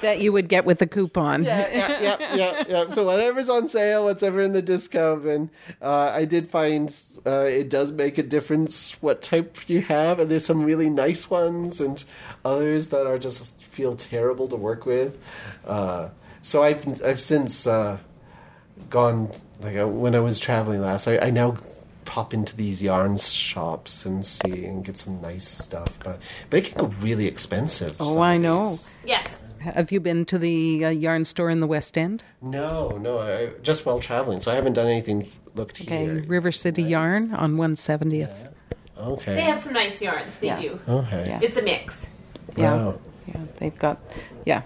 that 0.00 0.20
you 0.20 0.32
would 0.32 0.48
get 0.48 0.64
with 0.64 0.80
a 0.82 0.86
coupon? 0.86 1.44
yeah, 1.44 1.68
yeah, 1.72 2.00
yeah, 2.00 2.36
yeah, 2.36 2.64
yeah. 2.68 2.86
So 2.88 3.04
whatever's 3.04 3.48
on 3.48 3.68
sale, 3.68 4.04
whatever 4.04 4.40
in 4.40 4.52
the 4.52 4.62
discount 4.62 5.24
and 5.24 5.50
Uh, 5.80 6.12
I 6.14 6.24
did 6.24 6.48
find 6.48 6.94
uh, 7.26 7.46
it 7.48 7.68
does 7.68 7.92
make 7.92 8.18
a 8.18 8.22
difference 8.22 8.96
what 9.02 9.22
type 9.22 9.68
you 9.68 9.82
have, 9.82 10.18
and 10.20 10.30
there's 10.30 10.44
some 10.44 10.64
really 10.64 10.90
nice 10.90 11.30
ones, 11.30 11.80
and 11.80 12.04
others 12.44 12.88
that 12.88 13.06
are 13.06 13.18
just 13.18 13.62
feel 13.62 13.96
terrible 13.96 14.48
to 14.48 14.56
work 14.56 14.86
with. 14.86 15.18
Uh, 15.66 16.10
so 16.42 16.62
I've 16.62 16.86
I've 17.04 17.20
since 17.20 17.66
uh, 17.66 17.98
gone 18.90 19.30
like 19.60 19.76
uh, 19.76 19.88
when 19.88 20.14
I 20.14 20.20
was 20.20 20.38
traveling 20.38 20.80
last. 20.80 21.06
I, 21.08 21.18
I 21.18 21.30
now 21.30 21.56
pop 22.04 22.34
into 22.34 22.54
these 22.54 22.82
yarn 22.82 23.16
shops 23.16 24.04
and 24.04 24.24
see 24.24 24.66
and 24.66 24.84
get 24.84 24.98
some 24.98 25.20
nice 25.22 25.48
stuff, 25.48 25.98
but 26.04 26.20
but 26.50 26.58
it 26.60 26.66
can 26.66 26.78
go 26.78 26.94
really 27.00 27.26
expensive. 27.26 27.96
Oh, 27.98 28.20
I 28.20 28.36
know. 28.36 28.74
Yes. 29.04 29.43
Have 29.64 29.90
you 29.92 30.00
been 30.00 30.24
to 30.26 30.38
the 30.38 30.84
uh, 30.84 30.88
yarn 30.90 31.24
store 31.24 31.48
in 31.50 31.60
the 31.60 31.66
West 31.66 31.96
End? 31.96 32.22
No, 32.42 32.98
no, 32.98 33.18
I, 33.18 33.50
just 33.62 33.86
while 33.86 33.98
traveling, 33.98 34.40
so 34.40 34.52
I 34.52 34.54
haven't 34.56 34.74
done 34.74 34.86
anything. 34.88 35.26
Looked 35.54 35.80
Okay, 35.82 36.04
here. 36.04 36.24
River 36.26 36.50
City 36.52 36.82
Yarn 36.82 37.32
on 37.32 37.56
170th. 37.56 38.52
Okay. 38.98 39.34
They 39.36 39.40
have 39.42 39.58
some 39.58 39.72
nice 39.72 40.02
yarns. 40.02 40.36
They 40.36 40.48
Yeah. 40.48 40.60
do. 40.60 40.80
okay. 40.88 41.24
Yeah. 41.28 41.40
It's 41.42 41.56
a 41.56 41.62
mix. 41.62 42.08
Yeah, 42.56 42.76
Wow. 42.76 42.98
yeah, 43.26 43.40
they've 43.58 43.78
got, 43.78 44.00
yeah. 44.44 44.62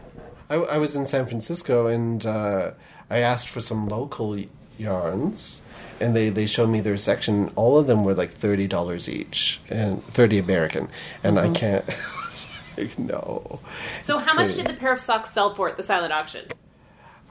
I, 0.50 0.54
I 0.56 0.78
was 0.78 0.96
in 0.96 1.04
San 1.04 1.26
Francisco 1.26 1.87
and 1.87 2.24
uh, 2.26 2.72
I 3.11 3.18
asked 3.18 3.48
for 3.48 3.61
some 3.61 3.87
local 3.88 4.38
yarns, 4.78 5.62
and 6.00 6.16
they, 6.16 6.30
they 6.30 6.46
showed 6.46 6.70
me 6.70 6.80
their 6.80 6.96
section. 6.96 7.50
All 7.54 7.76
of 7.78 7.87
them 7.87 8.02
were 8.04 8.14
like 8.14 8.30
thirty 8.30 8.66
dollars 8.66 9.08
each, 9.08 9.61
and 9.68 10.02
thirty 10.04 10.38
American, 10.38 10.88
and 11.22 11.37
Mm-hmm. 11.37 11.50
I 11.50 11.58
can't. 11.58 11.84
I 12.78 12.82
was 12.82 12.98
like, 12.98 13.08
no. 13.08 13.60
So, 14.00 14.14
It's 14.14 14.22
how 14.22 14.34
much 14.34 14.54
did 14.54 14.66
the 14.66 14.74
pair 14.74 14.92
of 14.92 15.00
socks 15.00 15.30
sell 15.30 15.54
for 15.54 15.68
at 15.68 15.76
the 15.76 15.82
silent 15.82 16.12
auction? 16.12 16.46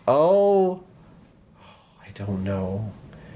Oh, 0.08 0.84
I 2.02 2.10
don't 2.14 2.44
know. 2.44 2.94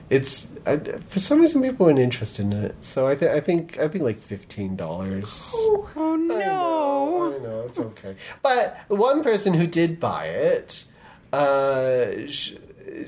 It's 0.10 0.50
I, 0.66 0.78
for 0.78 1.20
some 1.20 1.40
reason 1.40 1.62
people 1.62 1.86
weren't 1.86 1.98
interested 1.98 2.46
in 2.46 2.52
it, 2.52 2.84
so 2.84 3.08
I 3.08 3.16
think 3.16 3.32
I 3.32 3.40
think 3.40 3.80
I 3.80 3.88
think 3.88 4.04
like 4.04 4.20
fifteen 4.20 4.76
dollars. 4.76 5.54
Oh 5.56 5.90
I 5.96 6.00
no! 6.18 6.38
know, 6.38 7.34
I 7.34 7.40
know, 7.44 7.62
it's 7.62 7.80
okay. 7.80 8.16
But 8.42 8.78
the 8.90 8.96
one 8.96 9.24
person 9.24 9.54
who 9.54 9.66
did 9.66 10.02
buy 10.02 10.26
it, 10.26 10.84
uh, 11.32 12.28
she, 12.28 12.58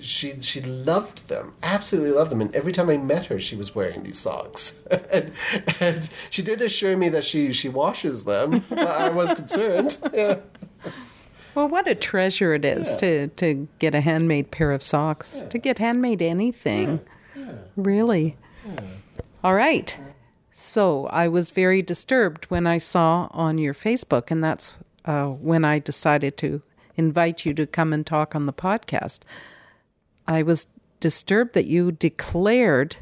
she 0.01 0.39
she 0.41 0.61
loved 0.61 1.29
them, 1.29 1.53
absolutely 1.63 2.11
loved 2.11 2.31
them, 2.31 2.41
and 2.41 2.55
every 2.55 2.71
time 2.71 2.89
I 2.89 2.97
met 2.97 3.27
her, 3.27 3.39
she 3.39 3.55
was 3.55 3.75
wearing 3.75 4.03
these 4.03 4.19
socks, 4.19 4.73
and, 5.11 5.31
and 5.79 6.09
she 6.29 6.41
did 6.41 6.61
assure 6.61 6.97
me 6.97 7.09
that 7.09 7.23
she 7.23 7.53
she 7.53 7.69
washes 7.69 8.23
them. 8.25 8.63
But 8.69 8.79
I 8.79 9.09
was 9.09 9.33
concerned. 9.33 9.97
Yeah. 10.13 10.41
Well, 11.55 11.67
what 11.67 11.87
a 11.87 11.95
treasure 11.95 12.53
it 12.53 12.65
is 12.65 12.95
to 12.97 13.27
to 13.27 13.67
get 13.79 13.95
a 13.95 14.01
handmade 14.01 14.51
pair 14.51 14.71
of 14.71 14.83
socks, 14.83 15.43
to 15.49 15.57
get 15.57 15.79
handmade 15.79 16.21
anything. 16.21 16.99
Really. 17.75 18.37
All 19.43 19.55
right. 19.55 19.97
So 20.51 21.07
I 21.07 21.27
was 21.27 21.51
very 21.51 21.81
disturbed 21.81 22.45
when 22.45 22.67
I 22.67 22.77
saw 22.77 23.27
on 23.31 23.57
your 23.57 23.73
Facebook, 23.73 24.29
and 24.29 24.43
that's 24.43 24.77
uh, 25.05 25.27
when 25.27 25.65
I 25.65 25.79
decided 25.79 26.37
to 26.37 26.61
invite 26.95 27.45
you 27.45 27.53
to 27.55 27.65
come 27.65 27.91
and 27.91 28.05
talk 28.05 28.35
on 28.35 28.45
the 28.45 28.53
podcast. 28.53 29.21
I 30.27 30.43
was 30.43 30.67
disturbed 30.99 31.53
that 31.53 31.65
you 31.65 31.91
declared 31.91 32.97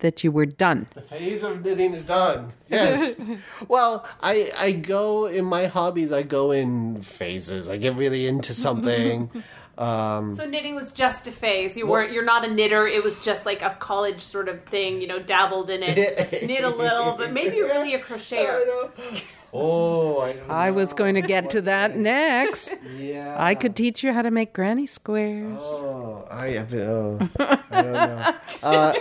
that 0.00 0.22
you 0.22 0.30
were 0.30 0.46
done. 0.46 0.86
The 0.94 1.02
phase 1.02 1.42
of 1.42 1.64
knitting 1.64 1.92
is 1.92 2.04
done. 2.04 2.48
Yes. 2.68 3.16
well, 3.68 4.06
I 4.22 4.50
I 4.56 4.72
go 4.72 5.26
in 5.26 5.44
my 5.44 5.66
hobbies. 5.66 6.12
I 6.12 6.22
go 6.22 6.50
in 6.52 7.02
phases. 7.02 7.68
I 7.68 7.76
get 7.76 7.96
really 7.96 8.26
into 8.26 8.52
something. 8.52 9.30
Um, 9.78 10.34
So 10.34 10.44
knitting 10.44 10.74
was 10.74 10.92
just 10.92 11.28
a 11.28 11.30
phase. 11.30 11.76
You 11.76 11.86
weren't. 11.86 12.12
You're 12.12 12.24
not 12.24 12.44
a 12.44 12.52
knitter. 12.52 12.84
It 12.88 13.04
was 13.04 13.16
just 13.20 13.46
like 13.46 13.62
a 13.62 13.76
college 13.78 14.18
sort 14.18 14.48
of 14.48 14.64
thing. 14.64 15.00
You 15.00 15.06
know, 15.06 15.20
dabbled 15.20 15.70
in 15.70 15.84
it, 15.84 16.42
knit 16.48 16.64
a 16.64 16.68
little, 16.68 17.12
but 17.12 17.32
maybe 17.32 17.54
you're 17.58 17.68
really 17.68 17.94
a 17.94 18.00
crocheter. 18.00 19.22
Oh, 19.52 20.20
I 20.20 20.68
I 20.68 20.70
was 20.72 20.92
going 20.92 21.14
to 21.14 21.22
get 21.22 21.50
to 21.50 21.62
that 21.62 21.96
next. 21.96 22.74
Yeah. 22.96 23.36
I 23.38 23.54
could 23.54 23.74
teach 23.74 24.04
you 24.04 24.12
how 24.12 24.22
to 24.22 24.30
make 24.30 24.52
granny 24.52 24.86
squares. 24.86 25.62
Oh, 25.62 26.26
I 26.30 26.48
have. 26.48 26.74
Oh, 26.74 27.18
I 27.38 27.82
don't 27.82 27.92
know. 27.92 28.34
Uh, 28.62 28.92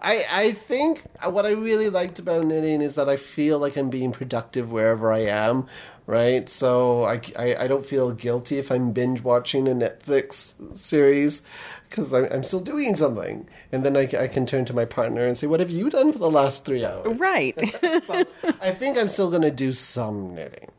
I 0.00 0.24
I 0.30 0.52
think 0.52 1.02
what 1.24 1.46
I 1.46 1.52
really 1.52 1.88
liked 1.88 2.18
about 2.18 2.44
knitting 2.44 2.82
is 2.82 2.96
that 2.96 3.08
I 3.08 3.16
feel 3.16 3.58
like 3.58 3.76
I'm 3.76 3.90
being 3.90 4.12
productive 4.12 4.72
wherever 4.72 5.12
I 5.12 5.20
am. 5.20 5.66
Right, 6.06 6.50
so 6.50 7.04
I, 7.04 7.20
I, 7.38 7.56
I 7.60 7.66
don't 7.66 7.86
feel 7.86 8.12
guilty 8.12 8.58
if 8.58 8.70
I'm 8.70 8.92
binge 8.92 9.22
watching 9.22 9.66
a 9.66 9.70
Netflix 9.70 10.54
series 10.76 11.40
because 11.88 12.12
I'm, 12.12 12.24
I'm 12.30 12.44
still 12.44 12.60
doing 12.60 12.94
something, 12.94 13.48
and 13.72 13.86
then 13.86 13.96
I, 13.96 14.02
I 14.18 14.28
can 14.28 14.44
turn 14.44 14.66
to 14.66 14.74
my 14.74 14.84
partner 14.84 15.24
and 15.24 15.34
say, 15.34 15.46
"What 15.46 15.60
have 15.60 15.70
you 15.70 15.88
done 15.88 16.12
for 16.12 16.18
the 16.18 16.30
last 16.30 16.66
three 16.66 16.84
hours?" 16.84 17.18
Right. 17.18 17.56
so 18.06 18.24
I 18.60 18.70
think 18.72 18.98
I'm 18.98 19.08
still 19.08 19.30
going 19.30 19.42
to 19.42 19.50
do 19.50 19.72
some 19.72 20.34
knitting, 20.34 20.72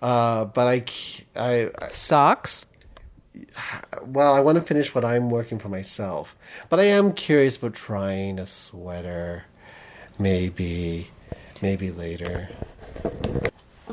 uh, 0.00 0.46
but 0.46 0.66
I 0.66 1.70
Socks. 1.90 2.64
well, 4.06 4.32
I 4.32 4.40
want 4.40 4.56
to 4.56 4.62
finish 4.62 4.94
what 4.94 5.04
I'm 5.04 5.28
working 5.28 5.58
for 5.58 5.68
myself, 5.68 6.36
but 6.70 6.80
I 6.80 6.84
am 6.84 7.12
curious 7.12 7.58
about 7.58 7.74
trying 7.74 8.38
a 8.38 8.46
sweater, 8.46 9.44
maybe, 10.18 11.08
maybe 11.60 11.90
later. 11.90 12.48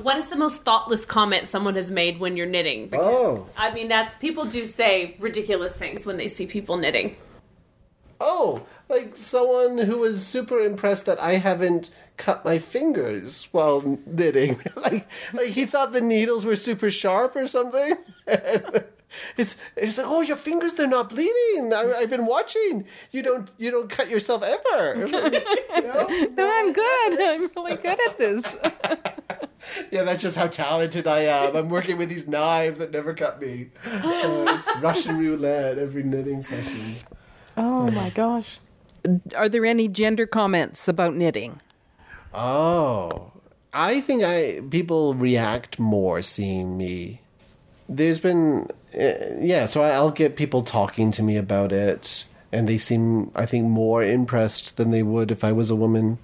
What 0.04 0.18
is 0.18 0.30
the 0.30 0.36
most 0.36 0.64
thoughtless 0.64 1.06
comment 1.06 1.48
someone 1.48 1.76
has 1.76 1.92
made 1.92 2.20
when 2.20 2.38
you're 2.38 2.46
knitting? 2.46 2.88
Because, 2.88 3.06
Oh. 3.06 3.48
I 3.58 3.72
mean, 3.74 3.88
that's 3.88 4.16
people 4.16 4.46
do 4.46 4.66
say 4.66 5.16
ridiculous 5.20 5.76
things 5.76 6.06
when 6.06 6.18
they 6.18 6.28
see 6.28 6.46
people 6.48 6.78
knitting. 6.78 7.16
Oh, 8.20 8.66
like 8.90 9.16
someone 9.16 9.78
who 9.78 10.00
was 10.00 10.26
super 10.26 10.58
impressed 10.60 11.06
that 11.06 11.22
I 11.22 11.34
haven't 11.34 11.92
cut 12.18 12.44
my 12.44 12.58
fingers 12.58 13.48
while 13.52 14.00
knitting. 14.08 14.60
like, 14.76 15.08
like 15.34 15.48
he 15.50 15.66
thought 15.66 15.94
the 15.94 16.02
needles 16.02 16.46
were 16.46 16.56
super 16.56 16.90
sharp 16.90 17.36
or 17.36 17.48
something. 17.48 17.96
it's 19.38 19.56
it's 19.76 19.98
like, 19.98 20.08
oh, 20.08 20.22
your 20.22 20.38
fingers 20.38 20.74
they're 20.74 20.88
not 20.88 21.10
bleeding. 21.10 21.74
I, 21.74 21.96
I've 21.98 22.10
been 22.10 22.26
watching. 22.26 22.86
You 23.12 23.24
don't 23.24 23.50
you 23.58 23.72
don't 23.72 23.90
cut 23.90 24.10
yourself 24.10 24.44
ever. 24.44 25.08
No, 25.78 26.50
I'm 26.52 26.74
good. 26.74 27.22
I'm 27.22 27.50
really 27.56 27.76
good 27.76 28.00
at 28.08 28.18
this. 28.18 28.44
yeah, 29.92 30.04
that's 30.04 30.22
just 30.22 30.36
how 30.36 30.48
talented 30.48 31.08
I 31.08 31.22
am. 31.22 31.56
I'm 31.56 31.70
working 31.70 31.98
with 31.98 32.10
these 32.10 32.28
knives 32.28 32.80
that 32.80 32.92
never 32.92 33.14
cut 33.14 33.42
me. 33.42 33.70
Uh, 33.86 34.58
it's 34.58 34.70
Russian 34.82 35.18
roulette 35.18 35.78
every 35.78 36.04
knitting 36.04 36.42
session. 36.42 37.08
Oh 37.56 37.90
my 37.92 38.10
gosh. 38.10 38.60
Are 39.36 39.48
there 39.50 39.66
any 39.66 39.88
gender 39.88 40.26
comments 40.28 40.88
about 40.88 41.16
knitting? 41.16 41.62
Oh, 42.34 43.32
I 43.74 44.02
think 44.02 44.24
I 44.24 44.62
people 44.70 45.14
react 45.14 45.80
more 45.80 46.22
seeing 46.22 46.78
me. 46.78 47.22
There's 47.90 48.20
been, 48.20 48.68
yeah. 48.94 49.66
So 49.66 49.82
I'll 49.82 50.12
get 50.12 50.36
people 50.36 50.62
talking 50.62 51.12
to 51.12 51.24
me 51.24 51.38
about 51.38 51.72
it, 51.72 52.26
and 52.52 52.68
they 52.68 52.78
seem, 52.78 53.32
I 53.36 53.46
think, 53.46 53.68
more 53.68 54.04
impressed 54.04 54.78
than 54.78 54.92
they 54.92 55.04
would 55.04 55.32
if 55.32 55.44
I 55.44 55.52
was 55.52 55.70
a 55.70 55.76
woman 55.76 56.20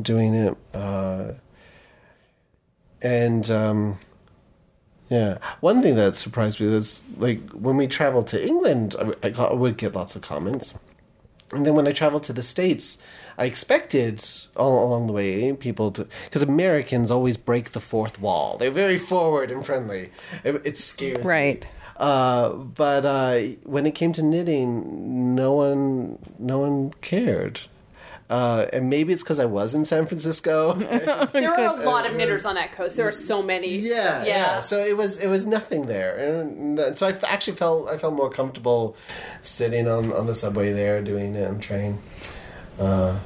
doing 0.00 0.34
it. 0.34 0.56
Uh, 0.74 1.32
and 3.02 3.50
um, 3.50 3.98
yeah, 5.08 5.38
one 5.60 5.82
thing 5.82 5.96
that 5.96 6.16
surprised 6.16 6.60
me 6.60 6.66
is 6.68 7.06
like 7.18 7.40
when 7.50 7.76
we 7.76 7.86
traveled 7.86 8.28
to 8.28 8.46
England, 8.46 8.96
I, 9.22 9.30
got, 9.30 9.52
I 9.52 9.54
would 9.54 9.76
get 9.76 9.94
lots 9.94 10.16
of 10.16 10.22
comments. 10.22 10.74
And 11.52 11.66
then 11.66 11.74
when 11.74 11.86
I 11.86 11.92
traveled 11.92 12.24
to 12.24 12.32
the 12.32 12.42
States, 12.42 12.96
I 13.36 13.44
expected 13.44 14.24
all 14.56 14.86
along 14.86 15.06
the 15.06 15.12
way 15.12 15.52
people 15.52 15.90
to. 15.92 16.08
Because 16.24 16.40
Americans 16.40 17.10
always 17.10 17.36
break 17.36 17.72
the 17.72 17.80
fourth 17.80 18.18
wall. 18.18 18.56
They're 18.56 18.70
very 18.70 18.96
forward 18.96 19.50
and 19.50 19.64
friendly. 19.64 20.12
It, 20.44 20.64
it 20.64 20.78
scares 20.78 21.18
me. 21.62 21.68
Right. 22.02 22.08
Uh, 22.08 22.50
but 22.54 23.04
uh, 23.06 23.38
when 23.64 23.86
it 23.86 23.94
came 23.94 24.12
to 24.14 24.22
knitting, 24.22 25.34
no 25.34 25.54
one, 25.54 26.18
no 26.38 26.58
one 26.58 26.90
cared. 27.00 27.60
Uh, 28.30 28.64
and 28.72 28.88
maybe 28.88 29.12
it's 29.12 29.22
because 29.22 29.38
I 29.38 29.44
was 29.44 29.74
in 29.74 29.84
San 29.84 30.06
Francisco. 30.06 30.72
There 31.32 31.50
are 31.52 31.78
a 31.80 31.84
lot 31.84 32.06
of 32.08 32.16
knitters 32.16 32.46
on 32.46 32.54
that 32.54 32.72
coast. 32.72 32.96
There 32.96 33.06
are 33.06 33.12
so 33.12 33.42
many. 33.42 33.76
Yeah, 33.76 34.24
yeah, 34.24 34.60
So 34.60 34.78
it 34.78 34.96
was 34.96 35.18
it 35.18 35.28
was 35.28 35.44
nothing 35.44 35.84
there, 35.86 36.16
and 36.16 36.78
that- 36.78 36.96
so 36.98 37.06
I 37.06 37.10
f- 37.10 37.24
actually 37.24 37.56
felt 37.56 37.90
I 37.90 37.98
felt 37.98 38.14
more 38.14 38.30
comfortable 38.30 38.96
sitting 39.42 39.86
on, 39.86 40.12
on 40.12 40.26
the 40.26 40.34
subway 40.34 40.72
there 40.72 41.02
doing 41.02 41.34
it 41.34 41.46
on 41.46 41.60
train. 41.60 41.98
Uh, 42.78 43.18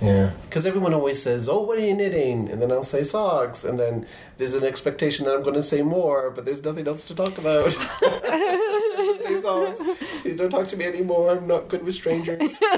yeah, 0.00 0.32
because 0.42 0.66
everyone 0.66 0.94
always 0.94 1.20
says, 1.22 1.48
"Oh, 1.48 1.62
what 1.62 1.78
are 1.78 1.86
you 1.86 1.94
knitting?" 1.94 2.48
and 2.48 2.60
then 2.60 2.70
I'll 2.70 2.84
say 2.84 3.02
socks, 3.02 3.64
and 3.64 3.78
then 3.78 4.06
there's 4.38 4.54
an 4.54 4.64
expectation 4.64 5.24
that 5.26 5.34
I'm 5.34 5.42
going 5.42 5.54
to 5.54 5.62
say 5.62 5.82
more, 5.82 6.30
but 6.30 6.44
there's 6.44 6.64
nothing 6.64 6.86
else 6.86 7.04
to 7.04 7.14
talk 7.14 7.38
about. 7.38 7.72
say 9.22 9.40
socks. 9.40 9.80
Please 10.22 10.36
don't 10.36 10.50
talk 10.50 10.66
to 10.68 10.76
me 10.76 10.84
anymore. 10.84 11.30
I'm 11.30 11.46
not 11.46 11.68
good 11.68 11.84
with 11.84 11.94
strangers. 11.94 12.60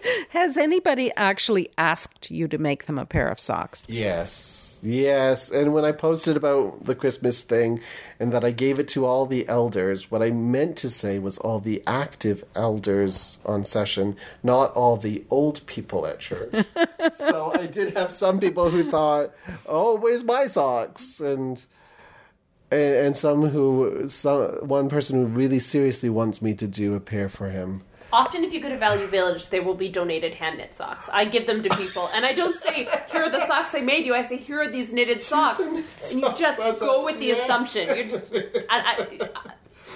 Has 0.30 0.56
anybody 0.56 1.12
actually 1.16 1.70
asked 1.76 2.30
you 2.30 2.48
to 2.48 2.58
make 2.58 2.86
them 2.86 2.98
a 2.98 3.06
pair 3.06 3.28
of 3.28 3.40
socks? 3.40 3.84
Yes, 3.88 4.80
yes. 4.82 5.50
And 5.50 5.72
when 5.72 5.84
I 5.84 5.92
posted 5.92 6.36
about 6.36 6.84
the 6.84 6.94
Christmas 6.94 7.42
thing 7.42 7.80
and 8.18 8.32
that 8.32 8.44
I 8.44 8.50
gave 8.50 8.78
it 8.78 8.88
to 8.88 9.04
all 9.04 9.26
the 9.26 9.48
elders, 9.48 10.10
what 10.10 10.22
I 10.22 10.30
meant 10.30 10.76
to 10.78 10.90
say 10.90 11.18
was 11.18 11.38
all 11.38 11.60
the 11.60 11.82
active 11.86 12.44
elders 12.54 13.38
on 13.44 13.64
session, 13.64 14.16
not 14.42 14.72
all 14.72 14.96
the 14.96 15.24
old 15.30 15.64
people 15.66 16.06
at 16.06 16.20
church. 16.20 16.54
so 17.14 17.52
I 17.54 17.66
did 17.66 17.96
have 17.96 18.10
some 18.10 18.40
people 18.40 18.70
who 18.70 18.84
thought, 18.84 19.32
"Oh, 19.66 19.96
where's 19.96 20.24
my 20.24 20.46
socks?" 20.46 21.20
and 21.20 21.64
and, 22.72 23.16
some 23.16 23.42
who 23.48 24.08
some 24.08 24.50
one 24.66 24.88
person 24.88 25.18
who 25.18 25.26
really 25.26 25.58
seriously 25.58 26.08
wants 26.08 26.40
me 26.40 26.54
to 26.54 26.66
do 26.66 26.94
a 26.94 27.00
pair 27.00 27.28
for 27.28 27.50
him. 27.50 27.82
Often, 28.12 28.44
if 28.44 28.52
you 28.52 28.60
go 28.60 28.68
to 28.68 28.76
Value 28.76 29.06
Village, 29.06 29.48
there 29.48 29.62
will 29.62 29.74
be 29.74 29.88
donated 29.88 30.34
hand 30.34 30.58
knit 30.58 30.74
socks. 30.74 31.08
I 31.12 31.24
give 31.24 31.46
them 31.46 31.62
to 31.62 31.70
people, 31.76 32.10
and 32.14 32.26
I 32.26 32.34
don't 32.34 32.56
say, 32.58 32.86
"Here 33.10 33.22
are 33.22 33.30
the 33.30 33.40
socks 33.46 33.74
I 33.74 33.80
made 33.80 34.04
you." 34.04 34.14
I 34.14 34.22
say, 34.22 34.36
"Here 34.36 34.60
are 34.60 34.68
these 34.68 34.92
knitted 34.92 35.22
socks," 35.22 35.58
and 36.12 36.20
you 36.20 36.28
just 36.36 36.58
That's 36.58 36.80
go 36.80 37.00
a- 37.02 37.04
with 37.06 37.18
the 37.18 37.26
yeah. 37.26 37.34
assumption. 37.36 37.94
You're 37.96 38.08
just, 38.08 38.34
I, 38.36 38.62
I, 38.70 39.06
I- 39.34 39.52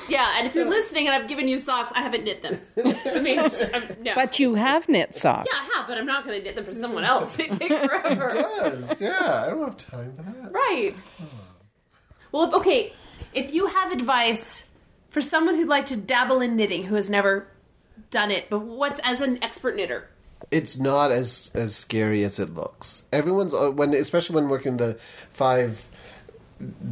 yeah. 0.09 0.37
And 0.39 0.47
if 0.47 0.55
you're 0.55 0.69
listening, 0.69 1.09
and 1.09 1.15
I've 1.15 1.29
given 1.29 1.47
you 1.49 1.59
socks, 1.59 1.91
I 1.95 2.01
haven't 2.03 2.25
knit 2.25 2.41
them. 2.41 2.59
I 3.07 3.21
mean, 3.21 3.37
just, 3.41 3.71
no. 4.01 4.15
But 4.15 4.39
you 4.39 4.55
have 4.55 4.89
knit 4.89 5.15
socks. 5.15 5.49
yeah, 5.53 5.59
I 5.59 5.79
have, 5.79 5.89
but 5.89 5.99
I'm 5.99 6.07
not 6.07 6.25
going 6.25 6.39
to 6.39 6.45
knit 6.45 6.55
them 6.57 6.65
for 6.65 6.73
someone 6.73 7.05
else. 7.05 7.37
They 7.37 7.49
take 7.49 7.71
forever. 7.73 8.27
It 8.29 8.33
does. 8.35 9.01
yeah. 9.01 9.43
I 9.47 9.51
don't 9.51 9.63
have 9.65 9.77
time 9.77 10.15
for 10.17 10.23
that. 10.23 10.53
Right. 10.53 10.95
Well, 12.33 12.55
okay, 12.57 12.93
if 13.35 13.53
you 13.53 13.67
have 13.67 13.93
advice 13.93 14.65
for 15.11 15.21
someone 15.21 15.55
who'd 15.57 15.69
like 15.69 15.87
to 15.87 15.97
dabble 15.97 16.41
in 16.41 16.57
knitting 16.57 16.85
who 16.85 16.95
has 16.95 17.09
never 17.11 17.49
done 18.11 18.31
it, 18.31 18.49
but 18.51 18.61
what's 18.61 19.01
as 19.01 19.21
an 19.21 19.43
expert 19.43 19.77
knitter? 19.77 20.09
it's 20.51 20.79
not 20.79 21.11
as 21.11 21.51
as 21.55 21.75
scary 21.75 22.23
as 22.25 22.39
it 22.39 22.55
looks. 22.55 23.05
Everyone's 23.13 23.55
uh, 23.55 23.71
when, 23.71 23.95
especially 23.95 24.37
when 24.37 24.49
working 24.49 24.77
the 24.77 24.95
five 24.95 25.89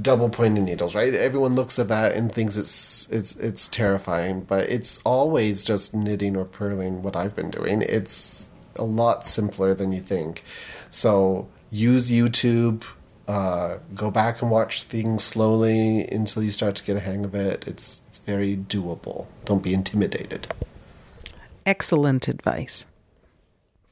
double 0.03 0.29
pointed 0.29 0.65
needles, 0.65 0.95
right? 0.95 1.15
Everyone 1.15 1.55
looks 1.55 1.79
at 1.79 1.89
that 1.89 2.13
and 2.13 2.31
thinks 2.31 2.57
it's 2.57 3.09
it's 3.11 3.37
it's 3.37 3.69
terrifying, 3.69 4.43
but 4.43 4.69
it's 4.69 5.01
always 5.05 5.63
just 5.63 5.95
knitting 5.95 6.37
or 6.37 6.45
purling. 6.45 7.03
What 7.03 7.17
I've 7.17 7.37
been 7.37 7.51
doing, 7.51 7.83
it's 7.83 8.49
a 8.77 8.85
lot 8.85 9.27
simpler 9.27 9.75
than 9.75 9.93
you 9.93 10.01
think. 10.01 10.43
So 10.91 11.49
use 11.71 12.11
YouTube. 12.11 12.85
Uh, 13.27 13.79
go 13.95 14.11
back 14.11 14.43
and 14.43 14.51
watch 14.51 14.83
things 14.83 15.25
slowly 15.25 16.07
until 16.09 16.43
you 16.43 16.51
start 16.51 16.75
to 16.77 16.85
get 16.85 16.95
a 16.95 17.01
hang 17.01 17.25
of 17.25 17.35
it. 17.35 17.67
It's 17.67 18.03
it's 18.09 18.19
very 18.19 18.57
doable. 18.57 19.27
Don't 19.45 19.63
be 19.63 19.73
intimidated. 19.73 20.49
Excellent 21.67 22.29
advice. 22.29 22.87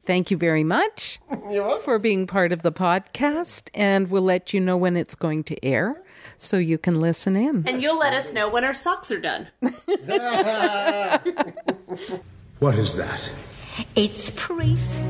Thank 0.05 0.29
you 0.31 0.37
very 0.37 0.63
much 0.63 1.19
for 1.83 1.97
being 1.97 2.27
part 2.27 2.51
of 2.51 2.61
the 2.61 2.71
podcast, 2.71 3.69
and 3.73 4.11
we'll 4.11 4.21
let 4.21 4.53
you 4.53 4.59
know 4.59 4.77
when 4.77 4.97
it's 4.97 5.15
going 5.15 5.43
to 5.45 5.65
air 5.65 6.01
so 6.37 6.57
you 6.57 6.77
can 6.77 6.99
listen 6.99 7.35
in. 7.35 7.67
And 7.67 7.81
you'll 7.81 7.97
let 7.97 8.13
us 8.13 8.33
know 8.33 8.49
when 8.49 8.63
our 8.63 8.73
socks 8.73 9.11
are 9.11 9.19
done. 9.19 9.47
What 12.59 12.75
is 12.75 12.95
that? 12.95 13.29
It's 13.97 14.29
priest. 14.37 15.03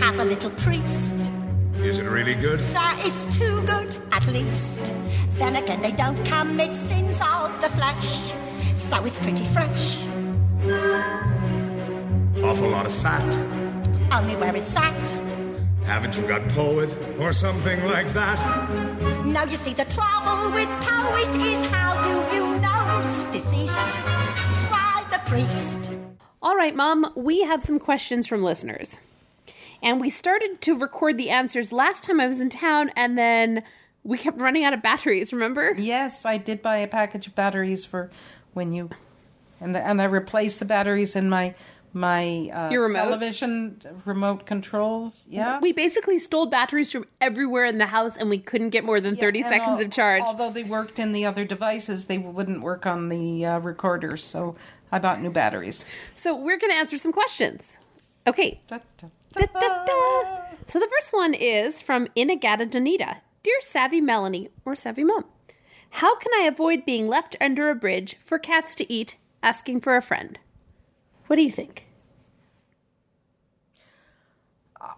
Have 0.00 0.18
a 0.18 0.24
little 0.24 0.50
priest. 0.50 1.30
Is 1.78 2.00
it 2.00 2.04
really 2.04 2.34
good? 2.34 2.60
Sir, 2.60 2.80
it's 2.98 3.38
too 3.38 3.62
good, 3.64 3.96
at 4.10 4.26
least. 4.26 4.80
Then 5.38 5.54
again, 5.54 5.80
they 5.82 5.92
don't 5.92 6.20
commit 6.24 6.74
sins 6.76 7.16
of 7.20 7.62
the 7.62 7.68
flesh. 7.68 8.32
So 8.74 9.04
it's 9.04 9.20
pretty 9.20 9.44
fresh. 9.44 9.98
Awful 12.42 12.70
lot 12.70 12.86
of 12.86 12.92
fat. 12.92 13.22
Only 14.12 14.36
where 14.36 14.54
it's 14.56 14.76
at. 14.76 14.92
Haven't 15.84 16.16
you 16.16 16.26
got 16.26 16.48
poet 16.50 16.90
or 17.20 17.32
something 17.32 17.84
like 17.84 18.08
that? 18.12 18.38
Now 19.24 19.44
you 19.44 19.56
see 19.56 19.74
the 19.74 19.84
trouble 19.84 20.50
with 20.52 20.68
poet 20.80 21.28
is 21.40 21.70
how 21.70 22.02
do 22.02 22.34
you 22.34 22.58
know 22.58 23.02
it's 23.04 23.24
deceased? 23.24 23.74
Try 24.68 25.04
the 25.10 25.20
priest. 25.26 25.90
All 26.42 26.56
right, 26.56 26.74
Mom, 26.74 27.12
we 27.14 27.42
have 27.42 27.62
some 27.62 27.78
questions 27.78 28.26
from 28.26 28.42
listeners. 28.42 28.98
And 29.82 30.00
we 30.00 30.10
started 30.10 30.60
to 30.62 30.76
record 30.76 31.18
the 31.18 31.30
answers 31.30 31.72
last 31.72 32.04
time 32.04 32.18
I 32.18 32.26
was 32.26 32.40
in 32.40 32.48
town, 32.48 32.90
and 32.96 33.16
then 33.18 33.62
we 34.02 34.18
kept 34.18 34.40
running 34.40 34.64
out 34.64 34.72
of 34.72 34.82
batteries, 34.82 35.32
remember? 35.32 35.74
Yes, 35.76 36.24
I 36.24 36.38
did 36.38 36.62
buy 36.62 36.78
a 36.78 36.88
package 36.88 37.26
of 37.26 37.34
batteries 37.34 37.84
for 37.84 38.10
when 38.54 38.72
you, 38.72 38.90
and 39.60 39.76
and 39.76 40.00
I 40.00 40.04
replaced 40.04 40.58
the 40.58 40.64
batteries 40.64 41.16
in 41.16 41.28
my 41.28 41.54
my 41.94 42.50
uh, 42.52 42.70
Your 42.70 42.88
remotes? 42.88 42.92
television 42.94 43.80
remote 44.04 44.46
controls. 44.46 45.26
Yeah, 45.28 45.60
We 45.60 45.72
basically 45.72 46.18
stole 46.18 46.46
batteries 46.46 46.90
from 46.92 47.06
everywhere 47.20 47.64
in 47.64 47.78
the 47.78 47.86
house, 47.86 48.16
and 48.16 48.28
we 48.28 48.38
couldn't 48.38 48.70
get 48.70 48.84
more 48.84 49.00
than 49.00 49.16
30 49.16 49.42
seconds 49.42 49.80
al- 49.80 49.86
of 49.86 49.90
charge. 49.92 50.22
Although 50.22 50.50
they 50.50 50.64
worked 50.64 50.98
in 50.98 51.12
the 51.12 51.24
other 51.24 51.44
devices, 51.44 52.06
they 52.06 52.18
wouldn't 52.18 52.60
work 52.62 52.84
on 52.86 53.08
the 53.08 53.46
uh, 53.46 53.58
recorders. 53.60 54.24
So 54.24 54.56
I 54.90 54.98
bought 54.98 55.22
new 55.22 55.30
batteries. 55.30 55.84
So 56.14 56.34
we're 56.36 56.58
going 56.58 56.72
to 56.72 56.76
answer 56.78 56.98
some 56.98 57.12
questions. 57.12 57.76
Okay. 58.26 58.60
Da, 58.66 58.78
da, 58.98 59.08
da. 59.32 60.40
So 60.66 60.78
the 60.80 60.88
first 60.88 61.12
one 61.12 61.34
is 61.34 61.82
from 61.82 62.06
Inagata 62.16 62.68
Danita. 62.70 63.18
Dear 63.42 63.60
Savvy 63.60 64.00
Melanie 64.00 64.48
or 64.64 64.74
Savvy 64.74 65.04
Mom, 65.04 65.24
how 65.90 66.16
can 66.16 66.32
I 66.38 66.44
avoid 66.44 66.86
being 66.86 67.08
left 67.08 67.36
under 67.40 67.68
a 67.68 67.74
bridge 67.74 68.16
for 68.24 68.38
cats 68.38 68.74
to 68.76 68.90
eat 68.92 69.16
asking 69.42 69.80
for 69.80 69.96
a 69.96 70.02
friend? 70.02 70.38
What 71.26 71.36
do 71.36 71.42
you 71.42 71.50
think? 71.50 71.86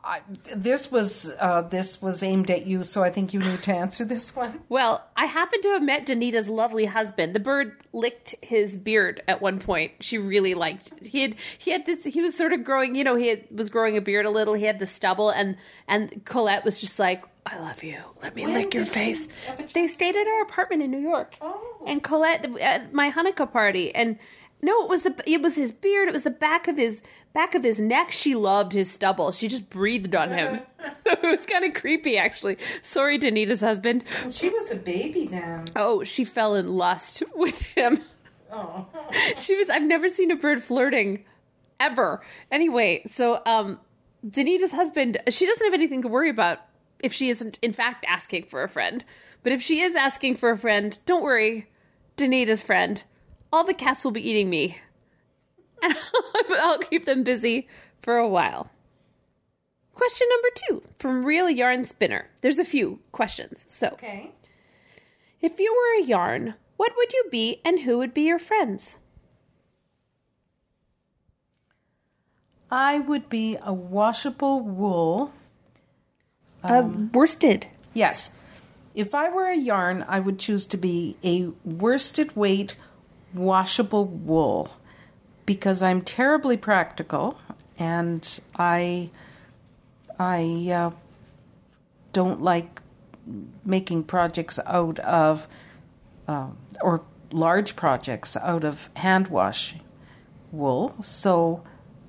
I, 0.06 0.20
this 0.54 0.90
was 0.90 1.32
uh, 1.40 1.62
this 1.62 2.00
was 2.00 2.22
aimed 2.22 2.50
at 2.50 2.66
you, 2.66 2.84
so 2.84 3.02
I 3.02 3.10
think 3.10 3.34
you 3.34 3.40
need 3.40 3.62
to 3.64 3.74
answer 3.74 4.04
this 4.04 4.34
one. 4.34 4.60
Well, 4.68 5.04
I 5.16 5.26
happen 5.26 5.60
to 5.62 5.68
have 5.70 5.82
met 5.82 6.06
Danita's 6.06 6.48
lovely 6.48 6.86
husband. 6.86 7.34
The 7.34 7.40
bird 7.40 7.76
licked 7.92 8.34
his 8.42 8.76
beard 8.76 9.22
at 9.26 9.40
one 9.40 9.58
point. 9.58 9.92
She 10.00 10.18
really 10.18 10.54
liked. 10.54 10.92
He 11.04 11.22
had 11.22 11.34
he 11.58 11.70
had 11.70 11.86
this. 11.86 12.04
He 12.04 12.20
was 12.20 12.36
sort 12.36 12.52
of 12.52 12.64
growing. 12.64 12.94
You 12.94 13.04
know, 13.04 13.14
he 13.16 13.28
had, 13.28 13.44
was 13.50 13.70
growing 13.70 13.96
a 13.96 14.00
beard 14.00 14.26
a 14.26 14.30
little. 14.30 14.54
He 14.54 14.64
had 14.64 14.78
the 14.78 14.86
stubble, 14.86 15.30
and 15.30 15.56
and 15.88 16.24
Colette 16.24 16.64
was 16.64 16.80
just 16.80 16.98
like, 16.98 17.24
"I 17.44 17.58
love 17.58 17.82
you. 17.82 17.98
Let 18.22 18.34
me 18.34 18.46
lick 18.46 18.74
your 18.74 18.86
face." 18.86 19.26
they 19.26 19.32
have 19.46 19.54
a 19.54 19.62
chance? 19.62 19.72
They 19.72 19.88
stayed 19.88 20.16
at 20.16 20.26
our 20.26 20.42
apartment 20.42 20.82
in 20.82 20.90
New 20.90 21.00
York. 21.00 21.36
Oh. 21.40 21.84
And 21.86 22.02
Colette 22.02 22.44
at 22.60 22.92
my 22.92 23.10
Hanukkah 23.10 23.50
party, 23.50 23.94
and 23.94 24.18
no, 24.62 24.82
it 24.82 24.88
was 24.88 25.02
the 25.02 25.14
it 25.26 25.42
was 25.42 25.57
his 25.57 25.72
beard. 25.72 26.09
It 26.09 26.12
was 26.12 26.22
the 26.22 26.30
back 26.30 26.66
of 26.68 26.76
his 26.76 27.02
back 27.32 27.54
of 27.54 27.62
his 27.62 27.78
neck. 27.78 28.11
She 28.12 28.34
loved 28.34 28.72
his 28.72 28.90
stubble. 28.90 29.30
She 29.32 29.48
just 29.48 29.68
breathed 29.68 30.14
on 30.14 30.30
him. 30.30 30.61
it 31.07 31.22
was 31.22 31.46
kind 31.46 31.64
of 31.64 31.74
creepy, 31.74 32.16
actually. 32.16 32.59
Sorry, 32.82 33.18
Danita's 33.18 33.61
husband. 33.61 34.04
She 34.30 34.48
was 34.48 34.70
a 34.70 34.76
baby 34.76 35.26
then. 35.26 35.64
Oh, 35.74 36.04
she 36.04 36.24
fell 36.24 36.54
in 36.54 36.76
lust 36.76 37.22
with 37.34 37.74
him. 37.76 38.00
Oh, 38.52 38.86
She 39.36 39.57
was 39.57 39.68
I've 39.68 39.82
never 39.82 40.09
seen 40.09 40.30
a 40.30 40.36
bird 40.36 40.62
flirting 40.62 41.24
ever. 41.80 42.22
Anyway, 42.50 43.02
so 43.09 43.42
um 43.44 43.80
Danita's 44.26 44.72
husband, 44.72 45.18
she 45.28 45.46
doesn't 45.46 45.66
have 45.66 45.74
anything 45.74 46.02
to 46.02 46.09
worry 46.09 46.30
about 46.30 46.61
if 47.00 47.12
she 47.12 47.28
isn't 47.28 47.59
in 47.61 47.72
fact 47.72 48.04
asking 48.09 48.44
for 48.44 48.62
a 48.62 48.68
friend. 48.68 49.04
But 49.42 49.52
if 49.52 49.61
she 49.62 49.80
is 49.80 49.94
asking 49.94 50.36
for 50.36 50.50
a 50.50 50.59
friend, 50.59 50.98
don't 51.07 51.22
worry. 51.22 51.68
Danita's 52.16 52.62
friend. 52.62 53.02
All 53.57 53.64
the 53.64 53.72
cats 53.72 54.04
will 54.04 54.11
be 54.11 54.28
eating 54.28 54.50
me. 54.50 54.76
And 55.82 55.96
I'll 56.61 56.76
keep 56.76 57.07
them 57.07 57.22
busy 57.22 57.66
for 58.02 58.18
a 58.18 58.28
while. 58.28 58.68
Question 59.94 60.26
number 60.30 60.48
two 60.54 60.82
from 60.98 61.24
Real 61.24 61.48
Yarn 61.48 61.84
Spinner. 61.84 62.28
There's 62.42 62.59
a 62.59 62.66
few 62.66 62.98
questions. 63.12 63.64
So, 63.66 63.86
okay. 63.94 64.30
if 65.40 65.59
you 65.59 65.74
were 65.74 66.02
a 66.02 66.07
yarn, 66.07 66.52
what 66.76 66.92
would 66.98 67.14
you 67.14 67.24
be 67.30 67.62
and 67.64 67.80
who 67.80 67.96
would 67.96 68.12
be 68.12 68.24
your 68.24 68.38
friends? 68.38 68.98
I 72.70 72.98
would 72.98 73.30
be 73.30 73.57
a 73.62 73.72
washable 73.72 74.61
wool. 74.61 75.32
Um, 76.62 77.11
worsted. 77.11 77.68
Yes. 77.94 78.30
If 78.94 79.14
I 79.14 79.30
were 79.30 79.46
a 79.46 79.57
yarn, 79.57 80.04
I 80.07 80.20
would 80.20 80.38
choose 80.38 80.66
to 80.66 80.76
be 80.76 81.16
a 81.24 81.48
worsted 81.64 82.36
weight 82.36 82.76
washable 83.37 84.05
wool 84.05 84.70
because 85.45 85.82
I'm 85.82 86.03
terribly 86.03 86.57
practical 86.57 87.39
and 87.78 88.41
I 88.57 89.11
I 90.18 90.70
uh, 90.72 90.91
don't 92.12 92.41
like 92.41 92.80
making 93.64 94.05
projects 94.05 94.59
out 94.66 94.99
of 95.01 95.47
uh, 96.26 96.49
or 96.80 97.03
large 97.30 97.76
projects 97.76 98.37
out 98.37 98.64
of 98.64 98.89
hand 98.97 99.28
wash 99.28 99.76
wool. 100.53 100.95
So 101.01 101.62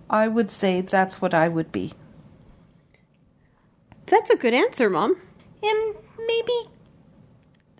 I 0.09 0.27
would 0.27 0.51
say 0.51 0.81
that's 0.81 1.21
what 1.21 1.33
I 1.33 1.47
would 1.47 1.71
be. 1.71 1.93
That's 4.05 4.29
a 4.29 4.37
good 4.37 4.53
answer, 4.53 4.89
Mom. 4.89 5.17
in 5.61 5.95
maybe 6.17 6.69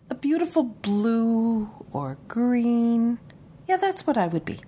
a 0.10 0.16
beautiful 0.16 0.64
blue 0.64 1.70
or 1.92 2.18
green. 2.28 3.20
Yeah, 3.68 3.78
that's 3.78 4.08
what 4.08 4.18
I 4.18 4.28
would 4.28 4.46
be. 4.46 4.60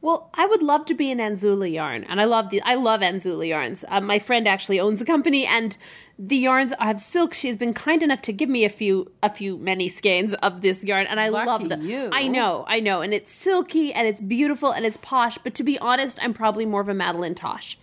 Well, 0.00 0.30
I 0.34 0.46
would 0.46 0.62
love 0.64 0.84
to 0.86 0.94
be 0.94 1.12
an 1.12 1.18
Anzula 1.18 1.72
yarn, 1.72 2.02
and 2.04 2.20
I 2.20 2.24
love 2.24 2.50
the 2.50 2.60
I 2.62 2.74
love 2.74 3.02
Anzula 3.02 3.46
yarns. 3.46 3.84
Um, 3.88 4.04
my 4.04 4.18
friend 4.18 4.48
actually 4.48 4.80
owns 4.80 4.98
the 4.98 5.04
company, 5.04 5.46
and 5.46 5.76
the 6.18 6.36
yarns 6.36 6.72
have 6.80 7.00
silk. 7.00 7.34
She 7.34 7.46
has 7.46 7.56
been 7.56 7.72
kind 7.72 8.02
enough 8.02 8.20
to 8.22 8.32
give 8.32 8.48
me 8.48 8.64
a 8.64 8.68
few 8.68 9.12
a 9.22 9.30
few 9.30 9.56
many 9.58 9.88
skeins 9.88 10.34
of 10.34 10.60
this 10.60 10.82
yarn, 10.82 11.06
and 11.06 11.20
I 11.20 11.28
Lucky 11.28 11.46
love 11.46 11.68
them. 11.68 11.86
you. 11.86 12.08
I 12.12 12.26
know, 12.26 12.64
I 12.66 12.80
know, 12.80 13.00
and 13.00 13.14
it's 13.14 13.30
silky 13.30 13.92
and 13.94 14.08
it's 14.08 14.20
beautiful 14.20 14.72
and 14.72 14.84
it's 14.84 14.96
posh. 14.96 15.38
But 15.38 15.54
to 15.54 15.62
be 15.62 15.78
honest, 15.78 16.18
I'm 16.20 16.34
probably 16.34 16.66
more 16.66 16.80
of 16.80 16.88
a 16.88 16.94
Madeline 16.94 17.36
Tosh. 17.36 17.78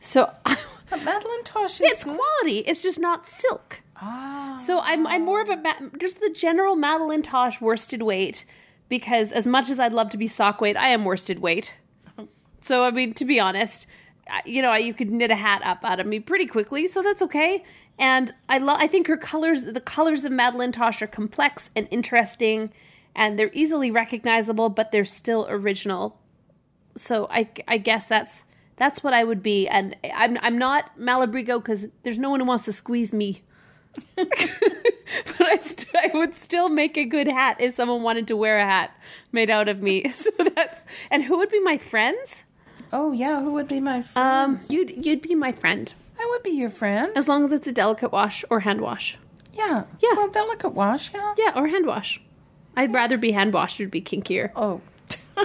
So 0.00 0.32
Madeline 0.90 1.44
Tosh 1.44 1.74
is 1.74 1.92
it's 1.92 2.04
good. 2.04 2.16
quality. 2.16 2.60
It's 2.60 2.80
just 2.80 2.98
not 2.98 3.26
silk. 3.26 3.80
Ah. 4.00 4.56
So 4.58 4.80
I'm 4.80 5.06
I'm 5.06 5.26
more 5.26 5.42
of 5.42 5.50
a 5.50 5.62
just 5.98 6.20
the 6.22 6.30
general 6.30 6.74
Madeline 6.74 7.20
Tosh 7.20 7.60
worsted 7.60 8.00
weight 8.00 8.46
because 8.90 9.32
as 9.32 9.46
much 9.46 9.70
as 9.70 9.80
I'd 9.80 9.94
love 9.94 10.10
to 10.10 10.18
be 10.18 10.26
sock 10.26 10.60
weight, 10.60 10.76
I 10.76 10.88
am 10.88 11.06
worsted 11.06 11.38
weight. 11.38 11.72
So 12.60 12.84
I 12.84 12.90
mean, 12.90 13.14
to 13.14 13.24
be 13.24 13.40
honest, 13.40 13.86
you 14.44 14.60
know, 14.60 14.74
you 14.74 14.92
could 14.92 15.10
knit 15.10 15.30
a 15.30 15.36
hat 15.36 15.62
up 15.64 15.82
out 15.82 15.98
of 15.98 16.06
me 16.06 16.20
pretty 16.20 16.44
quickly, 16.44 16.86
so 16.86 17.02
that's 17.02 17.22
okay. 17.22 17.64
And 17.98 18.32
I 18.48 18.58
love. 18.58 18.76
I 18.80 18.86
think 18.86 19.06
her 19.06 19.16
colors, 19.16 19.64
the 19.64 19.80
colors 19.80 20.24
of 20.24 20.32
Madeline 20.32 20.72
Tosh, 20.72 21.00
are 21.00 21.06
complex 21.06 21.70
and 21.74 21.88
interesting, 21.90 22.70
and 23.14 23.38
they're 23.38 23.50
easily 23.52 23.90
recognizable, 23.90 24.68
but 24.68 24.90
they're 24.90 25.04
still 25.04 25.46
original. 25.48 26.18
So 26.96 27.28
I, 27.30 27.48
I 27.68 27.78
guess 27.78 28.06
that's 28.06 28.44
that's 28.76 29.04
what 29.04 29.14
I 29.14 29.24
would 29.24 29.42
be. 29.42 29.68
And 29.68 29.96
I'm 30.14 30.38
I'm 30.40 30.58
not 30.58 30.98
Malabrigo 30.98 31.62
because 31.62 31.88
there's 32.02 32.18
no 32.18 32.30
one 32.30 32.40
who 32.40 32.46
wants 32.46 32.64
to 32.64 32.72
squeeze 32.72 33.12
me. 33.12 33.42
but 34.16 34.28
I, 35.40 35.58
st- 35.58 35.94
I 35.94 36.10
would 36.14 36.34
still 36.34 36.68
make 36.68 36.96
a 36.96 37.04
good 37.04 37.26
hat 37.28 37.56
if 37.60 37.74
someone 37.74 38.02
wanted 38.02 38.28
to 38.28 38.36
wear 38.36 38.58
a 38.58 38.64
hat 38.64 38.92
made 39.32 39.50
out 39.50 39.68
of 39.68 39.82
me. 39.82 40.04
So 40.10 40.30
that's 40.54 40.82
and 41.10 41.24
who 41.24 41.38
would 41.38 41.48
be 41.50 41.60
my 41.60 41.78
friends? 41.78 42.42
Oh 42.92 43.12
yeah, 43.12 43.40
who 43.40 43.52
would 43.52 43.68
be 43.68 43.80
my 43.80 44.02
friend? 44.02 44.28
Um, 44.28 44.58
you'd 44.68 45.04
you'd 45.04 45.22
be 45.22 45.34
my 45.34 45.52
friend 45.52 45.92
I 46.18 46.26
would 46.30 46.42
be 46.42 46.50
your 46.50 46.70
friend. 46.70 47.12
as 47.16 47.28
long 47.28 47.44
as 47.44 47.52
it's 47.52 47.66
a 47.66 47.72
delicate 47.72 48.12
wash 48.12 48.44
or 48.50 48.60
hand 48.60 48.80
wash. 48.80 49.16
Yeah. 49.52 49.84
Yeah. 50.00 50.10
Well, 50.16 50.28
delicate 50.28 50.74
wash. 50.74 51.12
Yeah. 51.14 51.34
Yeah, 51.38 51.52
or 51.56 51.68
hand 51.68 51.86
wash. 51.86 52.20
I'd 52.76 52.94
rather 52.94 53.16
be 53.18 53.32
hand 53.32 53.52
washed. 53.54 53.80
It'd 53.80 53.90
be 53.90 54.02
kinkier. 54.02 54.50
Oh. 54.54 54.80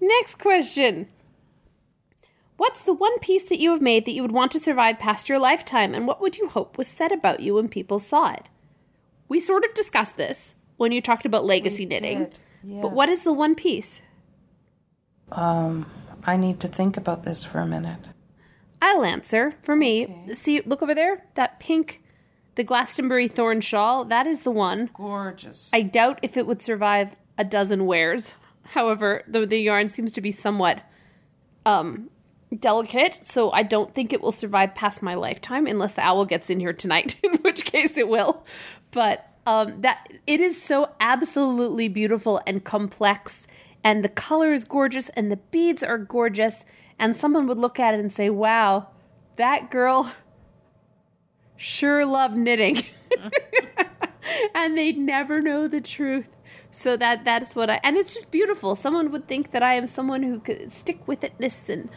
Next 0.00 0.36
question. 0.38 1.08
What's 2.56 2.80
the 2.80 2.94
one 2.94 3.18
piece 3.18 3.48
that 3.48 3.58
you 3.58 3.70
have 3.70 3.82
made 3.82 4.04
that 4.04 4.12
you 4.12 4.22
would 4.22 4.32
want 4.32 4.52
to 4.52 4.58
survive 4.58 4.98
past 4.98 5.28
your 5.28 5.38
lifetime, 5.38 5.94
and 5.94 6.06
what 6.06 6.20
would 6.20 6.38
you 6.38 6.48
hope 6.48 6.78
was 6.78 6.86
said 6.86 7.12
about 7.12 7.40
you 7.40 7.54
when 7.54 7.68
people 7.68 7.98
saw 7.98 8.32
it? 8.32 8.48
We 9.28 9.40
sort 9.40 9.64
of 9.64 9.74
discussed 9.74 10.16
this 10.16 10.54
when 10.76 10.92
you 10.92 11.02
talked 11.02 11.26
about 11.26 11.44
legacy 11.44 11.84
knitting. 11.84 12.30
did, 12.64 12.82
But 12.82 12.92
what 12.92 13.08
is 13.08 13.24
the 13.24 13.32
one 13.32 13.54
piece? 13.54 14.00
Um, 15.32 15.86
I 16.24 16.36
need 16.36 16.60
to 16.60 16.68
think 16.68 16.96
about 16.96 17.24
this 17.24 17.44
for 17.44 17.58
a 17.58 17.66
minute. 17.66 18.00
I'll 18.80 19.04
answer. 19.04 19.54
For 19.62 19.74
me, 19.74 20.32
see, 20.32 20.60
look 20.60 20.82
over 20.82 20.94
there. 20.94 21.24
That 21.34 21.60
pink, 21.60 22.02
the 22.54 22.64
Glastonbury 22.64 23.28
thorn 23.28 23.60
shawl. 23.60 24.04
That 24.04 24.26
is 24.26 24.42
the 24.42 24.50
one. 24.50 24.90
Gorgeous. 24.94 25.70
I 25.72 25.82
doubt 25.82 26.20
if 26.22 26.36
it 26.36 26.46
would 26.46 26.62
survive 26.62 27.16
a 27.36 27.44
dozen 27.44 27.86
wears. 27.86 28.34
However, 28.70 29.22
the 29.28 29.46
the 29.46 29.58
yarn 29.60 29.88
seems 29.88 30.10
to 30.12 30.20
be 30.20 30.32
somewhat 30.32 30.82
um 31.64 32.10
delicate, 32.54 33.20
so 33.22 33.50
I 33.50 33.62
don't 33.62 33.94
think 33.94 34.12
it 34.12 34.20
will 34.20 34.32
survive 34.32 34.74
past 34.74 35.02
my 35.02 35.14
lifetime 35.14 35.66
unless 35.66 35.94
the 35.94 36.02
owl 36.02 36.24
gets 36.24 36.50
in 36.50 36.60
here 36.60 36.72
tonight, 36.72 37.18
in 37.24 37.34
which 37.38 37.64
case 37.64 37.96
it 37.96 38.08
will. 38.08 38.44
But 38.92 39.28
um 39.46 39.80
that 39.82 40.08
it 40.26 40.40
is 40.40 40.60
so 40.60 40.90
absolutely 40.98 41.88
beautiful 41.88 42.40
and 42.46 42.64
complex 42.64 43.46
and 43.84 44.04
the 44.04 44.08
color 44.08 44.52
is 44.52 44.64
gorgeous 44.64 45.08
and 45.10 45.30
the 45.30 45.36
beads 45.36 45.82
are 45.84 45.98
gorgeous 45.98 46.64
and 46.98 47.16
someone 47.16 47.46
would 47.46 47.58
look 47.58 47.78
at 47.78 47.94
it 47.94 48.00
and 48.00 48.10
say, 48.12 48.30
"Wow, 48.30 48.88
that 49.36 49.70
girl 49.70 50.12
sure 51.56 52.04
loved 52.04 52.36
knitting." 52.36 52.82
and 54.54 54.76
they'd 54.76 54.98
never 54.98 55.40
know 55.40 55.68
the 55.68 55.80
truth. 55.80 56.30
So 56.70 56.96
that 56.96 57.24
that's 57.24 57.54
what 57.54 57.70
I 57.70 57.80
and 57.82 57.96
it's 57.96 58.12
just 58.12 58.30
beautiful. 58.30 58.74
Someone 58.74 59.10
would 59.12 59.28
think 59.28 59.52
that 59.52 59.62
I 59.62 59.74
am 59.74 59.86
someone 59.86 60.22
who 60.22 60.40
could 60.40 60.72
stick 60.72 61.06
with 61.06 61.20
itness 61.20 61.68
and 61.68 61.88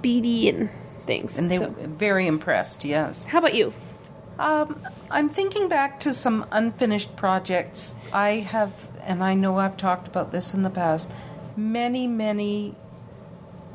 beady 0.00 0.48
and 0.48 0.68
things. 1.06 1.38
and 1.38 1.50
they 1.50 1.58
So- 1.58 1.68
were 1.68 1.86
very 1.88 2.26
impressed. 2.26 2.84
Yes. 2.84 3.24
how 3.24 3.38
about 3.38 3.54
you? 3.54 3.72
Um, 4.38 4.78
I'm 5.10 5.28
thinking 5.28 5.68
back 5.68 6.00
to 6.00 6.14
some 6.14 6.46
unfinished 6.50 7.16
projects. 7.16 7.94
I 8.12 8.36
have, 8.36 8.88
and 9.04 9.22
I 9.22 9.34
know 9.34 9.58
I've 9.58 9.76
talked 9.76 10.08
about 10.08 10.32
this 10.32 10.54
in 10.54 10.62
the 10.62 10.70
past, 10.70 11.10
many, 11.56 12.06
many 12.06 12.74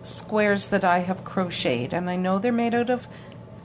squares 0.01 0.69
that 0.69 0.83
I 0.83 0.99
have 0.99 1.23
crocheted. 1.23 1.93
And 1.93 2.09
I 2.09 2.15
know 2.15 2.39
they're 2.39 2.51
made 2.51 2.73
out 2.73 2.89
of 2.89 3.07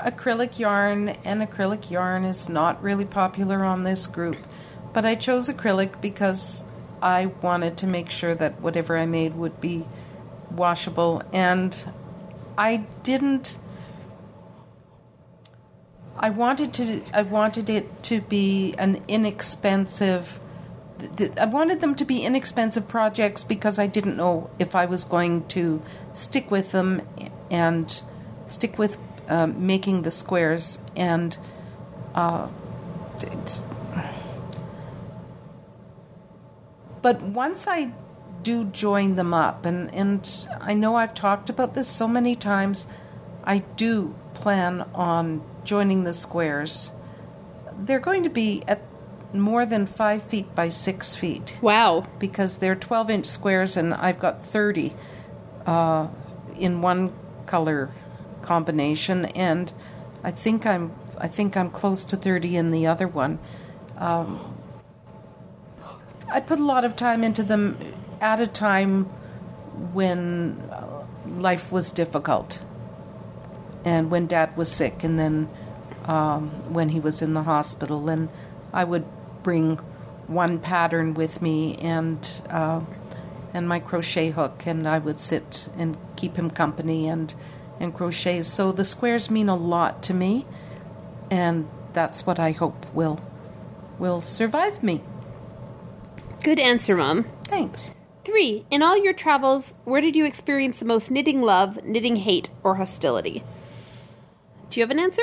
acrylic 0.01 0.59
yarn, 0.59 1.11
and 1.25 1.41
acrylic 1.41 1.91
yarn 1.91 2.25
is 2.25 2.49
not 2.49 2.83
really 2.83 3.05
popular 3.05 3.65
on 3.65 3.85
this 3.85 4.07
group. 4.07 4.37
But 4.93 5.05
I 5.05 5.15
chose 5.15 5.49
acrylic 5.49 6.01
because 6.01 6.65
I 7.01 7.27
wanted 7.27 7.77
to 7.79 7.87
make 7.87 8.11
sure 8.11 8.35
that 8.35 8.61
whatever 8.61 8.99
I 8.99 9.07
made 9.07 9.35
would 9.35 9.61
be 9.61 9.87
washable. 10.51 11.23
And 11.33 11.75
I 12.57 12.85
didn't. 13.03 13.59
I 16.17 16.31
wanted 16.31 16.73
to. 16.75 17.03
I 17.13 17.23
wanted 17.23 17.71
it 17.71 18.03
to 18.05 18.21
be 18.21 18.75
an 18.79 19.03
inexpensive. 19.09 20.39
I 21.41 21.47
wanted 21.47 21.81
them 21.81 21.95
to 21.97 22.05
be 22.05 22.25
inexpensive 22.25 22.87
projects 22.87 23.43
because 23.43 23.79
I 23.79 23.87
didn't 23.87 24.17
know 24.17 24.51
if 24.59 24.75
I 24.75 24.87
was 24.87 25.05
going 25.05 25.47
to 25.49 25.83
stick 26.13 26.51
with 26.51 26.73
them 26.73 27.03
and 27.51 28.03
stick 28.47 28.79
with 28.79 28.99
um, 29.29 29.67
making 29.67 30.03
the 30.03 30.11
squares, 30.11 30.79
and 30.97 31.37
uh. 32.15 32.49
But 37.03 37.21
once 37.21 37.67
I 37.67 37.93
do 38.43 38.65
join 38.65 39.17
them 39.17 39.33
up, 39.35 39.65
and, 39.65 39.93
and 39.95 40.47
I 40.61 40.75
know 40.75 40.97
I've 40.97 41.15
talked 41.15 41.51
about 41.51 41.75
this 41.75 41.89
so 41.89 42.07
many 42.09 42.35
times, 42.35 42.87
I 43.45 43.59
do 43.77 44.15
plan 44.35 44.83
on 44.95 45.43
joining 45.65 46.05
the 46.05 46.13
squares. 46.13 46.93
They're 47.79 48.01
going 48.01 48.23
to 48.25 48.31
be 48.31 48.63
at 48.67 48.83
more 49.35 49.65
than 49.65 49.87
five 49.87 50.23
feet 50.23 50.55
by 50.55 50.69
six 50.69 51.17
feet 51.17 51.59
Wow. 51.63 52.05
because 52.19 52.59
they're 52.59 52.77
12 52.77 53.11
inch 53.11 53.27
squares 53.27 53.77
and 53.79 53.95
I've 53.95 54.19
got 54.19 54.43
30 54.43 54.93
uh, 55.65 56.09
in 56.59 56.83
one 56.83 57.13
color 57.47 57.91
combination 58.43 59.25
and 59.27 59.73
I 60.23 60.33
think 60.33 60.67
I'm 60.67 60.93
I 61.19 61.29
think 61.29 61.57
I'm 61.57 61.71
close 61.71 62.05
to 62.07 62.17
30 62.17 62.57
in 62.57 62.71
the 62.71 62.87
other 62.87 63.09
one. 63.09 63.39
Um, 63.97 64.57
I 66.31 66.41
put 66.41 66.59
a 66.59 66.65
lot 66.65 66.85
of 66.85 66.97
time 66.97 67.23
into 67.25 67.43
them 67.43 67.77
at 68.23 68.41
a 68.41 68.47
time 68.47 69.05
when 69.93 70.59
uh, 70.71 71.05
life 71.27 71.73
was 71.73 71.91
difficult 71.91 72.63
and 73.85 74.11
when 74.11 74.27
dad 74.27 74.57
was 74.57 74.71
sick 74.71 75.03
and 75.03 75.19
then 75.19 75.49
um, 76.05 76.51
when 76.73 76.89
he 76.91 77.01
was 77.01 77.21
in 77.21 77.35
the 77.35 77.43
hospital. 77.43 78.09
And 78.09 78.29
I 78.73 78.85
would 78.85 79.05
bring 79.43 79.77
one 80.29 80.61
pattern 80.61 81.15
with 81.15 81.43
me 81.43 81.75
and 81.77 82.31
uh, 82.49 82.81
and 83.53 83.69
my 83.69 83.81
crochet 83.81 84.31
hook 84.31 84.67
and 84.67 84.89
I 84.89 84.99
would 84.99 85.21
sit 85.21 85.69
and 85.77 85.99
keep 86.17 86.37
him 86.37 86.49
company 86.49 87.09
and 87.09 87.35
and 87.81 87.93
crochet 87.93 88.43
so 88.43 88.71
the 88.73 88.85
squares 88.85 89.31
mean 89.31 89.49
a 89.49 89.57
lot 89.57 90.03
to 90.05 90.15
me 90.15 90.47
and 91.31 91.69
that's 91.93 92.25
what 92.25 92.39
I 92.39 92.53
hope 92.53 92.87
will 92.95 93.21
will 93.99 94.21
survive 94.21 94.83
me. 94.83 95.03
Good 96.45 96.61
answer, 96.61 96.97
Mom. 96.97 97.25
thanks 97.45 97.91
Three. 98.25 98.65
In 98.71 98.83
all 98.83 98.97
your 99.03 99.13
travels, 99.13 99.75
where 99.85 100.01
did 100.01 100.15
you 100.15 100.25
experience 100.25 100.79
the 100.79 100.85
most 100.85 101.11
knitting 101.11 101.43
love, 101.43 101.83
knitting 101.85 102.17
hate, 102.17 102.51
or 102.63 102.77
hostility? 102.77 103.43
Do 104.71 104.81
you 104.81 104.85
have 104.85 104.91
an 104.91 105.01
answer? 105.01 105.23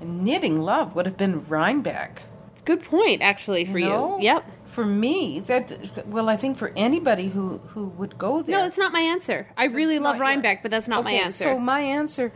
knitting 0.00 0.60
love 0.60 0.96
would 0.96 1.06
have 1.06 1.16
been 1.16 1.44
Rhinebeck 1.44 2.22
Good 2.64 2.82
point, 2.82 3.22
actually, 3.22 3.64
for 3.64 3.78
you. 3.78 3.86
know? 3.86 4.18
Yep. 4.20 4.44
for 4.66 4.84
me 4.84 5.38
that 5.40 6.06
well 6.08 6.28
I 6.28 6.36
think 6.36 6.58
for 6.58 6.72
anybody 6.74 7.28
who 7.28 7.58
who 7.68 7.86
would 7.98 8.18
go 8.18 8.42
there 8.42 8.56
No, 8.56 8.62
that's 8.64 8.78
not 8.78 8.92
my 8.92 9.00
answer. 9.00 9.46
I 9.56 9.66
really 9.66 9.98
love 10.00 10.14
not 10.14 10.16
your- 10.16 10.22
Rhinebeck, 10.22 10.62
but 10.62 10.70
that's 10.72 10.88
not 10.88 11.04
my 11.04 11.10
Okay, 11.12 11.20
answer. 11.22 11.44
So 11.44 11.58
my 11.58 11.80
answer: 11.80 12.32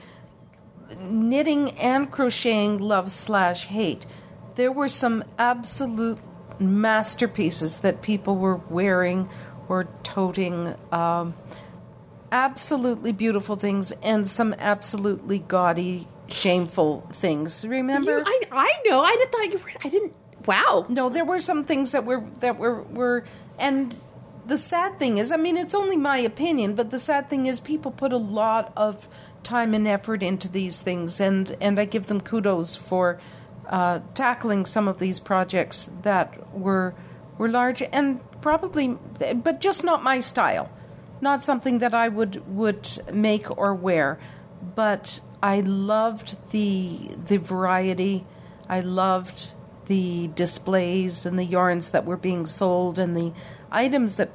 knitting 1.01 1.71
and 1.73 2.11
crocheting, 2.11 2.79
love 2.79 3.11
slash 3.11 3.67
hate. 3.67 4.07
There 4.55 4.71
were 4.71 4.89
some 4.89 5.25
absolute 5.39 6.19
masterpieces 6.61 7.81
that 7.81 8.03
people 8.03 8.37
were 8.37 8.57
wearing 8.57 9.29
or 9.69 9.85
toting. 10.03 10.75
Um, 10.93 11.35
absolutely 12.33 13.13
beautiful 13.13 13.57
things 13.57 13.93
and 14.03 14.27
some 14.27 14.55
absolutely 14.59 15.39
gaudy, 15.39 16.07
shameful 16.29 17.09
things. 17.13 17.67
Remember? 17.67 18.19
You- 18.19 18.25
I, 18.27 18.41
I 18.53 18.73
know. 18.89 19.01
I 19.03 19.25
thought 19.31 19.53
you 19.53 19.59
were. 19.59 19.71
I 19.85 19.89
didn't. 19.89 20.13
Wow. 20.47 20.87
No, 20.89 21.09
there 21.09 21.25
were 21.25 21.41
some 21.41 21.65
things 21.65 21.93
that 21.93 22.05
were 22.05 22.23
that 22.41 22.59
were 22.59 22.83
were 22.83 23.25
and 23.59 23.99
the 24.47 24.57
sad 24.59 25.01
thing 25.01 25.19
is, 25.19 25.33
I 25.33 25.37
mean, 25.37 25.57
it's 25.57 25.75
only 25.75 25.97
my 25.97 26.19
opinion, 26.19 26.77
but 26.77 26.93
the 26.93 27.01
sad 27.01 27.29
thing 27.29 27.47
is 27.47 27.59
people 27.59 27.91
put 27.91 28.13
a 28.13 28.17
lot 28.17 28.73
of 28.77 29.09
time 29.43 29.75
and 29.75 29.89
effort 29.89 30.23
into 30.23 30.49
these 30.49 30.81
things 30.83 31.21
and 31.21 31.57
and 31.61 31.81
I 31.81 31.85
give 31.85 32.07
them 32.07 32.21
kudos 32.21 32.77
for 32.77 33.19
uh, 33.69 34.01
tackling 34.15 34.65
some 34.67 34.89
of 34.89 34.99
these 34.99 35.21
projects 35.21 35.91
that 36.03 36.55
were 36.57 36.95
were 37.39 37.49
large 37.49 37.83
and 37.93 38.21
probably 38.41 38.97
but 39.19 39.61
just 39.61 39.85
not 39.85 40.03
my 40.03 40.21
style. 40.21 40.71
Not 41.21 41.41
something 41.41 41.79
that 41.79 41.95
I 41.95 42.09
would 42.09 42.47
would 42.55 42.89
make 43.13 43.57
or 43.59 43.75
wear, 43.75 44.19
but 44.75 45.21
I 45.43 45.61
loved 45.61 46.51
the 46.51 47.11
the 47.25 47.39
variety. 47.39 48.27
I 48.69 48.81
loved 48.81 49.55
the 49.87 50.29
displays 50.35 51.25
and 51.25 51.39
the 51.39 51.45
yarns 51.45 51.91
that 51.93 52.05
were 52.05 52.17
being 52.17 52.45
sold 52.47 52.99
and 52.99 53.17
the 53.17 53.33
items 53.71 54.17
that 54.17 54.31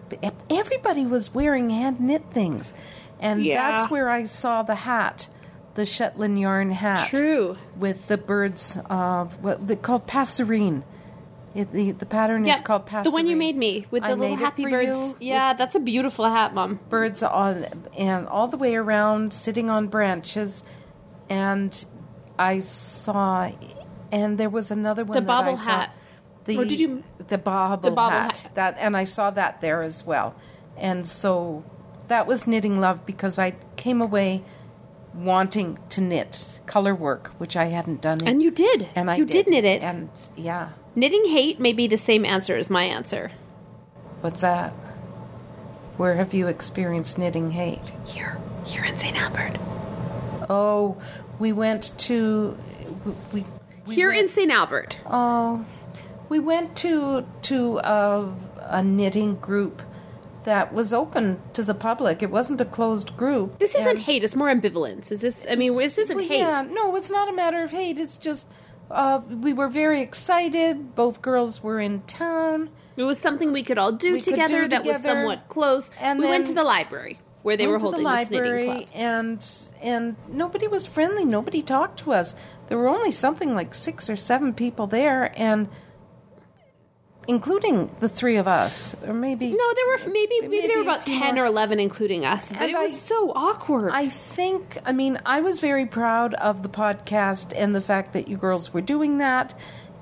everybody 0.50 1.06
was 1.06 1.34
wearing 1.34 1.70
hand 1.70 2.00
knit 2.00 2.24
things. 2.32 2.74
And 3.20 3.46
Yeah. 3.46 3.56
that's 3.62 3.92
where 3.92 4.10
I 4.10 4.24
saw 4.24 4.64
the 4.64 4.76
hat, 4.76 5.28
the 5.76 5.86
Shetland 5.86 6.40
yarn 6.40 6.72
hat. 6.72 7.10
True. 7.10 7.58
With 7.78 8.08
the 8.08 8.18
birds, 8.18 8.78
uh, 8.90 9.26
what 9.42 9.68
they 9.68 9.76
called 9.76 10.08
passerine. 10.08 10.84
It, 11.54 11.72
the, 11.74 11.92
the 11.92 12.06
pattern 12.06 12.48
is 12.48 12.62
called 12.62 12.86
passerine. 12.86 13.04
the 13.04 13.12
one 13.12 13.28
you 13.28 13.36
made 13.36 13.58
me 13.58 13.86
with 13.92 14.04
the 14.04 14.10
I 14.10 14.14
little 14.14 14.38
happy 14.38 14.64
birds. 14.64 15.16
Yeah, 15.20 15.52
that's 15.54 15.76
a 15.76 15.82
beautiful 15.82 16.26
hat, 16.26 16.54
Mom. 16.54 16.80
birds 16.90 17.22
on 17.24 17.66
and 17.98 18.28
all 18.28 18.48
the 18.48 18.56
way 18.58 18.76
around 18.76 19.34
sitting 19.34 19.70
on 19.70 19.88
branches 19.88 20.64
and 21.30 21.86
i 22.40 22.60
saw 22.60 23.52
and 24.12 24.38
there 24.38 24.50
was 24.50 24.72
another 24.72 25.04
one 25.06 25.16
The 25.16 25.22
bobble 25.22 25.56
hat. 25.58 25.94
the 26.46 26.58
Or 26.58 26.66
did 26.66 26.80
you- 26.80 27.04
the 27.28 27.38
bobble, 27.38 27.90
The 27.90 27.96
bobble 27.96 28.12
hat, 28.12 28.38
hat. 28.38 28.56
that 28.56 28.78
and 28.80 28.96
i 28.98 29.04
saw 29.04 29.30
that 29.32 29.62
there 29.62 29.82
as 29.82 30.06
well 30.06 30.34
and 30.78 31.06
so 31.06 31.64
that 32.08 32.28
was 32.28 32.48
knitting 32.48 32.80
love 32.80 33.06
because 33.06 33.38
i 33.40 33.52
came 33.76 34.02
away 34.02 34.44
wanting 35.14 35.78
to 35.90 36.02
knit 36.02 36.60
color 36.66 36.96
work 36.96 37.32
which 37.38 37.56
i 37.58 37.66
hadn't 37.66 38.02
done 38.02 38.26
And 38.26 38.42
you 38.42 38.52
did. 38.52 38.88
and 38.96 39.10
i 39.12 39.16
you 39.18 39.26
did, 39.26 39.48
knit 39.48 39.66
it. 39.66 39.82
and 39.84 40.10
yeah 40.36 40.70
Knitting 40.96 41.26
hate 41.28 41.60
may 41.60 41.72
be 41.74 41.88
the 41.88 41.98
same 41.98 42.26
answer 42.26 42.56
as 42.58 42.70
my 42.70 42.84
answer. 42.84 43.32
what's 44.22 44.42
that 44.42 44.72
where 45.98 46.16
have 46.16 46.34
you 46.34 46.48
experienced 46.48 47.18
knitting 47.18 47.52
hate 47.52 47.92
Here, 48.06 48.38
here 48.66 48.84
in 48.84 48.98
St. 48.98 49.16
Albert. 49.16 49.58
Oh, 50.50 50.98
we 51.40 51.52
went 51.52 51.98
to 52.00 52.58
we. 53.34 53.46
we 53.86 53.96
here 53.96 54.08
went, 54.10 54.20
in 54.22 54.30
St. 54.30 54.52
Albert. 54.52 54.98
Oh, 55.06 55.66
we 56.30 56.40
went 56.40 56.76
to 56.78 57.26
to 57.44 57.78
a, 57.80 58.34
a 58.62 58.84
knitting 58.84 59.36
group 59.36 59.82
that 60.44 60.74
was 60.74 60.94
open 60.94 61.42
to 61.54 61.64
the 61.64 61.74
public. 61.74 62.24
It 62.24 62.32
wasn't 62.32 62.62
a 62.62 62.66
closed 62.66 63.16
group. 63.18 63.60
This 63.60 63.76
isn't 63.76 63.88
and- 63.88 64.00
hate. 64.00 64.24
It's 64.24 64.36
more 64.36 64.48
ambivalence. 64.50 65.12
Is 65.12 65.22
this? 65.22 65.46
I 65.50 65.56
mean, 65.56 65.76
this 65.78 65.98
isn't 65.98 66.18
Well, 66.18 66.28
hate. 66.28 66.40
Yeah, 66.40 66.66
no, 66.70 66.96
it's 66.96 67.12
not 67.12 67.30
a 67.30 67.34
matter 67.34 67.62
of 67.64 67.72
hate. 67.72 68.00
It's 68.00 68.18
just 68.18 68.48
uh, 68.90 69.22
we 69.30 69.54
were 69.54 69.70
very 69.70 70.02
excited. 70.02 70.96
Both 70.96 71.22
girls 71.22 71.64
were 71.64 71.80
in 71.80 72.02
town. 72.02 72.70
It 72.98 73.04
was 73.04 73.20
something 73.20 73.54
we 73.54 73.64
could 73.64 73.78
all 73.78 73.94
do 73.94 74.20
together 74.20 74.64
do 74.64 74.68
that 74.70 74.86
was 74.86 75.02
somewhat 75.02 75.48
close. 75.48 75.90
And 76.00 76.20
we 76.20 76.28
went 76.28 76.48
to 76.48 76.54
the 76.54 76.64
library 76.64 77.20
where 77.44 77.58
they 77.58 77.68
were 77.68 77.80
holding 77.80 78.04
the 78.04 78.10
this 78.10 78.30
knitting 78.30 78.66
club. 78.66 78.88
and 78.94 79.72
and 79.82 80.16
nobody 80.28 80.68
was 80.68 80.86
friendly 80.86 81.26
nobody 81.26 81.62
talked 81.62 81.98
to 81.98 82.12
us 82.14 82.36
there 82.68 82.78
were 82.78 82.88
only 82.88 83.12
something 83.12 83.56
like 83.56 83.74
six 83.74 84.10
or 84.10 84.16
seven 84.16 84.54
people 84.54 84.88
there 84.88 85.34
and 85.36 85.68
including 87.28 87.90
the 88.00 88.10
three 88.10 88.38
of 88.38 88.48
us 88.48 88.96
or 89.06 89.14
maybe 89.14 89.52
No, 89.52 89.74
there 89.76 89.86
were 89.88 90.12
maybe 90.12 90.40
maybe, 90.42 90.68
there 90.68 90.78
were 90.78 90.84
about 90.84 91.06
ten 91.06 91.36
more. 91.36 91.44
or 91.44 91.48
eleven, 91.48 91.80
including 91.80 92.26
us. 92.26 92.52
But 92.52 92.62
And 92.64 92.72
it 92.72 92.78
was 92.78 92.92
I- 92.92 92.96
so 92.96 93.32
awkward. 93.36 93.92
I 93.94 94.10
think, 94.10 94.78
I 94.86 94.92
mean, 94.92 95.20
I 95.26 95.42
was 95.42 95.60
very 95.60 95.86
proud 95.86 96.34
of 96.36 96.64
the 96.64 96.70
podcast 96.70 97.54
and 97.56 97.76
the 97.76 97.82
fact 97.82 98.14
that 98.14 98.28
you 98.28 98.38
girls 98.38 98.74
were 98.74 98.82
doing 98.82 99.20
that. 99.20 99.54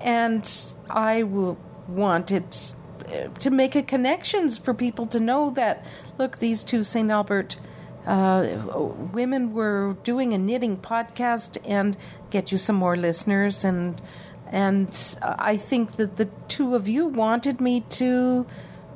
And 0.01 0.49
I 0.89 1.21
w- 1.21 1.57
wanted 1.89 2.55
uh, 3.07 3.27
to 3.39 3.49
make 3.49 3.75
a 3.75 3.83
connections 3.83 4.57
for 4.57 4.73
people 4.73 5.05
to 5.07 5.19
know 5.19 5.49
that, 5.51 5.83
look, 6.17 6.39
these 6.39 6.63
two 6.63 6.83
St. 6.83 7.11
Albert 7.11 7.57
uh, 8.07 8.47
women 9.11 9.53
were 9.53 9.97
doing 10.03 10.33
a 10.33 10.37
knitting 10.37 10.77
podcast 10.77 11.57
and 11.67 11.97
get 12.29 12.51
you 12.51 12.57
some 12.57 12.77
more 12.77 12.95
listeners. 12.95 13.65
And, 13.65 14.01
and 14.49 15.17
I 15.21 15.57
think 15.57 15.95
that 15.97 16.17
the 16.17 16.25
two 16.47 16.75
of 16.75 16.87
you 16.87 17.07
wanted 17.07 17.61
me 17.61 17.81
to 17.91 18.45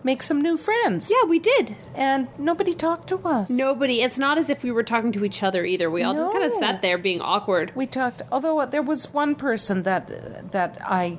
make 0.04 0.22
some 0.22 0.42
new 0.42 0.58
friends. 0.58 1.10
yeah, 1.10 1.28
we 1.30 1.40
did. 1.40 1.76
And 1.96 2.28
nobody 2.38 2.74
talked 2.74 3.08
to 3.10 3.18
us. 3.26 3.50
Nobody. 3.50 4.02
It's 4.02 4.18
not 4.18 4.38
as 4.38 4.50
if 4.50 4.64
we 4.64 4.72
were 4.72 4.84
talking 4.84 5.12
to 5.14 5.24
each 5.24 5.42
other 5.44 5.64
either. 5.64 5.90
We 5.90 6.04
all 6.04 6.14
just 6.14 6.32
kind 6.32 6.44
of 6.44 6.52
sat 6.54 6.82
there 6.82 6.98
being 6.98 7.22
awkward. 7.22 7.72
We 7.76 7.86
talked, 7.88 8.22
although 8.32 8.60
uh, 8.60 8.66
there 8.66 8.82
was 8.82 9.14
one 9.14 9.36
person 9.36 9.84
that 9.84 10.10
uh, 10.12 10.42
that 10.52 10.78
I 10.84 11.18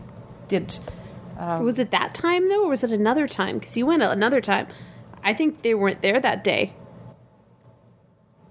did. 0.49 0.78
Um, 1.39 1.64
was 1.64 1.78
it 1.78 1.91
that 1.93 2.14
time 2.14 2.47
though, 2.49 2.64
or 2.64 2.68
was 2.68 2.85
it 2.85 2.93
another 2.93 3.26
time? 3.26 3.59
Because 3.59 3.76
you 3.76 3.87
went 3.87 4.03
another 4.03 4.41
time. 4.41 4.66
I 5.22 5.32
think 5.32 5.62
they 5.62 5.74
weren't 5.74 6.03
there 6.03 6.20
that 6.20 6.45
day. 6.45 6.74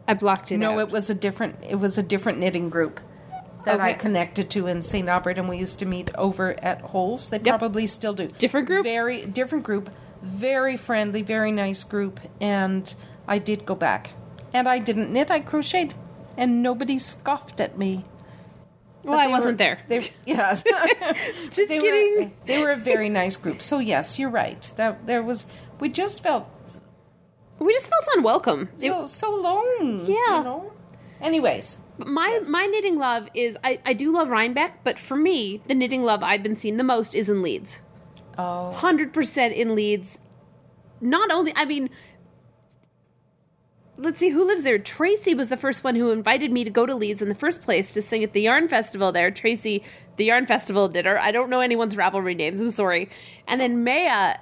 I 0.07 0.15
blocked 0.15 0.51
it 0.51 0.57
No, 0.57 0.71
out. 0.73 0.79
it 0.79 0.89
was 0.89 1.09
a 1.09 1.15
different. 1.15 1.57
It 1.63 1.75
was 1.75 1.97
a 1.97 2.03
different 2.03 2.39
knitting 2.39 2.69
group 2.69 2.99
that 3.65 3.79
I 3.79 3.91
Okay. 3.91 3.99
connected 3.99 4.49
to 4.51 4.67
in 4.67 4.81
St. 4.81 5.07
Albert, 5.07 5.37
and 5.37 5.47
we 5.49 5.57
used 5.57 5.79
to 5.79 5.85
meet 5.85 6.11
over 6.15 6.55
at 6.63 6.81
Holes. 6.81 7.29
They 7.29 7.37
Yep. 7.37 7.45
probably 7.59 7.87
still 7.87 8.13
do. 8.13 8.27
Different 8.27 8.67
group? 8.67 8.83
Very 8.83 9.25
different 9.25 9.63
group. 9.63 9.89
Very 10.21 10.77
friendly, 10.77 11.21
very 11.21 11.51
nice 11.51 11.83
group, 11.83 12.19
and 12.39 12.93
I 13.27 13.39
did 13.39 13.65
go 13.65 13.75
back, 13.75 14.11
and 14.53 14.67
I 14.69 14.79
didn't 14.79 15.11
knit. 15.11 15.29
I 15.31 15.39
crocheted. 15.39 15.95
and 16.35 16.63
nobody 16.63 16.97
scoffed 16.97 17.61
at 17.61 17.77
me. 17.77 18.05
Well, 19.03 19.19
I 19.19 19.27
wasn't 19.27 19.53
were- 19.53 19.57
there. 19.57 19.79
They, 19.87 19.99
yeah, 20.25 20.55
Just 20.55 20.63
they 21.69 21.77
kidding. 21.77 22.25
Were, 22.25 22.31
they 22.45 22.63
were 22.63 22.71
a 22.71 22.75
very 22.75 23.07
nice 23.09 23.37
group. 23.37 23.61
So 23.61 23.77
yes, 23.79 24.17
you're 24.17 24.31
right. 24.31 24.59
That 24.77 25.05
there 25.05 25.21
was. 25.21 25.45
We 25.79 25.89
just 25.89 26.23
felt 26.23 26.47
we 27.59 27.71
just 27.73 27.87
felt 27.89 28.07
unwelcome. 28.17 28.69
It- 28.77 28.81
so 28.81 29.05
so 29.05 29.35
alone. 29.39 30.05
Yeah. 30.07 30.37
You 30.39 30.43
know? 30.43 30.73
Anyways, 31.21 31.77
my 31.97 32.39
my 32.49 32.65
knitting 32.65 32.97
love 32.97 33.27
is 33.33 33.57
I, 33.63 33.79
I 33.85 33.93
do 33.93 34.11
love 34.11 34.29
Rhinebeck, 34.29 34.83
but 34.83 34.97
for 34.97 35.15
me, 35.15 35.61
the 35.67 35.75
knitting 35.75 36.03
love 36.03 36.23
I've 36.23 36.43
been 36.43 36.55
seeing 36.55 36.77
the 36.77 36.83
most 36.83 37.15
is 37.15 37.29
in 37.29 37.41
Leeds. 37.41 37.79
Oh. 38.37 38.71
hundred 38.71 39.13
percent 39.13 39.53
in 39.53 39.75
Leeds. 39.75 40.17
Not 41.01 41.31
only, 41.31 41.53
I 41.55 41.65
mean, 41.65 41.89
let's 43.97 44.19
see 44.19 44.29
who 44.29 44.45
lives 44.45 44.63
there. 44.63 44.79
Tracy 44.79 45.33
was 45.33 45.49
the 45.49 45.57
first 45.57 45.83
one 45.83 45.95
who 45.95 46.11
invited 46.11 46.51
me 46.51 46.63
to 46.63 46.69
go 46.69 46.85
to 46.85 46.95
Leeds 46.95 47.21
in 47.21 47.29
the 47.29 47.35
first 47.35 47.61
place 47.61 47.93
to 47.93 48.01
sing 48.01 48.23
at 48.23 48.33
the 48.33 48.41
Yarn 48.41 48.67
Festival 48.67 49.11
there. 49.11 49.29
Tracy, 49.29 49.83
the 50.15 50.25
Yarn 50.25 50.45
Festival 50.45 50.87
knitter. 50.89 51.19
I 51.19 51.31
don't 51.31 51.49
know 51.49 51.59
anyone's 51.59 51.95
Ravelry 51.95 52.35
names. 52.35 52.61
I'm 52.61 52.69
sorry. 52.69 53.09
And 53.47 53.59
then 53.61 53.83
Maya. 53.83 54.37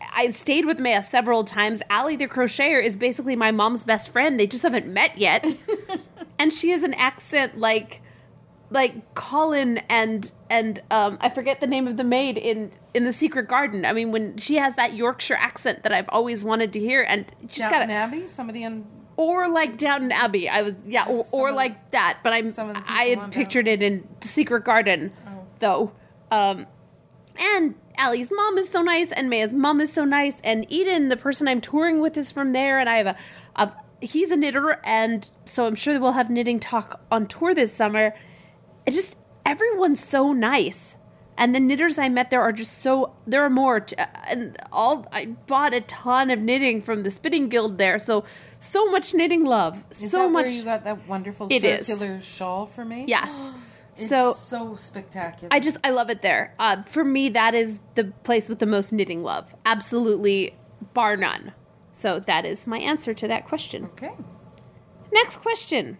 I 0.00 0.30
stayed 0.30 0.64
with 0.64 0.78
Maya 0.78 1.02
several 1.02 1.44
times. 1.44 1.82
Allie 1.90 2.16
the 2.16 2.28
crocheter 2.28 2.82
is 2.82 2.96
basically 2.96 3.36
my 3.36 3.50
mom's 3.50 3.84
best 3.84 4.10
friend. 4.10 4.38
They 4.38 4.46
just 4.46 4.62
haven't 4.62 4.86
met 4.86 5.18
yet. 5.18 5.46
and 6.38 6.52
she 6.52 6.70
has 6.70 6.82
an 6.82 6.94
accent 6.94 7.58
like 7.58 8.02
like 8.70 9.14
Colin 9.14 9.78
and 9.88 10.30
and 10.50 10.82
um 10.90 11.18
I 11.20 11.30
forget 11.30 11.60
the 11.60 11.66
name 11.66 11.86
of 11.86 11.96
the 11.96 12.04
maid 12.04 12.36
in 12.36 12.72
in 12.94 13.04
the 13.04 13.12
Secret 13.12 13.48
Garden. 13.48 13.84
I 13.84 13.92
mean 13.92 14.10
when 14.10 14.36
she 14.36 14.56
has 14.56 14.74
that 14.74 14.94
Yorkshire 14.94 15.36
accent 15.36 15.82
that 15.84 15.92
I've 15.92 16.08
always 16.08 16.44
wanted 16.44 16.72
to 16.74 16.80
hear 16.80 17.02
and 17.02 17.26
she's 17.48 17.64
got 17.64 17.82
a, 17.82 17.92
Abbey. 17.92 18.26
Somebody 18.26 18.64
in 18.64 18.86
or 19.16 19.48
like 19.48 19.78
Downton 19.78 20.12
Abbey. 20.12 20.48
I 20.48 20.62
was 20.62 20.74
yeah, 20.84 21.06
or, 21.06 21.24
or 21.32 21.50
the- 21.50 21.56
like 21.56 21.90
that. 21.92 22.18
But 22.22 22.32
I'm 22.32 22.50
some 22.50 22.68
of 22.70 22.76
the 22.76 22.82
I 22.86 23.04
had 23.04 23.32
pictured 23.32 23.68
it 23.68 23.82
in 23.82 24.06
Secret 24.20 24.64
Garden 24.64 25.12
though. 25.58 25.92
Um 26.30 26.66
and 27.38 27.74
Allie's 27.98 28.30
mom 28.30 28.58
is 28.58 28.68
so 28.68 28.82
nice, 28.82 29.10
and 29.12 29.30
Maya's 29.30 29.52
mom 29.52 29.80
is 29.80 29.92
so 29.92 30.04
nice, 30.04 30.34
and 30.44 30.66
Eden, 30.70 31.08
the 31.08 31.16
person 31.16 31.48
I'm 31.48 31.60
touring 31.60 32.00
with, 32.00 32.16
is 32.16 32.30
from 32.32 32.52
there, 32.52 32.78
and 32.78 32.88
I 32.88 32.98
have 32.98 33.06
a, 33.06 33.16
a 33.56 33.72
he's 34.00 34.30
a 34.30 34.36
knitter, 34.36 34.78
and 34.84 35.28
so 35.44 35.66
I'm 35.66 35.74
sure 35.74 35.94
that 35.94 36.00
we'll 36.00 36.12
have 36.12 36.30
knitting 36.30 36.60
talk 36.60 37.00
on 37.10 37.26
tour 37.26 37.54
this 37.54 37.72
summer. 37.72 38.14
It 38.84 38.92
just 38.92 39.16
everyone's 39.44 40.02
so 40.04 40.32
nice, 40.32 40.96
and 41.38 41.54
the 41.54 41.60
knitters 41.60 41.98
I 41.98 42.08
met 42.08 42.30
there 42.30 42.42
are 42.42 42.52
just 42.52 42.82
so 42.82 43.14
there 43.26 43.42
are 43.44 43.50
more, 43.50 43.80
t- 43.80 43.96
and 44.28 44.56
all 44.72 45.06
I 45.12 45.26
bought 45.46 45.72
a 45.74 45.80
ton 45.82 46.30
of 46.30 46.38
knitting 46.38 46.82
from 46.82 47.02
the 47.02 47.10
Spinning 47.10 47.48
Guild 47.48 47.78
there, 47.78 47.98
so 47.98 48.24
so 48.60 48.86
much 48.90 49.14
knitting 49.14 49.44
love, 49.44 49.84
Is 49.90 50.10
so 50.10 50.28
much. 50.30 50.50
you 50.50 50.64
got 50.64 50.84
that 50.84 51.06
wonderful 51.08 51.46
It 51.50 51.62
is. 51.64 51.86
circular 51.86 52.20
shawl 52.20 52.66
for 52.66 52.84
me? 52.84 53.04
yes, 53.08 53.50
It's 53.96 54.08
so 54.08 54.32
so 54.32 54.76
spectacular. 54.76 55.48
I 55.52 55.60
just 55.60 55.76
I 55.82 55.90
love 55.90 56.10
it 56.10 56.22
there. 56.22 56.54
Uh, 56.58 56.82
for 56.84 57.04
me, 57.04 57.28
that 57.30 57.54
is 57.54 57.78
the 57.94 58.04
place 58.24 58.48
with 58.48 58.58
the 58.58 58.66
most 58.66 58.92
knitting 58.92 59.22
love, 59.22 59.54
absolutely, 59.64 60.54
bar 60.94 61.16
none. 61.16 61.52
So 61.92 62.20
that 62.20 62.44
is 62.44 62.66
my 62.66 62.78
answer 62.78 63.14
to 63.14 63.28
that 63.28 63.46
question. 63.46 63.86
okay. 63.86 64.12
Next 65.12 65.36
question, 65.38 65.96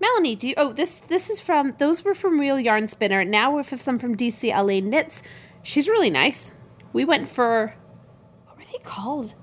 Melanie. 0.00 0.34
Do 0.34 0.48
you? 0.48 0.54
Oh, 0.56 0.72
this 0.72 0.94
this 1.08 1.30
is 1.30 1.40
from 1.40 1.76
those 1.78 2.04
were 2.04 2.14
from 2.14 2.40
Real 2.40 2.58
Yarn 2.58 2.88
Spinner. 2.88 3.24
Now 3.24 3.54
we 3.56 3.62
have 3.62 3.80
some 3.80 3.98
from 3.98 4.16
DCLA 4.16 4.82
Knits. 4.82 5.22
She's 5.62 5.88
really 5.88 6.10
nice. 6.10 6.52
We 6.92 7.04
went 7.04 7.28
for 7.28 7.74
what 8.46 8.56
were 8.56 8.64
they 8.72 8.82
called? 8.82 9.34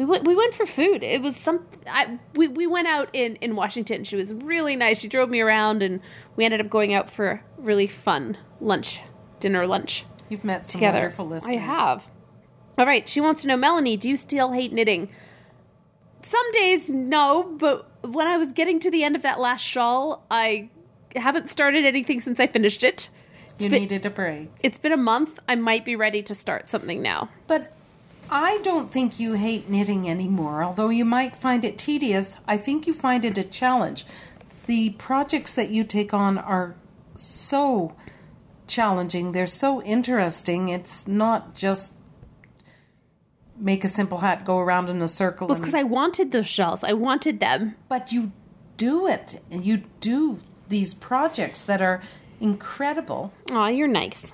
We 0.00 0.06
went 0.06 0.24
we 0.26 0.34
went 0.34 0.54
for 0.54 0.64
food. 0.64 1.02
It 1.02 1.20
was 1.20 1.36
some 1.36 1.66
I 1.86 2.18
we, 2.32 2.48
we 2.48 2.66
went 2.66 2.88
out 2.88 3.10
in 3.12 3.36
in 3.36 3.54
Washington. 3.54 4.02
She 4.04 4.16
was 4.16 4.32
really 4.32 4.74
nice. 4.74 4.98
She 4.98 5.08
drove 5.08 5.28
me 5.28 5.40
around 5.40 5.82
and 5.82 6.00
we 6.36 6.46
ended 6.46 6.58
up 6.62 6.70
going 6.70 6.94
out 6.94 7.10
for 7.10 7.28
a 7.28 7.40
really 7.58 7.86
fun 7.86 8.38
lunch, 8.62 9.02
dinner 9.40 9.66
lunch 9.66 10.06
You've 10.30 10.42
met 10.42 10.64
some 10.64 10.78
together. 10.78 11.00
wonderful 11.00 11.26
listeners. 11.26 11.54
I 11.54 11.58
have. 11.58 12.06
All 12.78 12.86
right, 12.86 13.06
she 13.06 13.20
wants 13.20 13.42
to 13.42 13.48
know 13.48 13.58
Melanie, 13.58 13.98
do 13.98 14.08
you 14.08 14.16
still 14.16 14.52
hate 14.52 14.72
knitting? 14.72 15.10
Some 16.22 16.50
days 16.52 16.88
no, 16.88 17.42
but 17.58 17.86
when 18.02 18.26
I 18.26 18.38
was 18.38 18.52
getting 18.52 18.80
to 18.80 18.90
the 18.90 19.04
end 19.04 19.16
of 19.16 19.20
that 19.22 19.38
last 19.38 19.60
shawl, 19.60 20.24
I 20.30 20.70
haven't 21.14 21.50
started 21.50 21.84
anything 21.84 22.22
since 22.22 22.40
I 22.40 22.46
finished 22.46 22.82
it. 22.82 23.10
It's 23.50 23.64
You 23.64 23.68
been, 23.70 23.82
needed 23.82 24.06
a 24.06 24.10
break. 24.10 24.48
it's 24.62 24.78
been 24.78 24.92
a 24.92 24.96
month. 24.96 25.40
I 25.46 25.56
might 25.56 25.84
be 25.84 25.94
ready 25.94 26.22
to 26.22 26.34
start 26.34 26.70
something 26.70 27.02
now. 27.02 27.28
But 27.46 27.70
I 28.30 28.58
don't 28.62 28.90
think 28.90 29.18
you 29.18 29.32
hate 29.32 29.68
knitting 29.68 30.08
anymore, 30.08 30.62
although 30.62 30.88
you 30.88 31.04
might 31.04 31.34
find 31.34 31.64
it 31.64 31.76
tedious. 31.76 32.36
I 32.46 32.56
think 32.56 32.86
you 32.86 32.92
find 32.94 33.24
it 33.24 33.36
a 33.36 33.42
challenge. 33.42 34.04
The 34.66 34.90
projects 34.90 35.52
that 35.54 35.70
you 35.70 35.82
take 35.84 36.14
on 36.14 36.38
are 36.38 36.76
so 37.16 37.96
challenging, 38.68 39.32
they're 39.32 39.46
so 39.46 39.82
interesting. 39.82 40.68
It's 40.68 41.08
not 41.08 41.54
just 41.56 41.92
make 43.58 43.82
a 43.84 43.88
simple 43.88 44.18
hat 44.18 44.44
go 44.44 44.58
around 44.58 44.88
in 44.88 45.02
a 45.02 45.08
circle. 45.08 45.48
Well, 45.48 45.58
because 45.58 45.74
I 45.74 45.82
wanted 45.82 46.30
those 46.32 46.46
shells. 46.48 46.84
I 46.84 46.92
wanted 46.92 47.40
them. 47.40 47.74
but 47.88 48.12
you 48.12 48.32
do 48.76 49.06
it, 49.06 49.42
and 49.50 49.64
you 49.66 49.82
do 50.00 50.38
these 50.68 50.94
projects 50.94 51.62
that 51.64 51.82
are 51.82 52.00
incredible 52.40 53.32
Aw, 53.50 53.68
you're 53.68 53.88
nice. 53.88 54.32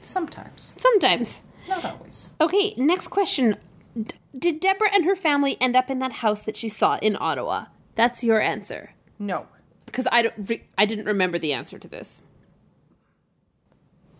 sometimes, 0.00 0.74
Sometimes. 0.76 1.42
Not 1.68 1.84
always. 1.84 2.30
Okay, 2.40 2.74
next 2.76 3.08
question. 3.08 3.56
D- 3.94 4.14
did 4.38 4.60
Deborah 4.60 4.92
and 4.94 5.04
her 5.04 5.16
family 5.16 5.56
end 5.60 5.76
up 5.76 5.90
in 5.90 5.98
that 6.00 6.14
house 6.14 6.40
that 6.42 6.56
she 6.56 6.68
saw 6.68 6.98
in 6.98 7.16
Ottawa? 7.18 7.66
That's 7.94 8.22
your 8.22 8.40
answer. 8.40 8.94
No. 9.18 9.46
Because 9.86 10.06
I, 10.12 10.22
don't 10.22 10.34
re- 10.50 10.64
I 10.76 10.84
didn't 10.84 11.06
remember 11.06 11.38
the 11.38 11.52
answer 11.52 11.78
to 11.78 11.88
this. 11.88 12.22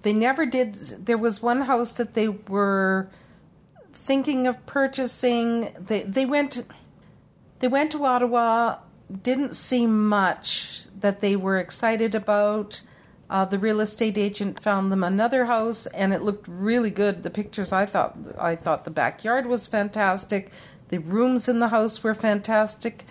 They 0.02 0.12
never 0.12 0.46
did. 0.46 0.74
There 0.74 1.18
was 1.18 1.42
one 1.42 1.62
house 1.62 1.92
that 1.94 2.14
they 2.14 2.28
were 2.28 3.10
thinking 3.92 4.46
of 4.46 4.64
purchasing. 4.66 5.74
They 5.80 6.02
they 6.04 6.24
went 6.24 6.64
they 7.58 7.66
went 7.66 7.90
to 7.92 8.04
Ottawa. 8.04 8.78
Didn't 9.22 9.56
see 9.56 9.84
much 9.86 10.86
that 11.00 11.20
they 11.20 11.34
were 11.34 11.58
excited 11.58 12.14
about. 12.14 12.82
Uh, 13.28 13.44
the 13.44 13.58
real 13.58 13.80
estate 13.80 14.16
agent 14.16 14.60
found 14.60 14.92
them 14.92 15.02
another 15.02 15.46
house, 15.46 15.86
and 15.88 16.12
it 16.12 16.22
looked 16.22 16.46
really 16.48 16.90
good. 16.90 17.22
The 17.24 17.30
pictures 17.30 17.72
I 17.72 17.84
thought 17.86 18.16
I 18.38 18.54
thought 18.56 18.84
the 18.84 18.90
backyard 18.90 19.46
was 19.46 19.66
fantastic. 19.66 20.52
The 20.88 20.98
rooms 20.98 21.48
in 21.48 21.58
the 21.58 21.68
house 21.68 22.04
were 22.04 22.14
fantastic. 22.14 23.04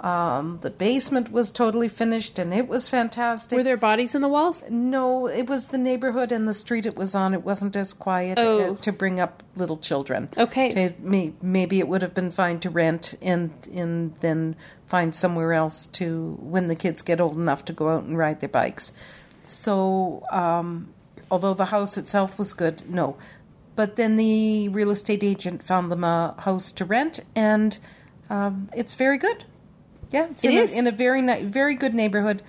Um, 0.00 0.58
the 0.62 0.70
basement 0.70 1.30
was 1.30 1.52
totally 1.52 1.86
finished, 1.88 2.36
and 2.38 2.52
it 2.52 2.66
was 2.66 2.88
fantastic. 2.88 3.56
Were 3.56 3.62
there 3.62 3.76
bodies 3.76 4.16
in 4.16 4.20
the 4.20 4.28
walls? 4.28 4.62
No, 4.68 5.26
it 5.28 5.48
was 5.48 5.68
the 5.68 5.78
neighborhood 5.78 6.32
and 6.32 6.48
the 6.48 6.54
street 6.54 6.86
it 6.86 6.96
was 6.96 7.14
on. 7.14 7.32
It 7.32 7.44
wasn't 7.44 7.76
as 7.76 7.94
quiet 7.94 8.36
Oh. 8.38 8.72
uh, 8.72 8.76
to 8.78 8.92
bring 8.92 9.20
up 9.20 9.44
little 9.54 9.76
children. 9.76 10.28
Okay. 10.36 10.94
May, 10.98 11.32
maybe 11.40 11.78
it 11.78 11.86
would 11.86 12.02
have 12.02 12.14
been 12.14 12.32
fine 12.32 12.58
to 12.60 12.68
rent 12.70 13.14
and 13.22 13.52
and 13.72 14.14
then 14.20 14.56
find 14.86 15.14
somewhere 15.14 15.52
else 15.52 15.86
to 15.86 16.36
when 16.40 16.66
the 16.66 16.74
kids 16.74 17.00
get 17.00 17.20
old 17.20 17.36
enough 17.36 17.64
to 17.66 17.72
go 17.72 17.88
out 17.88 18.02
and 18.02 18.18
ride 18.18 18.40
their 18.40 18.48
bikes. 18.48 18.92
So, 19.44 20.24
um, 20.30 20.92
although 21.30 21.54
the 21.54 21.66
house 21.66 21.96
itself 21.96 22.38
was 22.38 22.52
good, 22.52 22.82
no. 22.88 23.16
But 23.74 23.96
then 23.96 24.16
the 24.16 24.68
real 24.68 24.90
estate 24.90 25.22
agent 25.24 25.62
found 25.62 25.90
them 25.90 26.04
a 26.04 26.34
house 26.38 26.72
to 26.72 26.84
rent, 26.84 27.20
and 27.34 27.78
um, 28.30 28.68
it's 28.76 28.94
very 28.94 29.18
good. 29.18 29.44
Yeah, 30.10 30.26
it's 30.30 30.44
It 30.44 30.50
in, 30.52 30.56
is. 30.58 30.74
A, 30.74 30.78
in 30.78 30.86
a 30.86 30.92
very 30.92 31.22
ni- 31.22 31.42
very 31.42 31.74
good 31.74 31.94
neighborhood. 31.94 32.42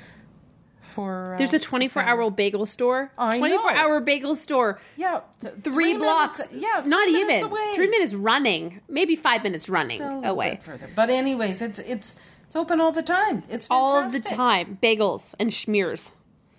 For 0.82 1.34
uh, 1.34 1.38
There's 1.38 1.54
a 1.54 1.60
24 1.60 2.04
hour 2.04 2.30
bagel 2.30 2.66
store. 2.68 3.12
I 3.18 3.40
24 3.40 3.72
know. 3.74 3.78
hour 3.80 4.00
bagel 4.02 4.36
store. 4.36 4.80
yeah 4.96 5.22
th- 5.42 5.54
Three, 5.62 5.98
blocks. 5.98 6.38
minutes- 6.52 6.54
yeah, 6.64 6.82
three 6.82 6.90
not 6.92 7.08
minutes 7.10 7.32
even. 7.42 7.52
away. 7.52 7.72
Three 7.76 7.90
minutes 7.90 8.14
running. 8.14 8.82
Maybe 8.88 9.16
five 9.16 9.42
minutes 9.44 9.70
running 9.70 10.02
A 10.02 10.16
little 10.18 10.32
away. 10.34 10.50
bit 10.52 10.64
further. 10.64 10.90
But 10.96 11.10
anyways, 11.10 11.62
it's 11.64 11.80
it's 11.80 12.16
it's 12.46 12.56
open 12.56 12.80
all 12.80 12.92
the 12.92 13.02
time. 13.02 13.42
It's 13.50 13.66
All 13.72 14.08
the 14.08 14.20
time. 14.20 14.78
Bagels 14.84 15.34
and 15.40 15.50
schmears. 15.52 16.12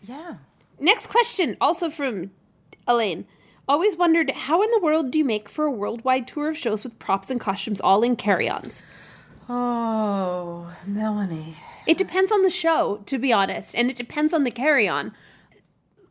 Yeah. 0.07 0.37
Next 0.79 1.07
question, 1.07 1.57
also 1.61 1.89
from 1.89 2.31
Elaine. 2.87 3.27
Always 3.67 3.97
wondered 3.97 4.31
how 4.31 4.63
in 4.63 4.71
the 4.71 4.81
world 4.81 5.11
do 5.11 5.19
you 5.19 5.25
make 5.25 5.49
for 5.49 5.65
a 5.65 5.71
worldwide 5.71 6.29
tour 6.29 6.51
of 6.51 6.59
shows 6.59 6.85
with 6.85 6.99
props 6.99 7.31
and 7.31 7.41
costumes 7.41 7.81
all 7.81 8.03
in 8.03 8.15
carry 8.15 8.49
ons? 8.49 8.83
Oh, 9.49 10.71
Melanie. 10.87 11.55
It 11.87 11.97
depends 11.97 12.31
on 12.31 12.43
the 12.43 12.51
show, 12.51 13.03
to 13.07 13.19
be 13.19 13.33
honest, 13.33 13.75
and 13.75 13.91
it 13.91 13.97
depends 13.97 14.35
on 14.35 14.45
the 14.45 14.51
carry 14.51 14.87
on. 14.87 15.15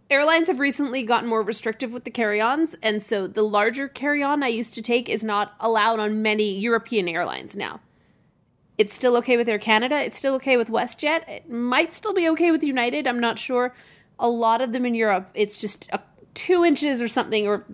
Airlines 0.09 0.47
have 0.47 0.59
recently 0.59 1.03
gotten 1.03 1.29
more 1.29 1.43
restrictive 1.43 1.93
with 1.93 2.03
the 2.03 2.11
carry 2.11 2.41
ons, 2.41 2.75
and 2.81 3.01
so 3.01 3.27
the 3.27 3.43
larger 3.43 3.87
carry 3.87 4.23
on 4.23 4.43
I 4.43 4.47
used 4.47 4.73
to 4.75 4.81
take 4.81 5.09
is 5.09 5.23
not 5.23 5.53
allowed 5.59 5.99
on 5.99 6.21
many 6.21 6.57
European 6.57 7.07
airlines 7.07 7.55
now. 7.55 7.79
It's 8.77 8.93
still 8.93 9.15
okay 9.17 9.37
with 9.37 9.47
Air 9.47 9.59
Canada, 9.59 9.97
it's 10.03 10.17
still 10.17 10.33
okay 10.35 10.57
with 10.57 10.69
WestJet, 10.69 11.27
it 11.29 11.49
might 11.49 11.93
still 11.93 12.13
be 12.13 12.27
okay 12.29 12.49
with 12.51 12.63
United, 12.63 13.07
I'm 13.07 13.19
not 13.19 13.37
sure. 13.37 13.75
A 14.19 14.27
lot 14.27 14.61
of 14.61 14.73
them 14.73 14.85
in 14.85 14.95
Europe, 14.95 15.29
it's 15.35 15.57
just 15.59 15.87
a, 15.91 15.99
two 16.33 16.65
inches 16.65 17.01
or 17.01 17.07
something, 17.07 17.47
or 17.47 17.65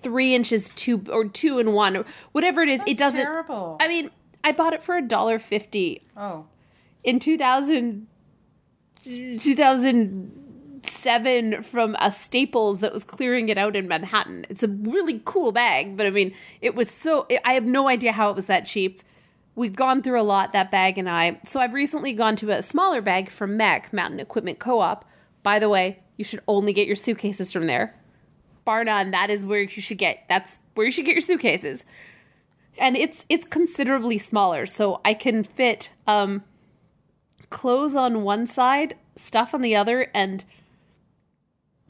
three 0.00 0.34
inches 0.34 0.70
two 0.70 1.02
or 1.10 1.24
two 1.26 1.58
and 1.58 1.74
one, 1.74 1.96
or 1.96 2.04
whatever 2.32 2.62
it 2.62 2.68
is. 2.70 2.80
it 2.86 2.96
doesn't. 2.96 3.24
terrible. 3.24 3.76
I 3.80 3.88
mean, 3.88 4.10
I 4.44 4.52
bought 4.52 4.72
it 4.72 4.82
for 4.82 4.96
a 4.96 5.02
dollar 5.02 5.38
fifty 5.38 6.02
Oh. 6.16 6.46
in 7.04 7.18
2000 7.18 8.06
2007 10.82 11.62
from 11.62 11.96
a 11.98 12.10
Staples 12.12 12.80
that 12.80 12.92
was 12.92 13.04
clearing 13.04 13.48
it 13.48 13.58
out 13.58 13.76
in 13.76 13.88
Manhattan. 13.88 14.46
It's 14.48 14.62
a 14.62 14.68
really 14.68 15.20
cool 15.24 15.52
bag, 15.52 15.96
but 15.96 16.06
I 16.06 16.10
mean, 16.10 16.34
it 16.60 16.74
was 16.74 16.90
so 16.90 17.26
I 17.44 17.54
have 17.54 17.64
no 17.64 17.88
idea 17.88 18.12
how 18.12 18.30
it 18.30 18.36
was 18.36 18.46
that 18.46 18.66
cheap. 18.66 19.02
We've 19.58 19.74
gone 19.74 20.02
through 20.02 20.20
a 20.20 20.22
lot 20.22 20.52
that 20.52 20.70
bag 20.70 20.98
and 20.98 21.10
I. 21.10 21.40
So 21.44 21.58
I've 21.58 21.74
recently 21.74 22.12
gone 22.12 22.36
to 22.36 22.50
a 22.50 22.62
smaller 22.62 23.02
bag 23.02 23.28
from 23.28 23.58
MEC, 23.58 23.92
Mountain 23.92 24.20
Equipment 24.20 24.60
Co-op. 24.60 25.04
By 25.42 25.58
the 25.58 25.68
way, 25.68 25.98
you 26.16 26.24
should 26.24 26.40
only 26.46 26.72
get 26.72 26.86
your 26.86 26.94
suitcases 26.94 27.52
from 27.52 27.66
there. 27.66 27.96
Bar 28.64 28.84
none, 28.84 29.10
that 29.10 29.30
is 29.30 29.44
where 29.44 29.60
you 29.60 29.68
should 29.82 29.98
get. 29.98 30.24
That's 30.28 30.60
where 30.74 30.86
you 30.86 30.92
should 30.92 31.06
get 31.06 31.14
your 31.14 31.22
suitcases. 31.22 31.84
And 32.78 32.96
it's 32.96 33.24
it's 33.28 33.44
considerably 33.44 34.18
smaller, 34.18 34.64
so 34.66 35.00
I 35.04 35.14
can 35.14 35.42
fit 35.42 35.90
um 36.06 36.44
clothes 37.50 37.96
on 37.96 38.22
one 38.22 38.46
side, 38.46 38.94
stuff 39.16 39.54
on 39.54 39.62
the 39.62 39.74
other, 39.74 40.08
and 40.14 40.44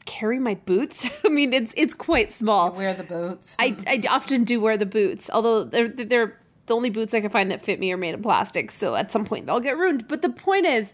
carry 0.05 0.39
my 0.39 0.55
boots. 0.55 1.07
I 1.25 1.29
mean, 1.29 1.53
it's 1.53 1.73
it's 1.77 1.93
quite 1.93 2.31
small. 2.31 2.71
Wear 2.71 2.95
the 2.95 3.03
boots. 3.03 3.55
I, 3.59 3.77
I 3.85 4.01
often 4.09 4.43
do 4.43 4.59
wear 4.59 4.77
the 4.77 4.87
boots, 4.87 5.29
although 5.31 5.65
they're 5.65 5.89
they're 5.89 6.39
the 6.69 6.75
only 6.75 6.89
boots 6.89 7.13
I 7.13 7.19
can 7.19 7.29
find 7.29 7.51
that 7.51 7.61
fit 7.61 7.79
me 7.79 7.91
are 7.91 7.97
made 7.97 8.15
of 8.15 8.21
plastic. 8.21 8.71
So 8.71 8.95
at 8.95 9.11
some 9.11 9.25
point 9.25 9.45
they'll 9.45 9.59
get 9.59 9.77
ruined. 9.77 10.07
But 10.07 10.21
the 10.21 10.29
point 10.29 10.65
is, 10.65 10.93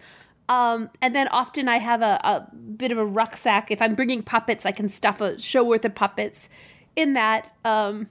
um, 0.50 0.90
and 1.02 1.16
then 1.16 1.28
often 1.28 1.68
I 1.68 1.78
have 1.78 2.02
a, 2.02 2.20
a 2.24 2.56
bit 2.56 2.92
of 2.92 2.98
a 2.98 3.06
rucksack. 3.06 3.70
If 3.70 3.82
I'm 3.82 3.94
bringing 3.94 4.24
puppets, 4.24 4.66
I 4.66 4.72
can 4.72 4.90
stuff 4.90 5.22
a 5.22 5.40
show 5.40 5.64
worth 5.64 5.86
of 5.86 5.94
puppets 5.94 6.50
in 6.96 7.14
that. 7.14 7.52
Um, 7.64 8.10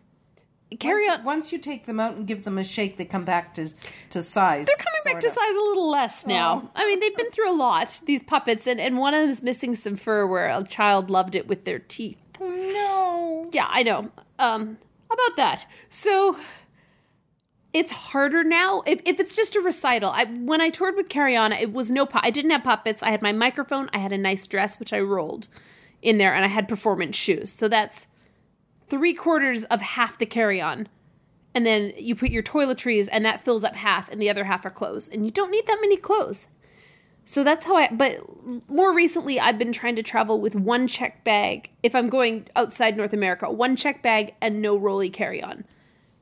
carry 0.79 1.07
once, 1.07 1.19
on. 1.19 1.25
Once 1.25 1.53
you 1.53 1.59
take 1.59 1.87
them 1.87 1.99
out 1.99 2.15
and 2.15 2.27
give 2.27 2.45
them 2.45 2.59
a 2.59 2.65
shake, 2.65 2.97
they 2.97 3.05
come 3.05 3.25
back 3.25 3.55
to 3.55 3.73
to 4.11 4.23
size. 4.23 4.67
They're 4.67 4.77
coming 4.77 5.01
back 5.05 5.21
to 5.21 5.29
size 5.29 5.55
a 5.55 5.65
little 5.65 5.91
less 5.91 6.27
now. 6.27 6.62
Oh. 6.65 6.71
I 6.75 6.87
mean, 6.87 7.01
they've 7.01 7.17
been 7.17 7.31
through 7.31 7.53
a 7.53 7.57
lot, 7.57 8.01
these 8.05 8.23
puppets, 8.23 8.67
and, 8.67 8.81
and 8.81 8.99
one 8.99 9.15
of 9.15 9.23
them 9.23 9.31
is 9.31 9.43
missing 9.43 9.77
some 9.77 9.97
fur 9.97 10.27
where 10.27 10.49
a 10.49 10.62
child 10.65 11.11
loved 11.11 11.35
it 11.35 11.47
with 11.47 11.65
their 11.65 11.79
teeth. 11.79 12.19
No. 12.41 13.49
Yeah, 13.53 13.67
I 13.69 13.83
know. 13.85 14.11
Um, 14.39 14.79
about 15.11 15.37
that. 15.37 15.67
So 15.89 16.37
it's 17.75 17.91
harder 17.91 18.45
now. 18.45 18.83
If, 18.87 19.01
if 19.05 19.18
it's 19.18 19.37
just 19.37 19.57
a 19.57 19.61
recital, 19.61 20.11
I 20.11 20.25
when 20.27 20.61
I 20.61 20.70
toured 20.70 20.95
with 20.95 21.09
Carry 21.09 21.37
On, 21.37 21.53
it 21.53 21.72
was 21.72 21.91
no. 21.91 22.09
I 22.14 22.31
didn't 22.31 22.53
have 22.53 22.62
puppets. 22.62 23.03
I 23.03 23.11
had 23.11 23.20
my 23.20 23.33
microphone. 23.33 23.91
I 23.93 23.99
had 23.99 24.12
a 24.12 24.18
nice 24.18 24.47
dress 24.47 24.79
which 24.79 24.93
I 24.93 25.01
rolled 25.01 25.49
in 26.01 26.18
there, 26.18 26.33
and 26.33 26.45
I 26.45 26.49
had 26.49 26.68
performance 26.68 27.16
shoes. 27.16 27.51
So 27.51 27.66
that's 27.68 28.07
three 28.89 29.12
quarters 29.12 29.64
of 29.64 29.81
half 29.81 30.16
the 30.18 30.27
Carry 30.27 30.61
On. 30.61 30.89
And 31.53 31.66
then 31.66 31.93
you 31.97 32.14
put 32.14 32.31
your 32.31 32.43
toiletries, 32.43 33.09
and 33.11 33.25
that 33.25 33.41
fills 33.41 33.64
up 33.64 33.75
half, 33.75 34.09
and 34.09 34.20
the 34.20 34.31
other 34.31 34.45
half 34.45 34.64
are 34.64 34.70
clothes. 34.70 35.09
And 35.09 35.25
you 35.25 35.31
don't 35.31 35.51
need 35.51 35.66
that 35.66 35.79
many 35.81 35.97
clothes. 35.97 36.49
So 37.25 37.43
that's 37.43 37.64
how 37.64 37.77
I, 37.77 37.89
but 37.91 38.18
more 38.68 38.95
recently, 38.95 39.41
I've 39.41 39.59
been 39.59 39.72
trying 39.72 39.97
to 39.97 40.03
travel 40.03 40.41
with 40.41 40.55
one 40.55 40.87
check 40.87 41.25
bag. 41.25 41.70
If 41.83 41.95
I'm 41.95 42.09
going 42.09 42.49
outside 42.55 42.97
North 42.97 43.14
America, 43.14 43.51
one 43.51 43.77
check 43.77 44.03
bag 44.03 44.35
and 44.41 44.61
no 44.61 44.77
rolly 44.77 45.11
carry 45.11 45.43
on. 45.43 45.64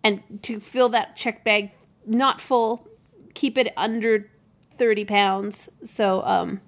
And 0.05 0.23
to 0.43 0.61
fill 0.61 0.89
that 0.91 1.17
check 1.17 1.45
bag 1.45 1.71
not 2.07 2.41
full, 2.41 2.87
keep 3.35 3.57
it 3.57 3.73
under 3.77 4.29
30 4.77 5.05
pounds. 5.05 5.69
So, 5.85 6.23
um, 6.25 6.61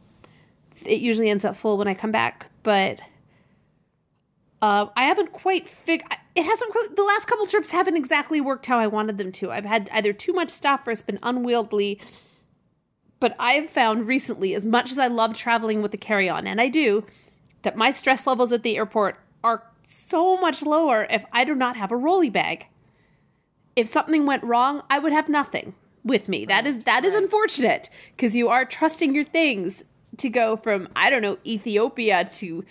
it 0.84 1.00
usually 1.00 1.30
ends 1.30 1.44
up 1.44 1.56
full 1.56 1.78
when 1.78 1.88
I 1.88 1.94
come 1.94 2.12
back. 2.12 2.50
But, 2.62 3.00
uh, 4.62 4.86
I 4.96 5.04
haven't 5.04 5.32
quite 5.32 5.68
figured, 5.68 6.08
it 6.34 6.44
hasn't, 6.44 6.96
the 6.96 7.02
last 7.02 7.26
couple 7.26 7.46
trips 7.46 7.70
haven't 7.70 7.96
exactly 7.96 8.40
worked 8.40 8.66
how 8.66 8.78
I 8.78 8.86
wanted 8.86 9.18
them 9.18 9.32
to. 9.32 9.50
I've 9.50 9.64
had 9.64 9.90
either 9.92 10.12
too 10.12 10.32
much 10.32 10.50
stuff 10.50 10.86
or 10.86 10.92
it's 10.92 11.02
been 11.02 11.18
unwieldy 11.22 12.00
but 13.24 13.34
I've 13.38 13.70
found 13.70 14.06
recently, 14.06 14.54
as 14.54 14.66
much 14.66 14.90
as 14.90 14.98
I 14.98 15.06
love 15.06 15.34
traveling 15.34 15.80
with 15.80 15.92
the 15.92 15.96
carry 15.96 16.28
on, 16.28 16.46
and 16.46 16.60
I 16.60 16.68
do, 16.68 17.06
that 17.62 17.74
my 17.74 17.90
stress 17.90 18.26
levels 18.26 18.52
at 18.52 18.62
the 18.62 18.76
airport 18.76 19.18
are 19.42 19.62
so 19.86 20.36
much 20.36 20.62
lower 20.62 21.06
if 21.08 21.24
I 21.32 21.44
do 21.44 21.54
not 21.54 21.74
have 21.76 21.90
a 21.90 21.96
rolly 21.96 22.28
bag. 22.28 22.66
If 23.76 23.88
something 23.88 24.26
went 24.26 24.44
wrong, 24.44 24.82
I 24.88 24.98
would 24.98 25.12
have 25.12 25.28
nothing 25.28 25.74
with 26.04 26.28
me. 26.28 26.44
that 26.44 26.66
is 26.66 26.84
that 26.84 27.04
is 27.04 27.14
unfortunate 27.14 27.88
because 28.14 28.36
you 28.36 28.48
are 28.48 28.64
trusting 28.64 29.14
your 29.14 29.24
things 29.24 29.84
to 30.18 30.28
go 30.28 30.56
from 30.56 30.88
I 30.94 31.10
don't 31.10 31.22
know 31.22 31.38
Ethiopia 31.44 32.24
to 32.24 32.64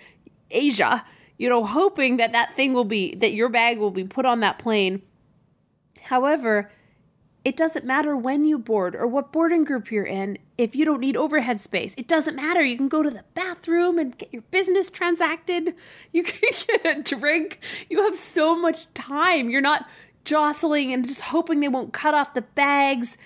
Asia. 0.51 1.03
You 1.37 1.49
know, 1.49 1.65
hoping 1.65 2.17
that 2.17 2.31
that 2.33 2.55
thing 2.55 2.73
will 2.73 2.85
be 2.85 3.15
that 3.15 3.33
your 3.33 3.49
bag 3.49 3.79
will 3.79 3.91
be 3.91 4.03
put 4.05 4.25
on 4.25 4.39
that 4.41 4.59
plane. 4.59 5.01
However, 6.03 6.69
it 7.43 7.57
doesn't 7.57 7.83
matter 7.83 8.15
when 8.15 8.45
you 8.45 8.57
board 8.57 8.95
or 8.95 9.05
what 9.05 9.33
boarding 9.33 9.65
group 9.65 9.91
you're 9.91 10.05
in 10.05 10.37
if 10.57 10.75
you 10.75 10.85
don't 10.85 11.01
need 11.01 11.17
overhead 11.17 11.59
space. 11.59 11.93
It 11.97 12.07
doesn't 12.07 12.35
matter. 12.35 12.63
You 12.63 12.77
can 12.77 12.87
go 12.87 13.03
to 13.03 13.09
the 13.09 13.25
bathroom 13.33 13.97
and 13.99 14.17
get 14.17 14.31
your 14.31 14.43
business 14.43 14.89
transacted. 14.89 15.73
You 16.13 16.23
can 16.23 16.51
get 16.67 16.97
a 16.97 17.01
drink. 17.01 17.59
You 17.89 18.03
have 18.03 18.15
so 18.15 18.55
much 18.55 18.93
time. 18.93 19.49
You're 19.49 19.59
not 19.59 19.85
jostling 20.25 20.93
and 20.93 21.05
just 21.05 21.21
hoping 21.21 21.59
they 21.59 21.67
won't 21.67 21.93
cut 21.93 22.13
off 22.13 22.33
the 22.33 22.41
bags. 22.41 23.17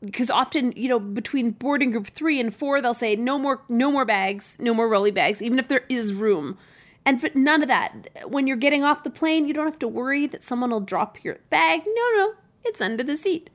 Because 0.00 0.28
often 0.30 0.72
you 0.76 0.88
know 0.88 0.98
between 1.00 1.52
boarding 1.52 1.90
group 1.90 2.06
three 2.08 2.38
and 2.38 2.54
four 2.54 2.82
they'll 2.82 2.92
say 2.92 3.16
no 3.16 3.38
more 3.38 3.62
no 3.70 3.90
more 3.90 4.04
bags 4.04 4.56
no 4.60 4.74
more 4.74 4.86
rolly 4.88 5.10
bags 5.10 5.40
even 5.42 5.58
if 5.58 5.68
there 5.68 5.84
is 5.88 6.12
room. 6.12 6.58
And 7.06 7.20
but 7.20 7.34
none 7.36 7.62
of 7.62 7.68
that. 7.68 8.08
When 8.26 8.46
you're 8.46 8.56
getting 8.58 8.84
off 8.84 9.02
the 9.02 9.10
plane 9.10 9.46
you 9.48 9.54
don't 9.54 9.66
have 9.66 9.78
to 9.78 9.88
worry 9.88 10.26
that 10.26 10.42
someone 10.42 10.70
will 10.70 10.80
drop 10.80 11.24
your 11.24 11.38
bag. 11.50 11.82
No 11.86 12.10
no 12.16 12.34
it's 12.64 12.80
under 12.80 13.02
the 13.02 13.16
seat. 13.16 13.48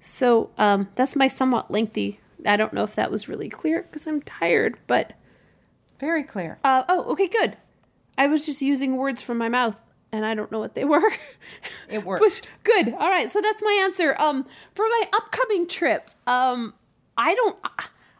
So 0.00 0.50
um, 0.58 0.88
that's 0.94 1.16
my 1.16 1.26
somewhat 1.28 1.70
lengthy 1.70 2.20
i 2.46 2.56
don't 2.56 2.72
know 2.72 2.84
if 2.84 2.94
that 2.94 3.10
was 3.10 3.28
really 3.28 3.48
clear 3.48 3.82
because 3.82 4.06
i'm 4.06 4.22
tired 4.22 4.78
but 4.86 5.14
Very 5.98 6.22
clear. 6.22 6.60
uh, 6.62 6.84
oh 6.88 7.02
okay 7.10 7.26
good. 7.26 7.56
I 8.16 8.28
was 8.28 8.46
just 8.46 8.62
using 8.62 8.96
words 8.96 9.20
from 9.20 9.38
my 9.38 9.48
mouth 9.48 9.80
and 10.12 10.24
i 10.26 10.34
don't 10.34 10.50
know 10.52 10.58
what 10.58 10.74
they 10.74 10.84
were. 10.84 11.02
It 11.88 12.04
worked. 12.04 12.22
but 12.22 12.40
good. 12.64 12.92
All 12.94 13.08
right. 13.08 13.30
So 13.30 13.40
that's 13.40 13.62
my 13.62 13.80
answer. 13.84 14.14
Um 14.18 14.44
for 14.74 14.84
my 14.86 15.04
upcoming 15.12 15.66
trip 15.66 16.10
um 16.26 16.74
i 17.16 17.34
don't 17.34 17.56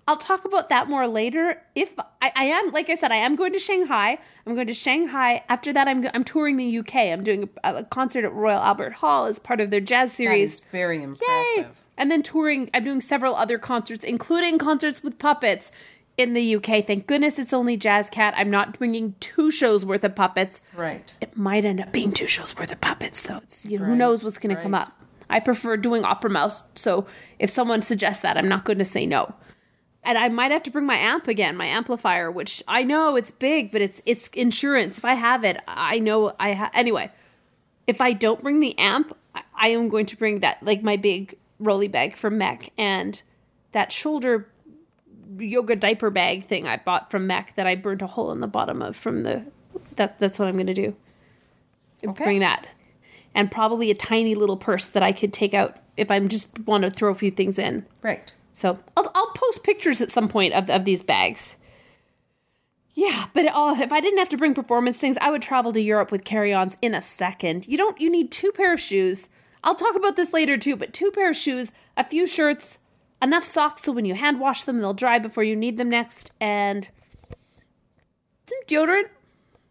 i'll 0.07 0.17
talk 0.17 0.45
about 0.47 0.71
that 0.71 0.89
more 0.89 1.07
later. 1.07 1.61
If 1.75 1.93
i, 2.23 2.33
I 2.35 2.45
am 2.45 2.71
like 2.73 2.89
i 2.91 2.95
said 2.95 3.13
i 3.13 3.17
am 3.17 3.37
going 3.37 3.53
to 3.53 3.59
shanghai. 3.59 4.19
I'm 4.47 4.55
going 4.55 4.67
to 4.69 4.75
shanghai. 4.75 5.45
After 5.49 5.73
that 5.73 5.87
i'm, 5.89 6.07
I'm 6.15 6.25
touring 6.25 6.57
the 6.57 6.79
uk 6.79 6.95
i'm 6.95 7.23
doing 7.25 7.49
a, 7.65 7.77
a 7.77 7.85
concert 7.85 8.25
at 8.25 8.33
royal 8.33 8.61
albert 8.61 8.95
hall 8.95 9.27
as 9.27 9.39
part 9.39 9.61
of 9.61 9.71
their 9.71 9.81
jazz 9.81 10.13
series 10.13 10.55
is 10.55 10.61
very 10.73 10.97
Yay! 10.99 11.05
impressive. 11.05 11.83
And 12.01 12.13
then 12.13 12.23
touring, 12.23 12.71
I'm 12.73 12.85
doing 12.85 13.01
several 13.01 13.35
other 13.35 13.59
concerts, 13.59 14.05
including 14.05 14.57
concerts 14.57 15.03
with 15.03 15.19
puppets 15.19 15.73
in 16.19 16.35
the 16.35 16.57
UK. 16.57 16.85
Thank 16.87 17.07
goodness 17.07 17.39
it's 17.39 17.53
only 17.55 17.77
Jazz 17.79 18.11
Cat. 18.11 18.35
I'm 18.37 18.51
not 18.51 18.79
bringing 18.79 19.15
two 19.21 19.51
shows 19.51 19.85
worth 19.87 20.05
of 20.05 20.15
puppets. 20.15 20.61
Right. 20.77 21.15
It 21.21 21.37
might 21.37 21.65
end 21.65 21.81
up 21.81 21.93
being 21.93 22.13
two 22.13 22.27
shows 22.27 22.55
worth 22.57 22.71
of 22.73 22.81
puppets, 22.81 23.23
though. 23.23 23.39
It's 23.39 23.65
you 23.65 23.79
know, 23.79 23.87
who 23.87 23.97
knows 23.97 24.23
what's 24.23 24.39
going 24.39 24.55
to 24.55 24.61
come 24.61 24.75
up. 24.75 24.93
I 25.31 25.41
prefer 25.41 25.77
doing 25.77 26.05
Opera 26.05 26.31
Mouse, 26.31 26.65
so 26.75 27.07
if 27.39 27.49
someone 27.51 27.81
suggests 27.83 28.23
that, 28.23 28.37
I'm 28.37 28.49
not 28.49 28.65
going 28.65 28.79
to 28.79 28.85
say 28.85 29.07
no. 29.07 29.35
And 30.03 30.17
I 30.17 30.29
might 30.29 30.51
have 30.53 30.63
to 30.65 30.71
bring 30.71 30.87
my 30.87 30.97
amp 30.97 31.29
again, 31.29 31.57
my 31.57 31.67
amplifier, 31.67 32.31
which 32.31 32.63
I 32.67 32.83
know 32.83 33.15
it's 33.17 33.31
big, 33.31 33.71
but 33.71 33.81
it's 33.83 34.01
it's 34.07 34.29
insurance. 34.29 34.99
If 34.99 35.05
I 35.05 35.15
have 35.15 35.45
it, 35.45 35.59
I 35.69 35.99
know 35.99 36.35
I 36.39 36.53
ha- 36.53 36.71
anyway 36.75 37.11
if 37.87 38.03
I 38.03 38.13
don't 38.13 38.43
bring 38.43 38.61
the 38.61 38.79
amp, 38.79 39.17
I- 39.35 39.43
I 39.55 39.69
am 39.71 39.89
going 39.89 40.05
to 40.07 40.17
bring 40.17 40.41
that 40.41 40.63
like 40.63 40.83
my 40.83 40.97
big 40.99 41.37
rolly 41.59 41.89
bag 41.89 42.17
from 42.17 42.39
MEC 42.39 42.69
and 42.77 43.21
that 43.73 43.93
shoulder 43.93 44.47
yoga 45.37 45.77
diaper 45.77 46.11
bag 46.11 46.47
thing 46.47 46.67
I 46.67 46.77
bought 46.77 47.11
from 47.11 47.27
Mac 47.27 47.57
that 47.57 47.67
I 47.67 47.75
burnt 47.75 48.03
a 48.03 48.07
hole 48.07 48.33
in 48.33 48.41
the 48.41 48.47
bottom 48.47 48.83
of 48.83 48.97
from 48.97 49.23
the 49.23 49.45
that 49.97 50.19
that's 50.19 50.39
what 50.39 50.49
I'm 50.49 50.55
going 50.55 50.67
to 50.67 50.75
do. 50.75 50.97
Okay. 52.07 52.25
Bring 52.25 52.41
that. 52.41 52.67
And 53.35 53.51
probably 53.51 53.91
a 53.91 53.95
tiny 53.95 54.35
little 54.35 54.57
purse 54.57 54.87
that 54.87 55.03
I 55.03 55.13
could 55.13 55.33
take 55.33 55.55
out 55.55 55.77
if 55.97 56.11
I'm 56.11 56.29
just 56.29 56.59
want 56.61 56.85
to 56.85 56.91
throw 56.91 57.11
a 57.11 57.15
few 57.15 57.31
things 57.31 57.59
in. 57.59 57.85
Right. 58.03 58.33
So 58.55 58.79
I'll, 58.97 59.11
I'll 59.15 59.33
post 59.33 59.63
pictures 59.63 60.01
at 60.01 60.11
some 60.11 60.29
point 60.29 60.55
of, 60.55 60.71
of 60.71 60.85
these 60.85 61.03
bags. 61.03 61.57
Yeah, 62.95 63.27
but 63.33 63.47
uh, 63.47 63.77
if 63.79 63.93
I 63.93 64.01
didn't 64.01 64.19
have 64.19 64.31
to 64.31 64.37
bring 64.37 64.55
performance 64.55 64.99
things, 64.99 65.17
I 65.21 65.31
would 65.31 65.43
travel 65.43 65.73
to 65.73 65.81
Europe 65.81 66.11
with 66.11 66.25
carry-ons 66.25 66.77
in 66.83 66.95
a 66.95 67.03
second. 67.03 67.69
You 67.69 67.79
don't. 67.79 68.01
You 68.01 68.11
need 68.11 68.33
two 68.33 68.51
pair 68.51 68.73
of 68.73 68.81
shoes. 68.81 69.29
I'll 69.63 69.77
talk 69.77 69.95
about 69.95 70.17
this 70.17 70.33
later 70.33 70.57
too. 70.57 70.75
But 70.75 70.93
two 70.93 71.13
pair 71.13 71.31
of 71.31 71.37
shoes, 71.37 71.71
a 71.97 72.03
few 72.03 72.27
shirts, 72.27 72.79
enough 73.23 73.45
socks 73.45 73.83
so 73.83 73.93
when 73.93 74.05
you 74.05 74.15
hand 74.15 74.41
wash 74.41 74.65
them, 74.65 74.81
they'll 74.81 74.95
dry 74.95 75.19
before 75.19 75.45
you 75.45 75.57
need 75.57 75.79
them 75.79 75.91
next, 75.91 76.31
and 76.41 76.89
some 78.47 78.59
deodorant. 78.67 79.09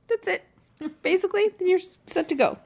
That's 0.08 0.28
it. 0.28 0.44
Basically, 1.02 1.46
then 1.58 1.68
you're 1.68 1.80
set 1.80 2.30
to 2.30 2.36
go. 2.36 2.60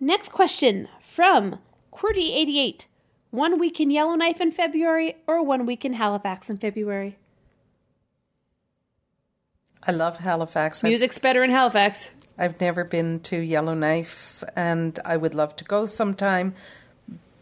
Next 0.00 0.30
question 0.30 0.88
from 1.02 1.58
QWERTY88. 1.92 2.86
One 3.30 3.58
week 3.58 3.80
in 3.80 3.90
Yellowknife 3.90 4.40
in 4.40 4.52
February 4.52 5.16
or 5.26 5.42
one 5.42 5.66
week 5.66 5.84
in 5.84 5.94
Halifax 5.94 6.48
in 6.48 6.56
February? 6.56 7.16
I 9.82 9.92
love 9.92 10.18
Halifax. 10.18 10.82
I've- 10.84 10.88
Music's 10.90 11.18
better 11.18 11.42
in 11.42 11.50
Halifax. 11.50 12.10
I've 12.38 12.60
never 12.60 12.84
been 12.84 13.20
to 13.20 13.36
Yellowknife, 13.38 14.42
and 14.56 14.98
I 15.04 15.16
would 15.16 15.34
love 15.34 15.54
to 15.56 15.64
go 15.64 15.84
sometime. 15.84 16.54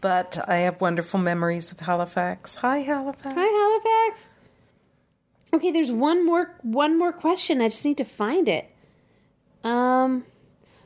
But 0.03 0.37
I 0.49 0.57
have 0.57 0.81
wonderful 0.81 1.17
memories 1.17 1.71
of 1.71 1.79
Halifax. 1.79 2.57
Hi, 2.57 2.79
Halifax. 2.79 3.33
Hi, 3.33 3.45
Halifax. 3.45 4.29
Okay, 5.53 5.71
there's 5.71 5.93
one 5.93 6.25
more 6.25 6.53
one 6.61 6.99
more 6.99 7.13
question. 7.13 7.61
I 7.61 7.69
just 7.69 7.85
need 7.85 7.97
to 7.99 8.03
find 8.03 8.49
it. 8.49 8.69
Um, 9.63 10.25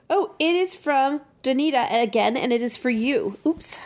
oh, 0.07 0.35
it 0.37 0.53
is 0.53 0.75
from 0.75 1.21
Danita 1.41 2.03
again, 2.03 2.37
and 2.37 2.53
it 2.53 2.61
is 2.61 2.77
for 2.77 2.91
you. 2.91 3.39
Oops. 3.43 3.79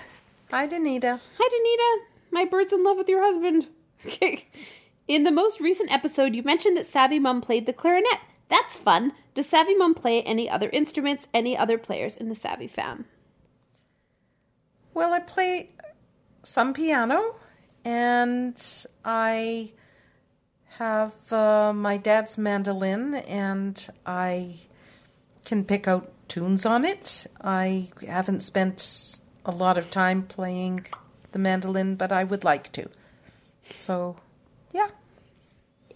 Hi, 0.51 0.67
Danita. 0.67 1.21
Hi, 1.39 1.49
Danita. 1.49 2.05
My 2.31 2.43
bird's 2.43 2.73
in 2.73 2.83
love 2.83 2.97
with 2.97 3.07
your 3.07 3.23
husband. 3.23 3.67
Okay. 4.05 4.47
In 5.07 5.23
the 5.23 5.31
most 5.31 5.59
recent 5.59 5.91
episode, 5.91 6.35
you 6.35 6.43
mentioned 6.43 6.77
that 6.77 6.87
Savvy 6.87 7.19
Mum 7.19 7.41
played 7.41 7.65
the 7.65 7.73
clarinet. 7.73 8.19
That's 8.47 8.77
fun. 8.77 9.11
Does 9.33 9.45
Savvy 9.45 9.75
Mum 9.75 9.93
play 9.93 10.21
any 10.21 10.49
other 10.49 10.69
instruments? 10.69 11.27
Any 11.33 11.57
other 11.57 11.77
players 11.77 12.15
in 12.15 12.29
the 12.29 12.35
Savvy 12.35 12.67
fam? 12.67 13.05
Well, 14.93 15.13
I 15.13 15.19
play 15.19 15.69
some 16.43 16.73
piano, 16.73 17.35
and 17.85 18.55
I 19.05 19.71
have 20.77 21.31
uh, 21.31 21.73
my 21.73 21.97
dad's 21.97 22.37
mandolin, 22.37 23.15
and 23.15 23.87
I 24.05 24.59
can 25.45 25.63
pick 25.65 25.87
out 25.87 26.11
tunes 26.27 26.65
on 26.65 26.85
it. 26.85 27.27
I 27.41 27.89
haven't 28.05 28.41
spent 28.41 29.21
a 29.45 29.51
lot 29.51 29.77
of 29.77 29.89
time 29.89 30.23
playing 30.23 30.85
the 31.31 31.39
mandolin, 31.39 31.95
but 31.95 32.11
I 32.11 32.23
would 32.23 32.43
like 32.43 32.71
to. 32.73 32.89
So, 33.63 34.17
yeah. 34.73 34.89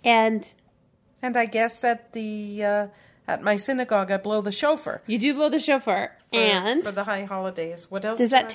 And 0.04 0.54
And 1.22 1.36
I 1.36 1.46
guess 1.48 1.84
at 1.84 2.14
the 2.14 2.64
uh, 2.64 2.88
at 3.28 3.42
my 3.42 3.56
synagogue, 3.56 4.12
I 4.12 4.18
blow 4.18 4.42
the 4.42 4.52
shofar. 4.52 5.02
you 5.08 5.18
do 5.18 5.34
blow 5.34 5.50
the 5.50 5.60
shofar. 5.60 6.18
for- 6.32 6.36
and 6.38 6.84
for 6.84 6.92
the 6.92 7.04
high 7.04 7.24
holidays, 7.24 7.90
what 7.90 8.06
else? 8.06 8.20
there's 8.20 8.30
do 8.32 8.36
I 8.38 8.42
that 8.42 8.50
play? 8.50 8.54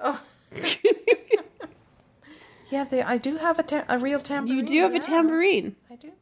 Oh. 0.00 0.22
Yeah, 2.70 2.84
they, 2.84 3.02
I 3.02 3.18
do 3.18 3.36
have 3.36 3.58
a, 3.58 3.64
ta- 3.64 3.84
a 3.88 3.98
real 3.98 4.20
tambourine. 4.20 4.56
You 4.58 4.62
do 4.64 4.82
have 4.82 4.94
a 4.94 5.00
tambourine. 5.00 5.74
I 5.90 5.96
do. 5.96 6.12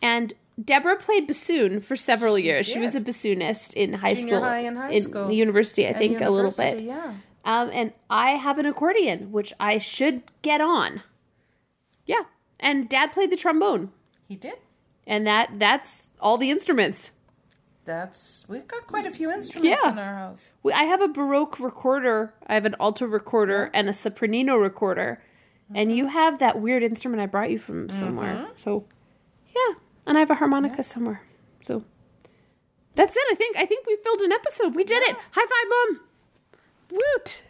And 0.00 0.32
Deborah 0.64 0.96
played 0.96 1.26
bassoon 1.26 1.80
for 1.80 1.96
several 1.96 2.38
years. 2.38 2.66
She 2.66 2.78
was 2.78 2.94
a 2.94 3.00
bassoonist 3.00 3.74
in 3.74 3.94
high 3.94 4.14
Junior 4.14 4.34
school, 4.36 4.44
high 4.44 4.58
and 4.60 4.76
high 4.78 4.90
in 4.92 5.02
school. 5.02 5.26
the 5.26 5.34
university, 5.34 5.88
I 5.88 5.94
think, 5.94 6.20
a 6.20 6.30
little 6.30 6.52
bit. 6.52 6.80
Yeah. 6.82 7.14
Um, 7.44 7.70
and 7.72 7.92
I 8.08 8.32
have 8.32 8.58
an 8.58 8.66
accordion, 8.66 9.32
which 9.32 9.52
I 9.58 9.78
should 9.78 10.22
get 10.42 10.60
on. 10.60 11.02
Yeah, 12.06 12.22
and 12.60 12.88
Dad 12.88 13.12
played 13.12 13.32
the 13.32 13.36
trombone, 13.36 13.90
He 14.28 14.36
did. 14.36 14.54
And 15.08 15.26
that 15.26 15.50
that's 15.58 16.08
all 16.20 16.36
the 16.36 16.50
instruments. 16.52 17.10
That's 17.84 18.44
we've 18.48 18.68
got 18.68 18.86
quite 18.86 19.06
a 19.06 19.10
few 19.10 19.30
instruments 19.30 19.80
Yeah. 19.82 19.90
in 19.92 19.98
our 19.98 20.14
house. 20.14 20.52
We- 20.62 20.72
I 20.74 20.84
have 20.84 21.00
a 21.00 21.08
Baroque 21.08 21.58
recorder, 21.58 22.34
I 22.46 22.54
have 22.54 22.66
an 22.66 22.76
alto 22.78 23.06
recorder, 23.06 23.70
and 23.74 23.88
a 23.88 23.92
sopranino 23.92 24.60
recorder, 24.60 25.20
and 25.74 25.90
you 25.96 26.06
have 26.08 26.38
that 26.38 26.60
weird 26.60 26.82
instrument 26.82 27.20
I 27.22 27.26
brought 27.26 27.50
you 27.50 27.58
from 27.58 27.88
somewhere. 27.88 28.34
Mm-hmm. 28.34 28.52
So, 28.56 28.84
yeah, 29.46 29.74
and 30.06 30.16
I 30.18 30.20
have 30.20 30.30
a 30.30 30.34
harmonica 30.36 30.82
somewhere. 30.84 31.22
So 31.62 31.82
that's 32.94 33.16
it. 33.16 33.22
I 33.32 33.34
think 33.34 33.56
I 33.56 33.64
think 33.64 33.86
we 33.86 33.96
filled 34.04 34.20
an 34.20 34.32
episode. 34.32 34.74
We 34.74 34.84
did 34.84 35.02
it. 35.02 35.16
High 35.32 35.46
five, 35.46 35.68
mom! 35.96 36.00
Woot! 36.90 37.42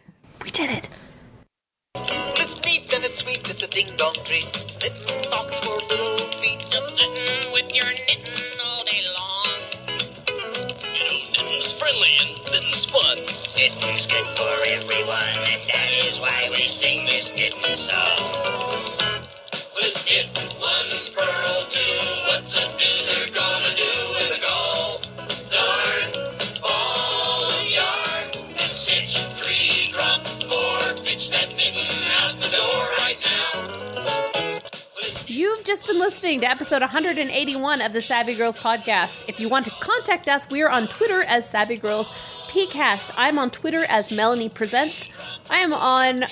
We 0.45 0.51
did 0.51 0.71
it. 0.71 0.89
It's 1.97 2.65
neat 2.65 2.93
and 2.95 3.03
it's 3.05 3.23
sweet, 3.23 3.49
it's 3.51 3.63
a 3.63 3.67
ding 3.67 3.89
dong 3.97 4.15
treat. 4.25 4.47
Knitting 4.81 5.31
socks 5.31 5.59
for 5.61 5.77
little 5.91 6.31
feet. 6.41 6.63
Just 7.69 7.75
knitting 7.75 8.25
with 8.25 8.29
your 8.29 8.37
knitting 8.37 8.61
all 8.65 8.85
day 8.85 9.03
long. 9.19 9.61
You 10.95 11.05
know, 11.05 11.19
knitting's 11.33 11.73
friendly 11.73 12.17
and 12.21 12.39
knitting's 12.53 12.87
fun. 12.87 13.19
Knitting's 13.57 14.07
good 14.07 14.27
for 14.39 14.67
everyone, 14.67 15.39
and 15.53 15.63
that 15.73 15.91
is 16.07 16.21
why 16.21 16.49
we 16.53 16.69
sing 16.69 17.07
this 17.07 17.31
knitting 17.31 17.77
song. 17.77 18.78
Just 35.69 35.87
been 35.87 35.99
listening 35.99 36.41
to 36.41 36.51
episode 36.51 36.81
181 36.81 37.83
of 37.83 37.93
the 37.93 38.01
Savvy 38.01 38.35
Girls 38.35 38.57
podcast. 38.57 39.23
If 39.29 39.39
you 39.39 39.51
want 39.51 39.67
to 39.67 39.71
contact 39.81 40.27
us, 40.27 40.49
we 40.49 40.63
are 40.63 40.71
on 40.71 40.89
Twitter 40.89 41.25
as 41.25 41.47
Savvy 41.47 41.77
Girls 41.77 42.09
PCast. 42.49 43.11
I'm 43.15 43.39
on 43.39 43.51
Twitter 43.51 43.85
as 43.85 44.11
Melanie 44.11 44.49
Presents. 44.49 45.11
I 45.51 45.59
am 45.59 45.75
on 45.75 46.25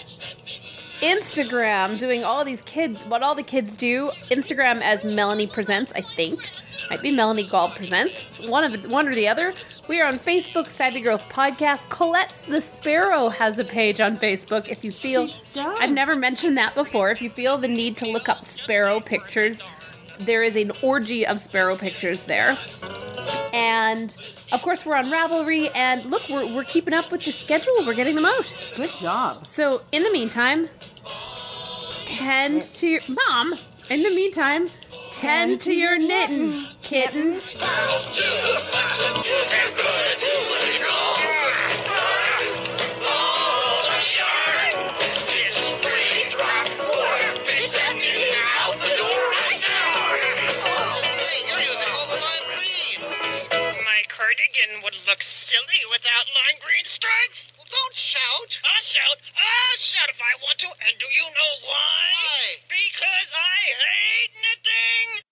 Instagram 1.02 1.98
doing 1.98 2.24
all 2.24 2.46
these 2.46 2.62
kids, 2.62 2.98
what 3.08 3.22
all 3.22 3.34
the 3.34 3.42
kids 3.42 3.76
do. 3.76 4.10
Instagram 4.30 4.80
as 4.80 5.04
Melanie 5.04 5.48
Presents, 5.48 5.92
I 5.94 6.00
think. 6.00 6.40
Might 6.90 7.02
be 7.02 7.10
Melanie 7.10 7.44
Gall 7.44 7.70
Presents. 7.70 8.26
It's 8.28 8.48
one 8.48 8.62
of 8.62 8.90
one 8.90 9.08
or 9.08 9.14
the 9.14 9.26
other. 9.26 9.54
We 9.88 10.00
are 10.00 10.06
on 10.06 10.20
Facebook, 10.20 10.68
Savvy 10.68 11.00
Girls 11.00 11.24
Podcast. 11.24 11.88
Colette's 11.88 12.44
the 12.46 12.60
Sparrow 12.60 13.28
has 13.28 13.58
a 13.58 13.64
page 13.64 14.00
on 14.00 14.16
Facebook. 14.16 14.68
If 14.68 14.84
you 14.84 14.92
feel. 14.92 15.30
I've 15.56 15.90
never 15.90 16.14
mentioned 16.14 16.56
that 16.58 16.74
before. 16.74 17.10
If 17.10 17.20
you 17.20 17.30
feel 17.30 17.58
the 17.58 17.68
need 17.68 17.96
to 17.98 18.06
look 18.06 18.28
up 18.28 18.44
sparrow 18.44 19.00
pictures, 19.00 19.60
there 20.20 20.42
is 20.42 20.54
an 20.54 20.72
orgy 20.82 21.26
of 21.26 21.40
sparrow 21.40 21.76
pictures 21.76 22.22
there. 22.22 22.56
And 23.52 24.16
of 24.52 24.62
course, 24.62 24.86
we're 24.86 24.96
on 24.96 25.06
Ravelry. 25.06 25.70
And 25.74 26.04
look, 26.04 26.28
we're, 26.28 26.46
we're 26.54 26.64
keeping 26.64 26.94
up 26.94 27.10
with 27.10 27.24
the 27.24 27.32
schedule. 27.32 27.74
We're 27.84 27.94
getting 27.94 28.14
them 28.14 28.26
out. 28.26 28.54
Good 28.76 28.94
job. 28.94 29.48
So, 29.48 29.82
in 29.90 30.04
the 30.04 30.10
meantime, 30.10 30.68
tend 32.04 32.62
to 32.62 32.86
your 32.86 33.00
mom. 33.08 33.56
In 33.90 34.02
the 34.02 34.10
meantime, 34.10 34.68
tend 35.10 35.60
to 35.62 35.72
your 35.72 35.98
knitting, 35.98 36.66
kitten. 36.82 37.40
Would 54.82 54.94
look 55.08 55.22
silly 55.22 55.82
without 55.90 56.26
lime 56.34 56.60
green 56.60 56.84
stripes. 56.84 57.55
Don't 57.76 57.94
shout. 57.94 58.58
I'll 58.64 58.80
shout. 58.80 59.20
I'll 59.36 59.76
shout 59.76 60.08
if 60.08 60.20
I 60.22 60.32
want 60.42 60.56
to. 60.64 60.68
And 60.88 60.96
do 60.98 61.06
you 61.12 61.24
know 61.24 61.52
why? 61.68 62.08
Why? 62.24 62.56
Because 62.72 63.28
I 63.36 63.56
hate 63.84 64.32
knitting. 64.32 65.26